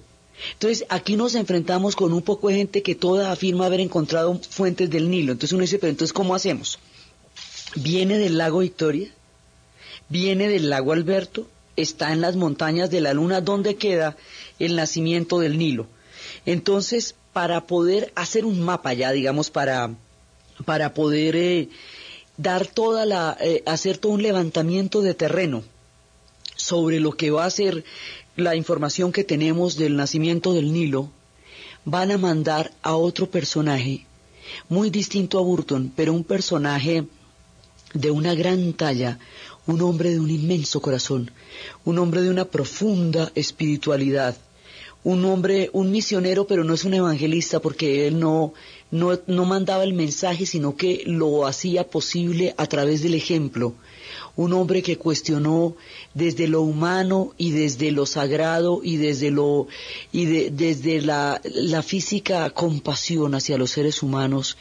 Entonces, 0.52 0.86
aquí 0.88 1.16
nos 1.16 1.34
enfrentamos 1.34 1.96
con 1.96 2.12
un 2.12 2.22
poco 2.22 2.48
de 2.48 2.56
gente 2.56 2.82
que 2.82 2.94
toda 2.94 3.32
afirma 3.32 3.66
haber 3.66 3.80
encontrado 3.80 4.40
fuentes 4.48 4.90
del 4.90 5.10
Nilo. 5.10 5.32
Entonces 5.32 5.52
uno 5.52 5.62
dice, 5.62 5.78
pero 5.78 5.90
entonces, 5.90 6.12
¿cómo 6.12 6.34
hacemos? 6.34 6.78
Viene 7.76 8.18
del 8.18 8.38
lago 8.38 8.60
Victoria, 8.60 9.10
viene 10.08 10.48
del 10.48 10.70
lago 10.70 10.92
Alberto, 10.92 11.46
está 11.76 12.12
en 12.12 12.20
las 12.20 12.36
montañas 12.36 12.90
de 12.90 13.00
la 13.00 13.14
Luna, 13.14 13.40
donde 13.40 13.76
queda 13.76 14.16
el 14.58 14.76
nacimiento 14.76 15.38
del 15.38 15.58
Nilo. 15.58 15.86
Entonces, 16.46 17.14
para 17.32 17.66
poder 17.66 18.12
hacer 18.16 18.44
un 18.44 18.60
mapa 18.60 18.92
ya, 18.92 19.12
digamos, 19.12 19.50
para, 19.50 19.94
para 20.64 20.94
poder 20.94 21.36
eh, 21.36 21.68
dar 22.36 22.66
toda 22.66 23.06
la, 23.06 23.36
eh, 23.40 23.62
hacer 23.66 23.98
todo 23.98 24.12
un 24.12 24.22
levantamiento 24.22 25.02
de 25.02 25.14
terreno 25.14 25.62
sobre 26.56 27.00
lo 27.00 27.12
que 27.12 27.30
va 27.30 27.44
a 27.44 27.50
ser 27.50 27.84
la 28.40 28.56
información 28.56 29.12
que 29.12 29.24
tenemos 29.24 29.76
del 29.76 29.96
nacimiento 29.96 30.52
del 30.52 30.72
Nilo, 30.72 31.10
van 31.84 32.10
a 32.10 32.18
mandar 32.18 32.72
a 32.82 32.94
otro 32.94 33.30
personaje 33.30 34.06
muy 34.68 34.90
distinto 34.90 35.38
a 35.38 35.42
Burton, 35.42 35.92
pero 35.94 36.12
un 36.12 36.24
personaje 36.24 37.04
de 37.94 38.10
una 38.10 38.34
gran 38.34 38.72
talla, 38.72 39.18
un 39.66 39.80
hombre 39.82 40.10
de 40.10 40.20
un 40.20 40.30
inmenso 40.30 40.80
corazón, 40.80 41.30
un 41.84 41.98
hombre 41.98 42.22
de 42.22 42.30
una 42.30 42.44
profunda 42.44 43.30
espiritualidad, 43.34 44.36
un 45.02 45.24
hombre, 45.24 45.70
un 45.72 45.90
misionero, 45.90 46.46
pero 46.46 46.64
no 46.64 46.74
es 46.74 46.84
un 46.84 46.94
evangelista 46.94 47.60
porque 47.60 48.06
él 48.06 48.18
no, 48.20 48.52
no, 48.90 49.18
no 49.26 49.44
mandaba 49.44 49.84
el 49.84 49.92
mensaje, 49.92 50.46
sino 50.46 50.76
que 50.76 51.02
lo 51.06 51.46
hacía 51.46 51.88
posible 51.88 52.54
a 52.56 52.66
través 52.66 53.02
del 53.02 53.14
ejemplo 53.14 53.74
un 54.36 54.52
hombre 54.52 54.82
que 54.82 54.96
cuestionó 54.96 55.76
desde 56.14 56.48
lo 56.48 56.62
humano 56.62 57.32
y 57.36 57.50
desde 57.50 57.90
lo 57.90 58.06
sagrado 58.06 58.80
y 58.82 58.96
desde 58.96 59.30
lo 59.30 59.66
y 60.12 60.24
desde 60.24 61.02
la, 61.02 61.40
la 61.44 61.82
física 61.82 62.48
compasión 62.50 63.34
hacia 63.34 63.58
los 63.58 63.72
seres 63.72 64.02
humanos, 64.02 64.56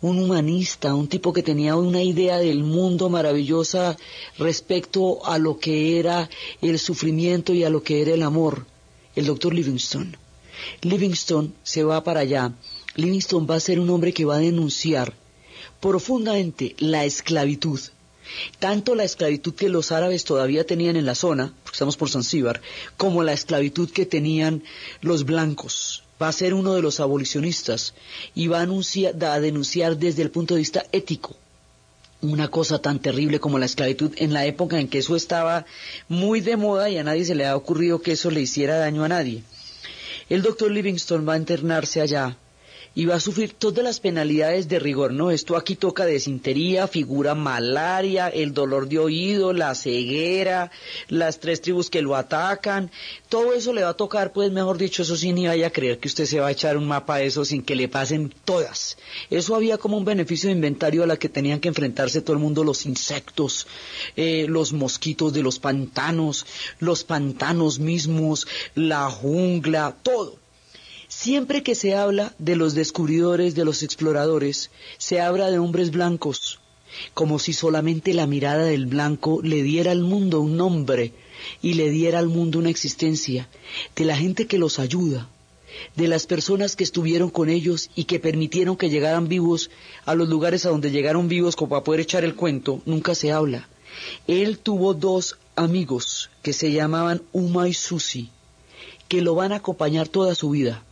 un 0.00 0.18
humanista, 0.22 0.94
un 0.94 1.08
tipo 1.08 1.32
que 1.32 1.42
tenía 1.42 1.76
una 1.76 2.02
idea 2.02 2.38
del 2.38 2.62
mundo 2.62 3.08
maravillosa 3.08 3.96
respecto 4.38 5.24
a 5.26 5.38
lo 5.38 5.58
que 5.58 5.98
era 5.98 6.28
el 6.62 6.78
sufrimiento 6.78 7.52
y 7.52 7.64
a 7.64 7.70
lo 7.70 7.82
que 7.82 8.02
era 8.02 8.14
el 8.14 8.22
amor, 8.22 8.66
el 9.14 9.26
doctor 9.26 9.54
Livingstone. 9.54 10.12
Livingstone 10.82 11.52
se 11.62 11.82
va 11.84 12.02
para 12.02 12.20
allá. 12.20 12.52
Livingstone 12.96 13.46
va 13.46 13.56
a 13.56 13.60
ser 13.60 13.78
un 13.78 13.90
hombre 13.90 14.12
que 14.12 14.24
va 14.24 14.36
a 14.36 14.46
denunciar 14.50 15.14
profundamente 15.80 16.74
la 16.78 17.04
esclavitud 17.04 17.80
tanto 18.58 18.94
la 18.94 19.04
esclavitud 19.04 19.54
que 19.54 19.68
los 19.68 19.92
árabes 19.92 20.24
todavía 20.24 20.66
tenían 20.66 20.96
en 20.96 21.06
la 21.06 21.14
zona, 21.14 21.52
porque 21.62 21.76
estamos 21.76 21.96
por 21.96 22.10
Zanzíbar, 22.10 22.60
como 22.96 23.22
la 23.22 23.32
esclavitud 23.32 23.90
que 23.90 24.06
tenían 24.06 24.62
los 25.00 25.24
blancos. 25.24 26.02
Va 26.20 26.28
a 26.28 26.32
ser 26.32 26.54
uno 26.54 26.74
de 26.74 26.82
los 26.82 27.00
abolicionistas 27.00 27.94
y 28.34 28.48
va 28.48 28.60
a 28.60 29.40
denunciar 29.40 29.96
desde 29.98 30.22
el 30.22 30.30
punto 30.30 30.54
de 30.54 30.60
vista 30.60 30.86
ético 30.92 31.36
una 32.22 32.48
cosa 32.48 32.80
tan 32.80 32.98
terrible 32.98 33.40
como 33.40 33.58
la 33.58 33.66
esclavitud 33.66 34.12
en 34.16 34.32
la 34.32 34.46
época 34.46 34.80
en 34.80 34.88
que 34.88 34.98
eso 34.98 35.16
estaba 35.16 35.66
muy 36.08 36.40
de 36.40 36.56
moda 36.56 36.88
y 36.88 36.96
a 36.96 37.04
nadie 37.04 37.26
se 37.26 37.34
le 37.34 37.44
ha 37.44 37.54
ocurrido 37.54 38.00
que 38.00 38.12
eso 38.12 38.30
le 38.30 38.40
hiciera 38.40 38.78
daño 38.78 39.04
a 39.04 39.08
nadie. 39.08 39.42
El 40.30 40.40
doctor 40.40 40.70
Livingstone 40.70 41.26
va 41.26 41.34
a 41.34 41.38
internarse 41.38 42.00
allá 42.00 42.38
y 42.96 43.04
va 43.04 43.16
a 43.16 43.20
sufrir 43.20 43.52
todas 43.52 43.84
las 43.84 44.00
penalidades 44.00 44.68
de 44.68 44.78
rigor, 44.78 45.12
¿no? 45.12 45.30
Esto 45.30 45.54
aquí 45.56 45.76
toca 45.76 46.06
desintería, 46.06 46.88
figura 46.88 47.34
malaria, 47.34 48.28
el 48.28 48.54
dolor 48.54 48.88
de 48.88 48.98
oído, 48.98 49.52
la 49.52 49.74
ceguera, 49.74 50.70
las 51.08 51.38
tres 51.38 51.60
tribus 51.60 51.90
que 51.90 52.00
lo 52.00 52.16
atacan, 52.16 52.90
todo 53.28 53.52
eso 53.52 53.74
le 53.74 53.82
va 53.82 53.90
a 53.90 53.94
tocar, 53.94 54.32
pues 54.32 54.50
mejor 54.50 54.78
dicho, 54.78 55.02
eso 55.02 55.14
sí 55.14 55.34
ni 55.34 55.46
vaya 55.46 55.66
a 55.66 55.70
creer 55.70 55.98
que 55.98 56.08
usted 56.08 56.24
se 56.24 56.40
va 56.40 56.46
a 56.46 56.52
echar 56.52 56.78
un 56.78 56.88
mapa 56.88 57.18
de 57.18 57.26
eso 57.26 57.44
sin 57.44 57.62
que 57.62 57.76
le 57.76 57.86
pasen 57.86 58.32
todas. 58.46 58.96
Eso 59.28 59.54
había 59.54 59.76
como 59.76 59.98
un 59.98 60.06
beneficio 60.06 60.48
de 60.48 60.54
inventario 60.54 61.02
a 61.02 61.06
la 61.06 61.18
que 61.18 61.28
tenían 61.28 61.60
que 61.60 61.68
enfrentarse 61.68 62.22
todo 62.22 62.32
el 62.32 62.42
mundo, 62.42 62.64
los 62.64 62.86
insectos, 62.86 63.66
eh, 64.16 64.46
los 64.48 64.72
mosquitos 64.72 65.34
de 65.34 65.42
los 65.42 65.58
pantanos, 65.58 66.46
los 66.78 67.04
pantanos 67.04 67.78
mismos, 67.78 68.46
la 68.74 69.10
jungla, 69.10 69.94
todo. 70.02 70.45
Siempre 71.08 71.62
que 71.62 71.76
se 71.76 71.94
habla 71.94 72.34
de 72.38 72.56
los 72.56 72.74
descubridores, 72.74 73.54
de 73.54 73.64
los 73.64 73.84
exploradores, 73.84 74.70
se 74.98 75.20
habla 75.20 75.52
de 75.52 75.58
hombres 75.60 75.92
blancos, 75.92 76.58
como 77.14 77.38
si 77.38 77.52
solamente 77.52 78.12
la 78.12 78.26
mirada 78.26 78.64
del 78.64 78.86
blanco 78.86 79.40
le 79.40 79.62
diera 79.62 79.92
al 79.92 80.00
mundo 80.00 80.40
un 80.40 80.56
nombre 80.56 81.12
y 81.62 81.74
le 81.74 81.90
diera 81.90 82.18
al 82.18 82.26
mundo 82.26 82.58
una 82.58 82.70
existencia, 82.70 83.48
de 83.94 84.04
la 84.04 84.16
gente 84.16 84.48
que 84.48 84.58
los 84.58 84.80
ayuda, 84.80 85.28
de 85.94 86.08
las 86.08 86.26
personas 86.26 86.74
que 86.74 86.82
estuvieron 86.82 87.30
con 87.30 87.50
ellos 87.50 87.88
y 87.94 88.04
que 88.04 88.18
permitieron 88.18 88.76
que 88.76 88.90
llegaran 88.90 89.28
vivos 89.28 89.70
a 90.06 90.16
los 90.16 90.28
lugares 90.28 90.66
a 90.66 90.70
donde 90.70 90.90
llegaron 90.90 91.28
vivos 91.28 91.54
como 91.54 91.68
para 91.68 91.84
poder 91.84 92.00
echar 92.00 92.24
el 92.24 92.34
cuento, 92.34 92.82
nunca 92.84 93.14
se 93.14 93.30
habla. 93.30 93.68
Él 94.26 94.58
tuvo 94.58 94.92
dos 94.92 95.38
amigos 95.54 96.30
que 96.42 96.52
se 96.52 96.72
llamaban 96.72 97.22
Uma 97.32 97.68
y 97.68 97.74
Susi, 97.74 98.30
que 99.06 99.22
lo 99.22 99.36
van 99.36 99.52
a 99.52 99.56
acompañar 99.56 100.08
toda 100.08 100.34
su 100.34 100.50
vida 100.50 100.82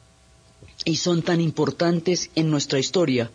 y 0.84 0.96
son 0.96 1.22
tan 1.22 1.40
importantes 1.40 2.30
en 2.34 2.50
nuestra 2.50 2.78
historia 2.78 3.30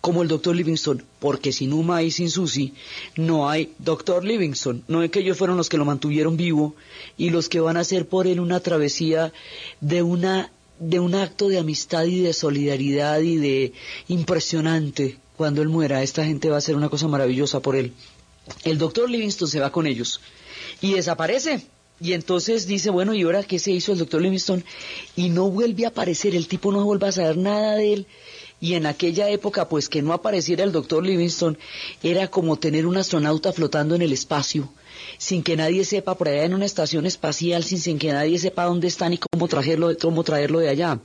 como 0.00 0.22
el 0.22 0.28
doctor 0.28 0.54
Livingstone, 0.54 1.02
porque 1.18 1.52
sin 1.52 1.72
Uma 1.72 2.02
y 2.02 2.10
sin 2.10 2.30
Susi 2.30 2.74
no 3.16 3.48
hay 3.48 3.72
doctor 3.78 4.24
Livingstone. 4.24 4.82
No 4.88 5.02
es 5.02 5.10
que 5.10 5.20
ellos 5.20 5.36
fueron 5.36 5.56
los 5.56 5.68
que 5.68 5.78
lo 5.78 5.84
mantuvieron 5.84 6.36
vivo 6.36 6.74
y 7.16 7.30
los 7.30 7.48
que 7.48 7.60
van 7.60 7.76
a 7.76 7.80
hacer 7.80 8.06
por 8.06 8.26
él 8.26 8.40
una 8.40 8.60
travesía 8.60 9.32
de 9.80 10.02
una 10.02 10.52
de 10.78 11.00
un 11.00 11.16
acto 11.16 11.48
de 11.48 11.58
amistad 11.58 12.04
y 12.04 12.20
de 12.20 12.32
solidaridad 12.32 13.18
y 13.18 13.36
de 13.36 13.72
impresionante 14.06 15.18
cuando 15.36 15.60
él 15.60 15.68
muera. 15.68 16.04
Esta 16.04 16.24
gente 16.24 16.50
va 16.50 16.54
a 16.54 16.58
hacer 16.58 16.76
una 16.76 16.88
cosa 16.88 17.08
maravillosa 17.08 17.60
por 17.60 17.74
él. 17.74 17.92
El 18.62 18.78
doctor 18.78 19.10
Livingstone 19.10 19.50
se 19.50 19.60
va 19.60 19.72
con 19.72 19.86
ellos 19.86 20.20
y 20.80 20.92
desaparece. 20.92 21.66
Y 22.00 22.12
entonces 22.12 22.66
dice, 22.66 22.90
bueno, 22.90 23.12
¿y 23.14 23.22
ahora 23.22 23.42
qué 23.42 23.58
se 23.58 23.72
hizo 23.72 23.92
el 23.92 23.98
doctor 23.98 24.22
Livingstone? 24.22 24.64
Y 25.16 25.30
no 25.30 25.50
vuelve 25.50 25.84
a 25.84 25.88
aparecer, 25.88 26.34
el 26.36 26.46
tipo 26.46 26.70
no 26.70 26.84
vuelve 26.84 27.08
a 27.08 27.12
saber 27.12 27.36
nada 27.36 27.74
de 27.74 27.92
él. 27.92 28.06
Y 28.60 28.74
en 28.74 28.86
aquella 28.86 29.28
época, 29.30 29.68
pues 29.68 29.88
que 29.88 30.02
no 30.02 30.12
apareciera 30.12 30.64
el 30.64 30.72
doctor 30.72 31.04
Livingstone 31.04 31.56
era 32.02 32.28
como 32.28 32.56
tener 32.56 32.86
un 32.86 32.96
astronauta 32.96 33.52
flotando 33.52 33.94
en 33.94 34.02
el 34.02 34.12
espacio, 34.12 34.68
sin 35.16 35.42
que 35.42 35.56
nadie 35.56 35.84
sepa, 35.84 36.16
por 36.16 36.28
allá 36.28 36.44
en 36.44 36.54
una 36.54 36.66
estación 36.66 37.06
espacial, 37.06 37.62
sin, 37.62 37.78
sin 37.78 37.98
que 37.98 38.12
nadie 38.12 38.38
sepa 38.38 38.64
dónde 38.64 38.88
están 38.88 39.12
y 39.12 39.18
cómo 39.18 39.46
traerlo, 39.46 39.96
cómo 39.98 40.24
traerlo 40.24 40.58
de 40.58 40.68
allá. 40.68 41.00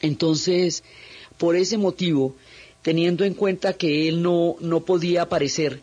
Entonces, 0.00 0.82
por 1.38 1.56
ese 1.56 1.78
motivo, 1.78 2.36
teniendo 2.82 3.24
en 3.24 3.34
cuenta 3.34 3.72
que 3.72 4.08
él 4.08 4.22
no, 4.22 4.56
no 4.60 4.80
podía 4.80 5.22
aparecer, 5.22 5.82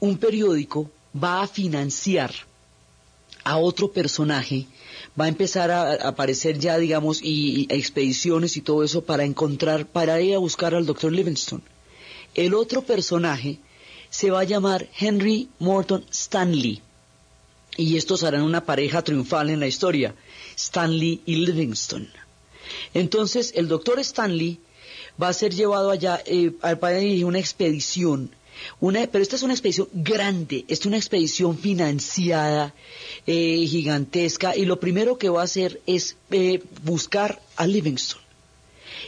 un 0.00 0.16
periódico 0.16 0.90
va 1.14 1.42
a 1.42 1.46
financiar 1.46 2.32
a 3.44 3.58
otro 3.58 3.92
personaje, 3.92 4.66
va 5.18 5.26
a 5.26 5.28
empezar 5.28 5.70
a, 5.70 5.94
aparecer 6.08 6.58
ya, 6.58 6.78
digamos, 6.78 7.22
y, 7.22 7.66
y 7.70 7.74
expediciones 7.74 8.56
y 8.56 8.62
todo 8.62 8.84
eso 8.84 9.04
para 9.04 9.24
encontrar, 9.24 9.86
para 9.86 10.20
ir 10.20 10.34
a 10.34 10.38
buscar 10.38 10.74
al 10.74 10.86
doctor 10.86 11.12
Livingstone. 11.12 11.62
El 12.34 12.54
otro 12.54 12.82
personaje 12.82 13.58
se 14.12 14.30
va 14.30 14.40
a 14.40 14.44
llamar 14.44 14.88
Henry 14.98 15.48
Morton 15.58 16.04
Stanley. 16.10 16.82
Y 17.76 17.96
estos 17.96 18.22
harán 18.22 18.42
una 18.42 18.64
pareja 18.64 19.02
triunfal 19.02 19.48
en 19.48 19.60
la 19.60 19.66
historia, 19.66 20.14
Stanley 20.54 21.22
y 21.24 21.36
Livingstone. 21.36 22.10
Entonces, 22.92 23.52
el 23.56 23.68
doctor 23.68 23.98
Stanley 24.00 24.60
va 25.20 25.28
a 25.28 25.32
ser 25.32 25.54
llevado 25.54 25.90
allá 25.90 26.22
eh, 26.26 26.50
para 26.50 26.96
dirigir 26.96 27.24
una 27.24 27.38
expedición. 27.38 28.30
Una, 28.80 29.06
pero 29.06 29.22
esta 29.22 29.36
es 29.36 29.42
una 29.42 29.54
expedición 29.54 29.88
grande, 29.92 30.64
es 30.68 30.86
una 30.86 30.96
expedición 30.96 31.58
financiada, 31.58 32.74
eh, 33.26 33.64
gigantesca, 33.66 34.56
y 34.56 34.64
lo 34.64 34.80
primero 34.80 35.18
que 35.18 35.28
va 35.28 35.42
a 35.42 35.44
hacer 35.44 35.80
es 35.86 36.16
eh, 36.30 36.62
buscar 36.84 37.40
a 37.56 37.66
Livingstone. 37.66 38.22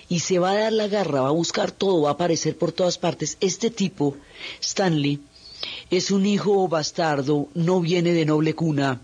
Y 0.09 0.21
se 0.21 0.39
va 0.39 0.53
a 0.53 0.59
dar 0.59 0.73
la 0.73 0.89
garra, 0.89 1.23
va 1.23 1.29
a 1.29 1.33
buscar 1.33 1.71
todo, 1.71 2.03
va 2.03 2.11
a 2.11 2.13
aparecer 2.13 2.57
por 2.57 2.73
todas 2.73 2.99
partes. 2.99 3.37
Este 3.41 3.71
tipo, 3.71 4.17
Stanley, 4.61 5.21
es 5.91 6.11
un 6.11 6.27
hijo 6.27 6.69
bastardo, 6.69 7.49
no 7.55 7.81
viene 7.81 8.13
de 8.13 8.27
noble 8.27 8.55
cuna. 8.55 9.01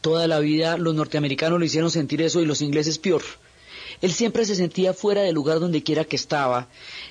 Toda 0.00 0.26
la 0.26 0.40
vida 0.40 0.76
los 0.76 0.94
norteamericanos 0.94 1.58
lo 1.58 1.64
hicieron 1.64 1.90
sentir 1.90 2.22
eso 2.22 2.40
y 2.40 2.46
los 2.46 2.60
ingleses 2.60 2.98
peor. 2.98 3.22
Él 4.02 4.12
siempre 4.12 4.44
se 4.44 4.54
sentía 4.56 4.92
fuera 4.92 5.22
del 5.22 5.34
lugar 5.34 5.58
donde 5.60 5.82
quiera 5.82 6.04
que 6.04 6.16
estaba. 6.16 6.68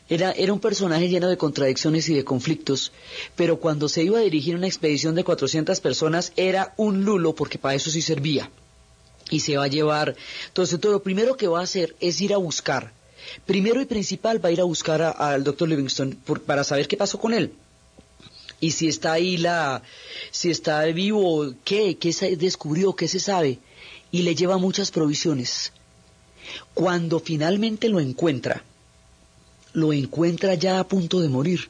Era, 0.09 0.31
era 0.33 0.53
un 0.53 0.59
personaje 0.59 1.09
lleno 1.09 1.27
de 1.29 1.38
contradicciones 1.38 2.07
y 2.09 2.13
de 2.13 2.23
conflictos, 2.23 2.91
pero 3.36 3.59
cuando 3.59 3.89
se 3.89 4.03
iba 4.03 4.19
a 4.19 4.23
dirigir 4.23 4.55
una 4.55 4.67
expedición 4.67 5.15
de 5.15 5.23
400 5.23 5.79
personas 5.81 6.31
era 6.36 6.73
un 6.77 7.03
lulo 7.03 7.33
porque 7.33 7.57
para 7.57 7.75
eso 7.75 7.89
sí 7.89 8.01
servía. 8.01 8.49
Y 9.31 9.39
se 9.39 9.57
va 9.57 9.63
a 9.63 9.67
llevar. 9.67 10.15
Entonces, 10.47 10.79
todo 10.79 10.91
lo 10.91 11.01
primero 11.03 11.36
que 11.36 11.47
va 11.47 11.59
a 11.61 11.63
hacer 11.63 11.95
es 11.99 12.21
ir 12.21 12.33
a 12.33 12.38
buscar. 12.38 12.93
Primero 13.47 13.81
y 13.81 13.86
principal 13.86 14.43
va 14.43 14.49
a 14.49 14.51
ir 14.51 14.61
a 14.61 14.65
buscar 14.65 15.01
al 15.01 15.43
doctor 15.43 15.67
Livingstone 15.67 16.15
por- 16.25 16.41
para 16.43 16.63
saber 16.63 16.88
qué 16.88 16.95
pasó 16.95 17.17
con 17.19 17.33
él. 17.33 17.51
Y 18.59 18.71
si 18.71 18.88
está 18.88 19.13
ahí 19.13 19.38
la, 19.38 19.81
si 20.29 20.51
está 20.51 20.83
vivo, 20.86 21.51
qué, 21.63 21.97
qué 21.97 22.13
se 22.13 22.36
descubrió, 22.38 22.95
qué 22.95 23.07
se 23.07 23.19
sabe. 23.19 23.57
Y 24.11 24.21
le 24.21 24.36
lleva 24.36 24.57
muchas 24.59 24.91
provisiones. 24.91 25.73
Cuando 26.74 27.20
finalmente 27.20 27.89
lo 27.89 28.00
encuentra, 28.00 28.64
lo 29.74 29.93
encuentra 29.93 30.56
ya 30.56 30.80
a 30.80 30.88
punto 30.88 31.20
de 31.20 31.30
morir. 31.30 31.70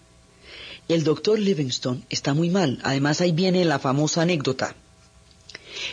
El 0.88 1.04
doctor 1.04 1.40
Livingstone 1.40 2.04
está 2.10 2.34
muy 2.34 2.50
mal. 2.50 2.80
Además 2.84 3.20
ahí 3.20 3.32
viene 3.32 3.66
la 3.66 3.80
famosa 3.80 4.22
anécdota. 4.22 4.76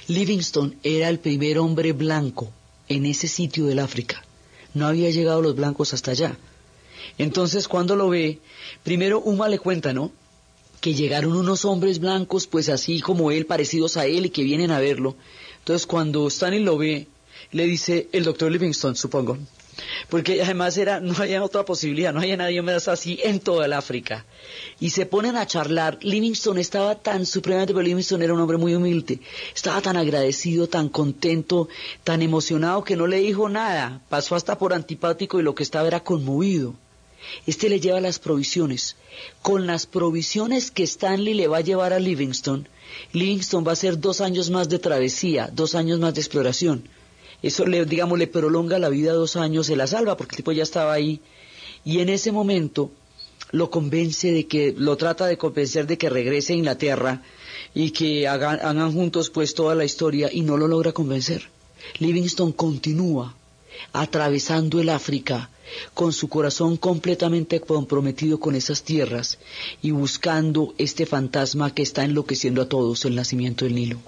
Livingstone 0.08 0.76
era 0.82 1.08
el 1.08 1.18
primer 1.18 1.58
hombre 1.58 1.92
blanco 1.92 2.50
en 2.88 3.06
ese 3.06 3.28
sitio 3.28 3.66
del 3.66 3.78
África. 3.78 4.22
No 4.74 4.86
había 4.86 5.10
llegado 5.10 5.40
los 5.40 5.56
blancos 5.56 5.94
hasta 5.94 6.10
allá. 6.10 6.36
Entonces 7.18 7.68
cuando 7.68 7.96
lo 7.96 8.10
ve, 8.10 8.38
primero 8.82 9.20
Uma 9.20 9.48
le 9.48 9.58
cuenta, 9.58 9.92
¿no? 9.92 10.12
Que 10.80 10.94
llegaron 10.94 11.32
unos 11.36 11.64
hombres 11.64 11.98
blancos, 11.98 12.46
pues 12.46 12.68
así 12.68 13.00
como 13.00 13.30
él, 13.30 13.46
parecidos 13.46 13.96
a 13.96 14.06
él 14.06 14.26
y 14.26 14.30
que 14.30 14.42
vienen 14.42 14.70
a 14.70 14.80
verlo. 14.80 15.16
Entonces 15.60 15.86
cuando 15.86 16.26
Stanley 16.28 16.62
lo 16.62 16.76
ve, 16.76 17.06
le 17.52 17.64
dice 17.64 18.08
el 18.12 18.24
doctor 18.24 18.50
Livingstone, 18.50 18.96
supongo. 18.96 19.38
Porque 20.08 20.42
además 20.42 20.76
era, 20.76 21.00
no 21.00 21.14
había 21.16 21.42
otra 21.42 21.64
posibilidad, 21.64 22.12
no 22.12 22.20
había 22.20 22.36
nadie 22.36 22.60
más 22.60 22.88
así 22.88 23.18
en 23.22 23.40
toda 23.40 23.66
el 23.66 23.72
África. 23.72 24.24
Y 24.80 24.90
se 24.90 25.06
ponen 25.06 25.36
a 25.36 25.46
charlar. 25.46 25.98
Livingstone 26.02 26.60
estaba 26.60 26.96
tan 26.96 27.24
supremamente, 27.24 27.72
pero 27.72 27.84
Livingstone 27.84 28.24
era 28.24 28.34
un 28.34 28.40
hombre 28.40 28.58
muy 28.58 28.74
humilde. 28.74 29.20
Estaba 29.54 29.80
tan 29.80 29.96
agradecido, 29.96 30.66
tan 30.66 30.88
contento, 30.88 31.68
tan 32.04 32.20
emocionado 32.22 32.84
que 32.84 32.96
no 32.96 33.06
le 33.06 33.18
dijo 33.18 33.48
nada. 33.48 34.00
Pasó 34.08 34.34
hasta 34.34 34.58
por 34.58 34.74
antipático 34.74 35.40
y 35.40 35.42
lo 35.42 35.54
que 35.54 35.62
estaba 35.62 35.88
era 35.88 36.00
conmovido. 36.00 36.74
Este 37.46 37.68
le 37.68 37.80
lleva 37.80 38.00
las 38.00 38.18
provisiones. 38.18 38.96
Con 39.42 39.66
las 39.66 39.86
provisiones 39.86 40.70
que 40.70 40.82
Stanley 40.82 41.34
le 41.34 41.48
va 41.48 41.58
a 41.58 41.62
llevar 41.62 41.92
a 41.92 42.00
Livingstone, 42.00 42.64
Livingstone 43.12 43.64
va 43.64 43.72
a 43.72 43.74
hacer 43.74 43.98
dos 43.98 44.20
años 44.20 44.50
más 44.50 44.68
de 44.68 44.78
travesía, 44.78 45.50
dos 45.52 45.74
años 45.74 45.98
más 45.98 46.14
de 46.14 46.20
exploración. 46.20 46.88
Eso 47.42 47.66
le, 47.66 47.84
digamos, 47.84 48.18
le 48.18 48.26
prolonga 48.26 48.78
la 48.78 48.88
vida 48.88 49.12
dos 49.12 49.36
años, 49.36 49.66
se 49.66 49.76
la 49.76 49.86
salva 49.86 50.16
porque 50.16 50.34
el 50.34 50.36
tipo 50.38 50.52
ya 50.52 50.62
estaba 50.62 50.92
ahí. 50.92 51.20
Y 51.84 51.98
en 51.98 52.08
ese 52.08 52.30
momento 52.30 52.90
lo 53.50 53.70
convence 53.70 54.32
de 54.32 54.46
que, 54.46 54.74
lo 54.76 54.96
trata 54.96 55.26
de 55.26 55.36
convencer 55.36 55.86
de 55.86 55.98
que 55.98 56.08
regrese 56.08 56.52
a 56.52 56.56
Inglaterra 56.56 57.22
y 57.74 57.90
que 57.90 58.28
hagan, 58.28 58.60
hagan 58.60 58.92
juntos 58.92 59.30
pues 59.30 59.54
toda 59.54 59.74
la 59.74 59.84
historia 59.84 60.30
y 60.32 60.42
no 60.42 60.56
lo 60.56 60.68
logra 60.68 60.92
convencer. 60.92 61.50
Livingstone 61.98 62.54
continúa 62.54 63.34
atravesando 63.92 64.80
el 64.80 64.88
África 64.88 65.50
con 65.94 66.12
su 66.12 66.28
corazón 66.28 66.76
completamente 66.76 67.60
comprometido 67.60 68.38
con 68.38 68.54
esas 68.54 68.82
tierras 68.82 69.38
y 69.80 69.90
buscando 69.90 70.74
este 70.78 71.06
fantasma 71.06 71.74
que 71.74 71.82
está 71.82 72.04
enloqueciendo 72.04 72.62
a 72.62 72.68
todos, 72.68 73.04
el 73.04 73.16
nacimiento 73.16 73.64
del 73.64 73.74
Nilo. 73.74 73.98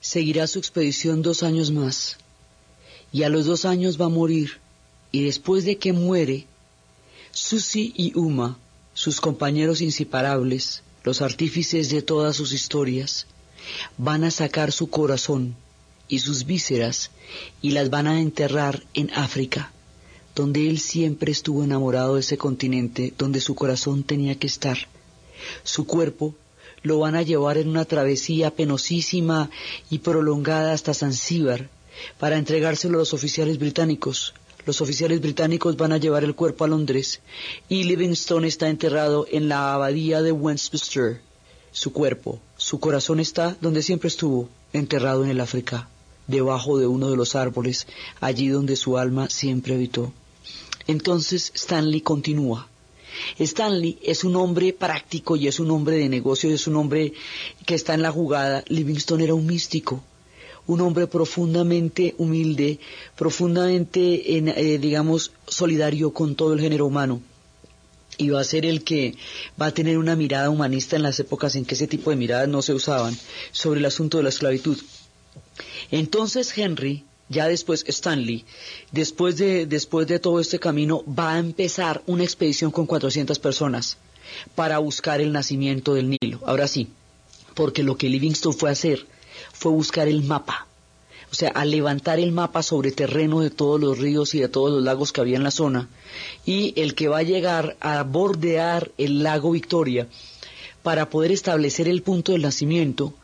Seguirá 0.00 0.46
su 0.46 0.58
expedición 0.58 1.22
dos 1.22 1.42
años 1.42 1.70
más. 1.70 2.16
Y 3.12 3.24
a 3.24 3.28
los 3.28 3.46
dos 3.46 3.64
años 3.64 4.00
va 4.00 4.06
a 4.06 4.08
morir. 4.10 4.58
Y 5.12 5.24
después 5.24 5.64
de 5.64 5.78
que 5.78 5.92
muere, 5.92 6.46
Susi 7.32 7.92
y 7.96 8.16
Uma, 8.16 8.58
sus 8.94 9.20
compañeros 9.20 9.80
inseparables, 9.80 10.82
los 11.04 11.22
artífices 11.22 11.90
de 11.90 12.02
todas 12.02 12.36
sus 12.36 12.52
historias, 12.52 13.26
van 13.98 14.24
a 14.24 14.30
sacar 14.30 14.72
su 14.72 14.90
corazón 14.90 15.56
y 16.08 16.20
sus 16.20 16.44
vísceras 16.44 17.10
y 17.62 17.70
las 17.70 17.90
van 17.90 18.06
a 18.06 18.20
enterrar 18.20 18.82
en 18.94 19.10
África, 19.12 19.72
donde 20.34 20.68
él 20.68 20.78
siempre 20.78 21.32
estuvo 21.32 21.64
enamorado 21.64 22.14
de 22.14 22.20
ese 22.20 22.36
continente 22.36 23.14
donde 23.16 23.40
su 23.40 23.54
corazón 23.54 24.02
tenía 24.02 24.34
que 24.36 24.46
estar. 24.46 24.78
Su 25.64 25.86
cuerpo 25.86 26.34
lo 26.82 26.98
van 26.98 27.14
a 27.14 27.22
llevar 27.22 27.58
en 27.58 27.68
una 27.68 27.84
travesía 27.84 28.50
penosísima 28.50 29.50
y 29.90 29.98
prolongada 29.98 30.72
hasta 30.72 30.94
Zanzíbar 30.94 31.68
para 32.18 32.38
entregárselo 32.38 32.98
a 32.98 33.00
los 33.00 33.14
oficiales 33.14 33.58
británicos. 33.58 34.34
Los 34.66 34.80
oficiales 34.80 35.20
británicos 35.20 35.76
van 35.76 35.92
a 35.92 35.98
llevar 35.98 36.24
el 36.24 36.34
cuerpo 36.34 36.64
a 36.64 36.68
Londres 36.68 37.20
y 37.68 37.84
Livingstone 37.84 38.46
está 38.46 38.68
enterrado 38.68 39.26
en 39.30 39.48
la 39.48 39.72
abadía 39.74 40.22
de 40.22 40.32
Westminster. 40.32 41.20
Su 41.72 41.92
cuerpo, 41.92 42.40
su 42.56 42.80
corazón 42.80 43.20
está 43.20 43.56
donde 43.60 43.82
siempre 43.82 44.08
estuvo, 44.08 44.48
enterrado 44.72 45.24
en 45.24 45.30
el 45.30 45.40
África, 45.40 45.88
debajo 46.26 46.78
de 46.78 46.86
uno 46.86 47.10
de 47.10 47.16
los 47.16 47.36
árboles, 47.36 47.86
allí 48.20 48.48
donde 48.48 48.76
su 48.76 48.98
alma 48.98 49.30
siempre 49.30 49.74
habitó. 49.74 50.12
Entonces 50.86 51.52
Stanley 51.54 52.00
continúa. 52.00 52.69
Stanley 53.38 53.98
es 54.02 54.24
un 54.24 54.36
hombre 54.36 54.72
práctico 54.72 55.36
y 55.36 55.48
es 55.48 55.60
un 55.60 55.70
hombre 55.70 55.96
de 55.96 56.08
negocios, 56.08 56.52
es 56.52 56.66
un 56.66 56.76
hombre 56.76 57.12
que 57.66 57.74
está 57.74 57.94
en 57.94 58.02
la 58.02 58.12
jugada. 58.12 58.64
Livingstone 58.68 59.24
era 59.24 59.34
un 59.34 59.46
místico, 59.46 60.02
un 60.66 60.80
hombre 60.80 61.06
profundamente 61.06 62.14
humilde, 62.18 62.78
profundamente, 63.16 64.36
en, 64.36 64.48
eh, 64.48 64.78
digamos, 64.78 65.32
solidario 65.46 66.12
con 66.12 66.34
todo 66.34 66.52
el 66.54 66.60
género 66.60 66.86
humano. 66.86 67.20
Y 68.18 68.30
va 68.30 68.40
a 68.40 68.44
ser 68.44 68.66
el 68.66 68.84
que 68.84 69.14
va 69.60 69.66
a 69.66 69.74
tener 69.74 69.96
una 69.96 70.14
mirada 70.14 70.50
humanista 70.50 70.96
en 70.96 71.02
las 71.02 71.18
épocas 71.20 71.56
en 71.56 71.64
que 71.64 71.74
ese 71.74 71.86
tipo 71.86 72.10
de 72.10 72.16
miradas 72.16 72.48
no 72.48 72.60
se 72.60 72.74
usaban 72.74 73.16
sobre 73.50 73.80
el 73.80 73.86
asunto 73.86 74.18
de 74.18 74.24
la 74.24 74.28
esclavitud. 74.28 74.78
Entonces 75.90 76.56
Henry, 76.56 77.04
ya 77.30 77.48
después 77.48 77.84
Stanley, 77.86 78.44
después 78.90 79.38
de, 79.38 79.64
después 79.64 80.06
de 80.08 80.18
todo 80.18 80.40
este 80.40 80.58
camino, 80.58 81.02
va 81.06 81.34
a 81.34 81.38
empezar 81.38 82.02
una 82.06 82.24
expedición 82.24 82.72
con 82.72 82.86
400 82.86 83.38
personas 83.38 83.96
para 84.54 84.78
buscar 84.78 85.20
el 85.20 85.32
nacimiento 85.32 85.94
del 85.94 86.10
Nilo. 86.10 86.40
Ahora 86.44 86.68
sí, 86.68 86.88
porque 87.54 87.84
lo 87.84 87.96
que 87.96 88.08
Livingston 88.08 88.52
fue 88.52 88.68
a 88.68 88.72
hacer 88.72 89.06
fue 89.52 89.72
buscar 89.72 90.08
el 90.08 90.22
mapa. 90.22 90.66
O 91.30 91.34
sea, 91.34 91.50
a 91.50 91.64
levantar 91.64 92.18
el 92.18 92.32
mapa 92.32 92.64
sobre 92.64 92.90
terreno 92.90 93.40
de 93.40 93.50
todos 93.50 93.80
los 93.80 93.98
ríos 93.98 94.34
y 94.34 94.40
de 94.40 94.48
todos 94.48 94.72
los 94.72 94.82
lagos 94.82 95.12
que 95.12 95.20
había 95.20 95.36
en 95.36 95.44
la 95.44 95.52
zona. 95.52 95.88
Y 96.44 96.74
el 96.76 96.96
que 96.96 97.06
va 97.06 97.18
a 97.18 97.22
llegar 97.22 97.76
a 97.80 98.02
bordear 98.02 98.90
el 98.98 99.22
lago 99.22 99.52
Victoria 99.52 100.08
para 100.82 101.08
poder 101.08 101.30
establecer 101.30 101.86
el 101.86 102.02
punto 102.02 102.32
del 102.32 102.42
nacimiento 102.42 103.14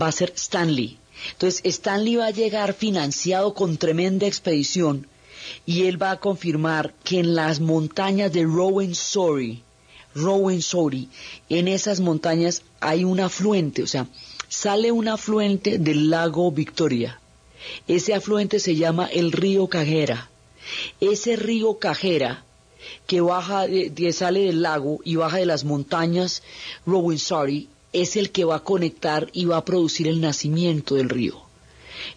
va 0.00 0.06
a 0.06 0.12
ser 0.12 0.32
Stanley. 0.34 0.98
Entonces, 1.32 1.60
Stanley 1.64 2.16
va 2.16 2.26
a 2.26 2.30
llegar 2.30 2.74
financiado 2.74 3.54
con 3.54 3.76
tremenda 3.76 4.26
expedición 4.26 5.06
y 5.66 5.84
él 5.84 6.00
va 6.00 6.12
a 6.12 6.20
confirmar 6.20 6.94
que 7.04 7.20
en 7.20 7.34
las 7.34 7.60
montañas 7.60 8.32
de 8.32 8.44
Rowan 8.44 8.94
Sorry, 8.94 9.62
Rowan 10.14 10.60
Sorry, 10.62 11.08
en 11.48 11.68
esas 11.68 12.00
montañas 12.00 12.62
hay 12.80 13.04
un 13.04 13.20
afluente, 13.20 13.82
o 13.82 13.86
sea, 13.86 14.06
sale 14.48 14.92
un 14.92 15.08
afluente 15.08 15.78
del 15.78 16.10
lago 16.10 16.50
Victoria. 16.52 17.20
Ese 17.86 18.14
afluente 18.14 18.58
se 18.58 18.74
llama 18.74 19.06
el 19.06 19.32
río 19.32 19.68
Cajera. 19.68 20.28
Ese 21.00 21.36
río 21.36 21.78
Cajera 21.78 22.44
que 23.06 23.20
baja, 23.20 23.66
de, 23.66 24.12
sale 24.12 24.40
del 24.40 24.62
lago 24.62 25.00
y 25.04 25.16
baja 25.16 25.38
de 25.38 25.46
las 25.46 25.64
montañas 25.64 26.42
Sorry, 27.16 27.68
es 27.92 28.16
el 28.16 28.30
que 28.30 28.44
va 28.44 28.56
a 28.56 28.64
conectar 28.64 29.28
y 29.32 29.44
va 29.44 29.58
a 29.58 29.64
producir 29.64 30.08
el 30.08 30.20
nacimiento 30.20 30.94
del 30.94 31.08
río. 31.08 31.42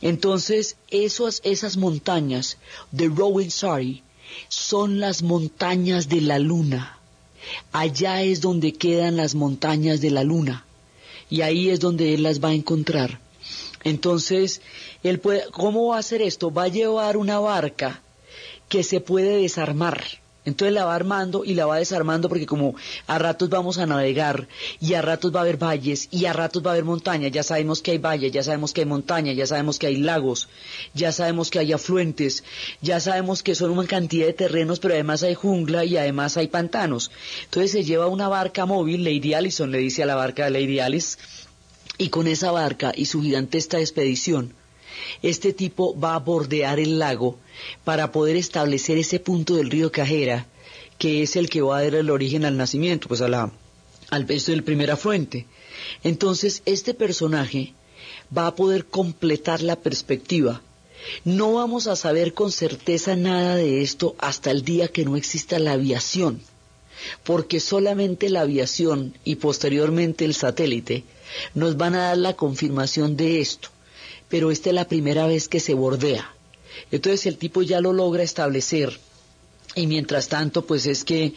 Entonces, 0.01 0.78
esas 0.89 1.78
montañas 1.78 2.57
de 2.91 3.11
Sorry 3.49 4.03
son 4.47 4.99
las 4.99 5.21
montañas 5.21 6.09
de 6.09 6.21
la 6.21 6.39
luna. 6.39 6.97
Allá 7.71 8.23
es 8.23 8.41
donde 8.41 8.73
quedan 8.73 9.17
las 9.17 9.36
montañas 9.36 10.01
de 10.01 10.11
la 10.11 10.23
luna. 10.23 10.65
Y 11.30 11.41
ahí 11.41 11.69
es 11.69 11.80
donde 11.80 12.13
él 12.13 12.23
las 12.23 12.43
va 12.43 12.49
a 12.49 12.53
encontrar. 12.53 13.19
Entonces, 13.84 14.61
él 15.03 15.19
puede, 15.19 15.43
¿cómo 15.51 15.88
va 15.88 15.97
a 15.97 15.99
hacer 15.99 16.21
esto? 16.21 16.51
Va 16.51 16.63
a 16.63 16.69
llevar 16.69 17.17
una 17.17 17.39
barca 17.39 18.01
que 18.67 18.84
se 18.84 18.99
puede 18.99 19.38
desarmar 19.38 20.03
entonces 20.46 20.74
la 20.74 20.86
va 20.86 20.96
armando 20.96 21.43
y 21.43 21.56
la 21.56 21.66
va 21.66 21.78
desarmando 21.78 22.30
porque 22.30 22.46
como 22.46 22.76
a 23.08 23.18
ratos 23.18 23.50
vamos 23.50 23.78
a 23.78 23.86
navegar 23.86 24.48
y 24.80 24.93
a 24.93 25.02
ratos 25.02 25.34
va 25.34 25.39
a 25.39 25.43
haber 25.43 25.58
valles 25.58 26.08
y 26.12 26.26
a 26.26 26.34
ratos 26.34 26.64
va 26.66 26.72
a 26.72 26.74
haber 26.74 26.86
montañas, 26.86 27.32
ya 27.32 27.43
sabemos 27.43 27.82
que 27.82 27.91
hay 27.91 27.98
valles, 27.98 28.32
ya 28.32 28.43
sabemos 28.43 28.74
que 28.74 28.82
hay 28.82 28.88
montañas, 28.88 29.36
ya 29.36 29.48
sabemos 29.48 29.80
que 29.80 29.88
hay 29.88 29.98
lagos, 29.98 30.48
ya 30.93 31.12
sabemos 31.12 31.50
que 31.50 31.60
hay 31.60 31.74
afluentes, 31.74 32.43
ya 32.82 33.00
sabemos 33.00 33.43
que 33.43 33.56
son 33.56 33.72
una 33.72 33.88
cantidad 33.88 34.28
de 34.28 34.34
terrenos, 34.34 34.80
pero 34.80 34.93
además 34.93 35.24
hay 35.24 35.34
jungla 35.34 35.84
y 35.84 35.98
además 35.98 36.38
hay 36.38 36.48
pantanos. 36.48 37.12
Entonces 37.46 37.72
se 37.72 37.84
lleva 37.84 38.08
una 38.08 38.28
barca 38.28 38.66
móvil, 38.66 39.04
Lady 39.04 39.34
Allison 39.34 39.72
le 39.72 39.80
dice 39.80 40.04
a 40.04 40.06
la 40.06 40.16
barca 40.16 40.46
de 40.46 40.52
Lady 40.52 40.80
Alice, 40.80 41.18
y 41.98 42.10
con 42.10 42.28
esa 42.28 42.52
barca 42.52 42.91
y 42.96 43.06
su 43.06 43.22
gigantesca 43.22 43.80
expedición, 43.80 44.54
este 45.22 45.54
tipo 45.54 45.98
va 46.00 46.16
a 46.16 46.20
bordear 46.20 46.80
el 46.80 47.00
lago 47.00 47.38
para 47.84 48.12
poder 48.12 48.36
establecer 48.36 48.98
ese 48.98 49.20
punto 49.20 49.56
del 49.56 49.70
río 49.70 49.91
Cajera, 49.91 50.48
que 50.98 51.24
es 51.24 51.36
el 51.36 51.50
que 51.50 51.62
va 51.62 51.78
a 51.78 51.84
dar 51.84 51.96
el 51.96 52.10
origen 52.10 52.46
al 52.46 52.58
nacimiento, 52.58 53.08
pues 53.08 53.22
a 53.22 53.28
la, 53.28 53.52
al 54.10 54.26
beso 54.26 54.52
del 54.52 54.64
primer 54.64 54.91
afluente. 54.91 55.46
Entonces, 56.04 56.62
este 56.66 56.93
personaje 56.93 57.74
va 58.36 58.48
a 58.48 58.56
poder 58.56 58.86
completar 58.86 59.62
la 59.62 59.76
perspectiva. 59.76 60.62
No 61.24 61.54
vamos 61.54 61.88
a 61.88 61.96
saber 61.96 62.34
con 62.34 62.52
certeza 62.52 63.16
nada 63.16 63.56
de 63.56 63.82
esto 63.82 64.16
hasta 64.18 64.52
el 64.52 64.64
día 64.64 64.88
que 64.88 65.06
no 65.06 65.16
exista 65.16 65.60
la 65.60 65.74
aviación, 65.74 66.41
porque 67.24 67.60
solamente 67.60 68.30
la 68.30 68.41
aviación 68.41 69.16
y 69.24 69.36
posteriormente 69.36 70.26
el 70.26 70.34
satélite 70.34 71.04
nos 71.54 71.78
van 71.78 71.96
a 71.96 72.08
dar 72.08 72.18
la 72.18 72.34
confirmación 72.34 73.16
de 73.18 73.41
esto 73.41 73.70
pero 74.36 74.51
esta 74.51 74.67
es 74.67 74.75
la 74.75 74.89
primera 74.89 75.27
vez 75.27 75.47
que 75.47 75.61
se 75.61 75.73
bordea. 75.73 76.29
Entonces 76.91 77.25
el 77.25 77.38
tipo 77.38 77.61
ya 77.61 77.79
lo 77.79 77.93
logra 77.93 78.21
establecer 78.21 78.99
y 79.76 79.88
mientras 79.88 80.30
tanto, 80.30 80.65
pues 80.65 80.86
es 80.86 81.03
que 81.03 81.34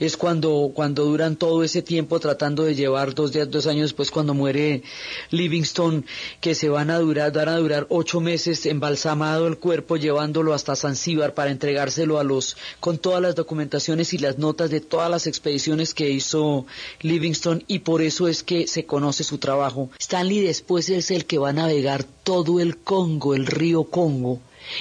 es 0.00 0.16
cuando, 0.16 0.72
cuando 0.74 1.04
duran 1.04 1.36
todo 1.36 1.62
ese 1.62 1.82
tiempo 1.82 2.18
tratando 2.20 2.64
de 2.64 2.74
llevar 2.74 3.14
dos, 3.14 3.32
dos 3.32 3.66
años 3.66 3.90
después 3.90 4.10
cuando 4.10 4.34
muere 4.34 4.82
Livingston, 5.30 6.06
que 6.40 6.54
se 6.54 6.68
van 6.70 6.90
a 6.90 6.98
durar, 6.98 7.32
van 7.32 7.48
a 7.48 7.58
durar 7.58 7.86
ocho 7.90 8.20
meses 8.20 8.64
embalsamado 8.66 9.46
el 9.46 9.58
cuerpo, 9.58 9.96
llevándolo 9.96 10.54
hasta 10.54 10.74
Zanzíbar 10.74 11.34
para 11.34 11.50
entregárselo 11.50 12.18
a 12.18 12.24
los, 12.24 12.56
con 12.80 12.98
todas 12.98 13.20
las 13.20 13.34
documentaciones 13.34 14.14
y 14.14 14.18
las 14.18 14.38
notas 14.38 14.70
de 14.70 14.80
todas 14.80 15.10
las 15.10 15.26
expediciones 15.26 15.92
que 15.92 16.10
hizo 16.10 16.66
Livingston 17.02 17.62
y 17.66 17.80
por 17.80 18.00
eso 18.00 18.26
es 18.26 18.42
que 18.42 18.66
se 18.66 18.86
conoce 18.86 19.22
su 19.22 19.38
trabajo. 19.38 19.90
Stanley 20.00 20.40
después 20.40 20.88
es 20.88 21.10
el 21.10 21.26
que 21.26 21.38
va 21.38 21.50
a 21.50 21.52
navegar 21.52 22.04
todo 22.04 22.58
el 22.58 22.78
Congo, 22.78 23.34
el 23.34 23.46
río 23.46 23.84
Congo, 23.84 24.40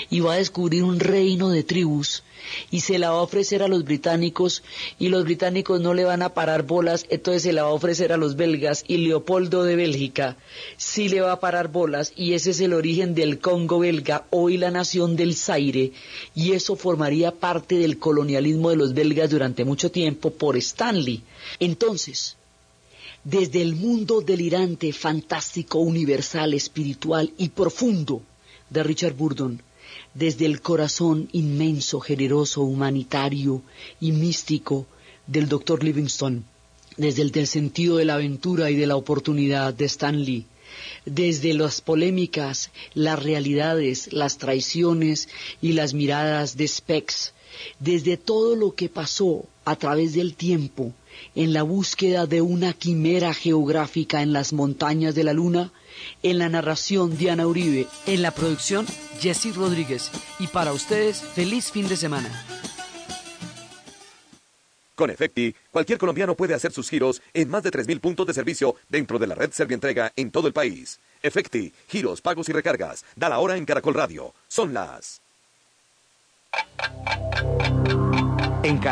y 0.09 0.22
va 0.22 0.34
a 0.34 0.38
descubrir 0.38 0.84
un 0.84 0.99
reino 0.99 1.49
de 1.49 1.64
tribus 1.64 2.24
y 2.70 2.82
se 2.82 3.00
la 3.00 3.12
va 3.12 3.20
a 3.20 3.24
ofrecer 3.24 3.64
a 3.64 3.68
los 3.68 3.84
británicos 3.84 4.64
y 5.00 5.10
los 5.10 5.24
británicos 5.24 5.82
no 5.82 5.94
le 5.94 6.06
van 6.06 6.22
a 6.22 6.34
parar 6.34 6.64
bolas, 6.64 7.06
entonces 7.10 7.44
se 7.44 7.54
la 7.54 7.64
va 7.64 7.70
a 7.70 7.74
ofrecer 7.74 8.14
a 8.14 8.18
los 8.18 8.36
belgas 8.36 8.84
y 8.88 8.98
Leopoldo 8.98 9.64
de 9.64 9.76
Bélgica 9.76 10.38
sí 10.78 11.10
le 11.10 11.22
va 11.22 11.34
a 11.34 11.39
parar 11.39 11.70
bolas 11.70 12.14
y 12.16 12.34
ese 12.34 12.52
es 12.52 12.60
el 12.60 12.74
origen 12.74 13.16
del 13.16 13.39
Congo 13.39 13.80
belga, 13.80 14.26
hoy 14.30 14.58
la 14.58 14.72
nación 14.72 15.16
del 15.16 15.36
Zaire 15.36 15.92
y 16.36 16.54
eso 16.54 16.76
formaría 16.76 17.32
parte 17.32 17.76
del 17.76 18.00
colonialismo 18.00 18.70
de 18.70 18.76
los 18.76 18.94
belgas 18.94 19.30
durante 19.30 19.66
mucho 19.66 19.92
tiempo 19.92 20.32
por 20.32 20.58
Stanley. 20.58 21.24
Entonces, 21.60 22.38
desde 23.24 23.62
el 23.62 23.76
mundo 23.76 24.22
delirante, 24.22 24.92
fantástico, 24.94 25.80
universal, 25.80 26.54
espiritual 26.54 27.32
y 27.38 27.50
profundo 27.50 28.22
de 28.70 28.84
Richard 28.84 29.14
Burdon, 29.14 29.62
desde 30.14 30.45
el 30.45 30.62
corazón 30.62 31.30
inmenso, 31.32 31.99
generoso, 31.99 32.62
humanitario 32.62 33.62
y 33.99 34.12
místico 34.12 34.86
del 35.28 35.47
Dr. 35.47 35.84
Livingstone, 35.84 36.43
desde 36.97 37.22
el 37.22 37.47
sentido 37.47 37.97
de 37.97 38.05
la 38.05 38.16
aventura 38.16 38.70
y 38.70 38.76
de 38.76 38.88
la 38.88 38.95
oportunidad 38.95 39.74
de 39.74 39.86
Stanley, 39.86 40.45
desde 41.05 41.53
las 41.53 41.82
polémicas, 41.82 42.72
las 42.93 43.22
realidades, 43.22 44.12
las 44.12 44.38
traiciones 44.38 45.30
y 45.62 45.74
las 45.74 45.93
miradas 45.93 46.57
de 46.57 46.68
Spex, 46.68 47.34
desde 47.80 48.18
todo 48.18 48.55
lo 48.55 48.74
que 48.74 48.89
pasó 48.89 49.45
a 49.66 49.76
través 49.76 50.14
del 50.14 50.34
tiempo 50.34 50.93
en 51.36 51.53
la 51.53 51.64
búsqueda 51.64 52.26
de 52.26 52.41
una 52.41 52.74
quimera 52.74 53.34
geográfica 53.34 54.22
en 54.22 54.34
las 54.34 54.53
montañas 54.53 55.16
de 55.16 55.24
la 55.24 55.34
luna, 55.34 55.72
en 56.24 56.38
la 56.38 56.49
narración 56.49 57.18
Diana 57.18 57.47
Uribe, 57.47 57.88
en 58.06 58.22
la 58.22 58.32
producción 58.32 58.86
Jesse 59.20 59.56
Rodríguez 59.56 60.12
y 60.39 60.47
para 60.47 60.74
ustedes 60.74 61.22
feliz 61.22 61.72
fin 61.72 61.88
de 61.88 61.97
semana. 61.97 62.30
Con 64.95 65.10
Efecti, 65.10 65.56
cualquier 65.72 65.97
colombiano 65.97 66.36
puede 66.36 66.54
hacer 66.54 66.72
sus 66.72 66.88
giros 66.89 67.24
en 67.34 67.49
más 67.49 67.64
de 67.64 67.72
3.000 67.72 67.99
puntos 67.99 68.28
de 68.28 68.36
servicio 68.36 68.76
dentro 68.88 69.18
de 69.18 69.26
la 69.26 69.34
red 69.34 69.52
Servientrega 69.52 70.12
en 70.16 70.30
todo 70.30 70.47
el 70.47 70.54
país. 70.54 70.99
Efecti, 71.24 71.74
giros, 71.88 72.22
pagos 72.22 72.49
y 72.49 72.52
recargas. 72.52 73.04
Da 73.16 73.28
la 73.28 73.39
hora 73.39 73.58
en 73.58 73.66
Caracol 73.66 73.95
Radio. 73.95 74.34
Son 74.47 74.74
las... 74.74 75.22
En 78.64 78.78
Caracol 78.78 78.89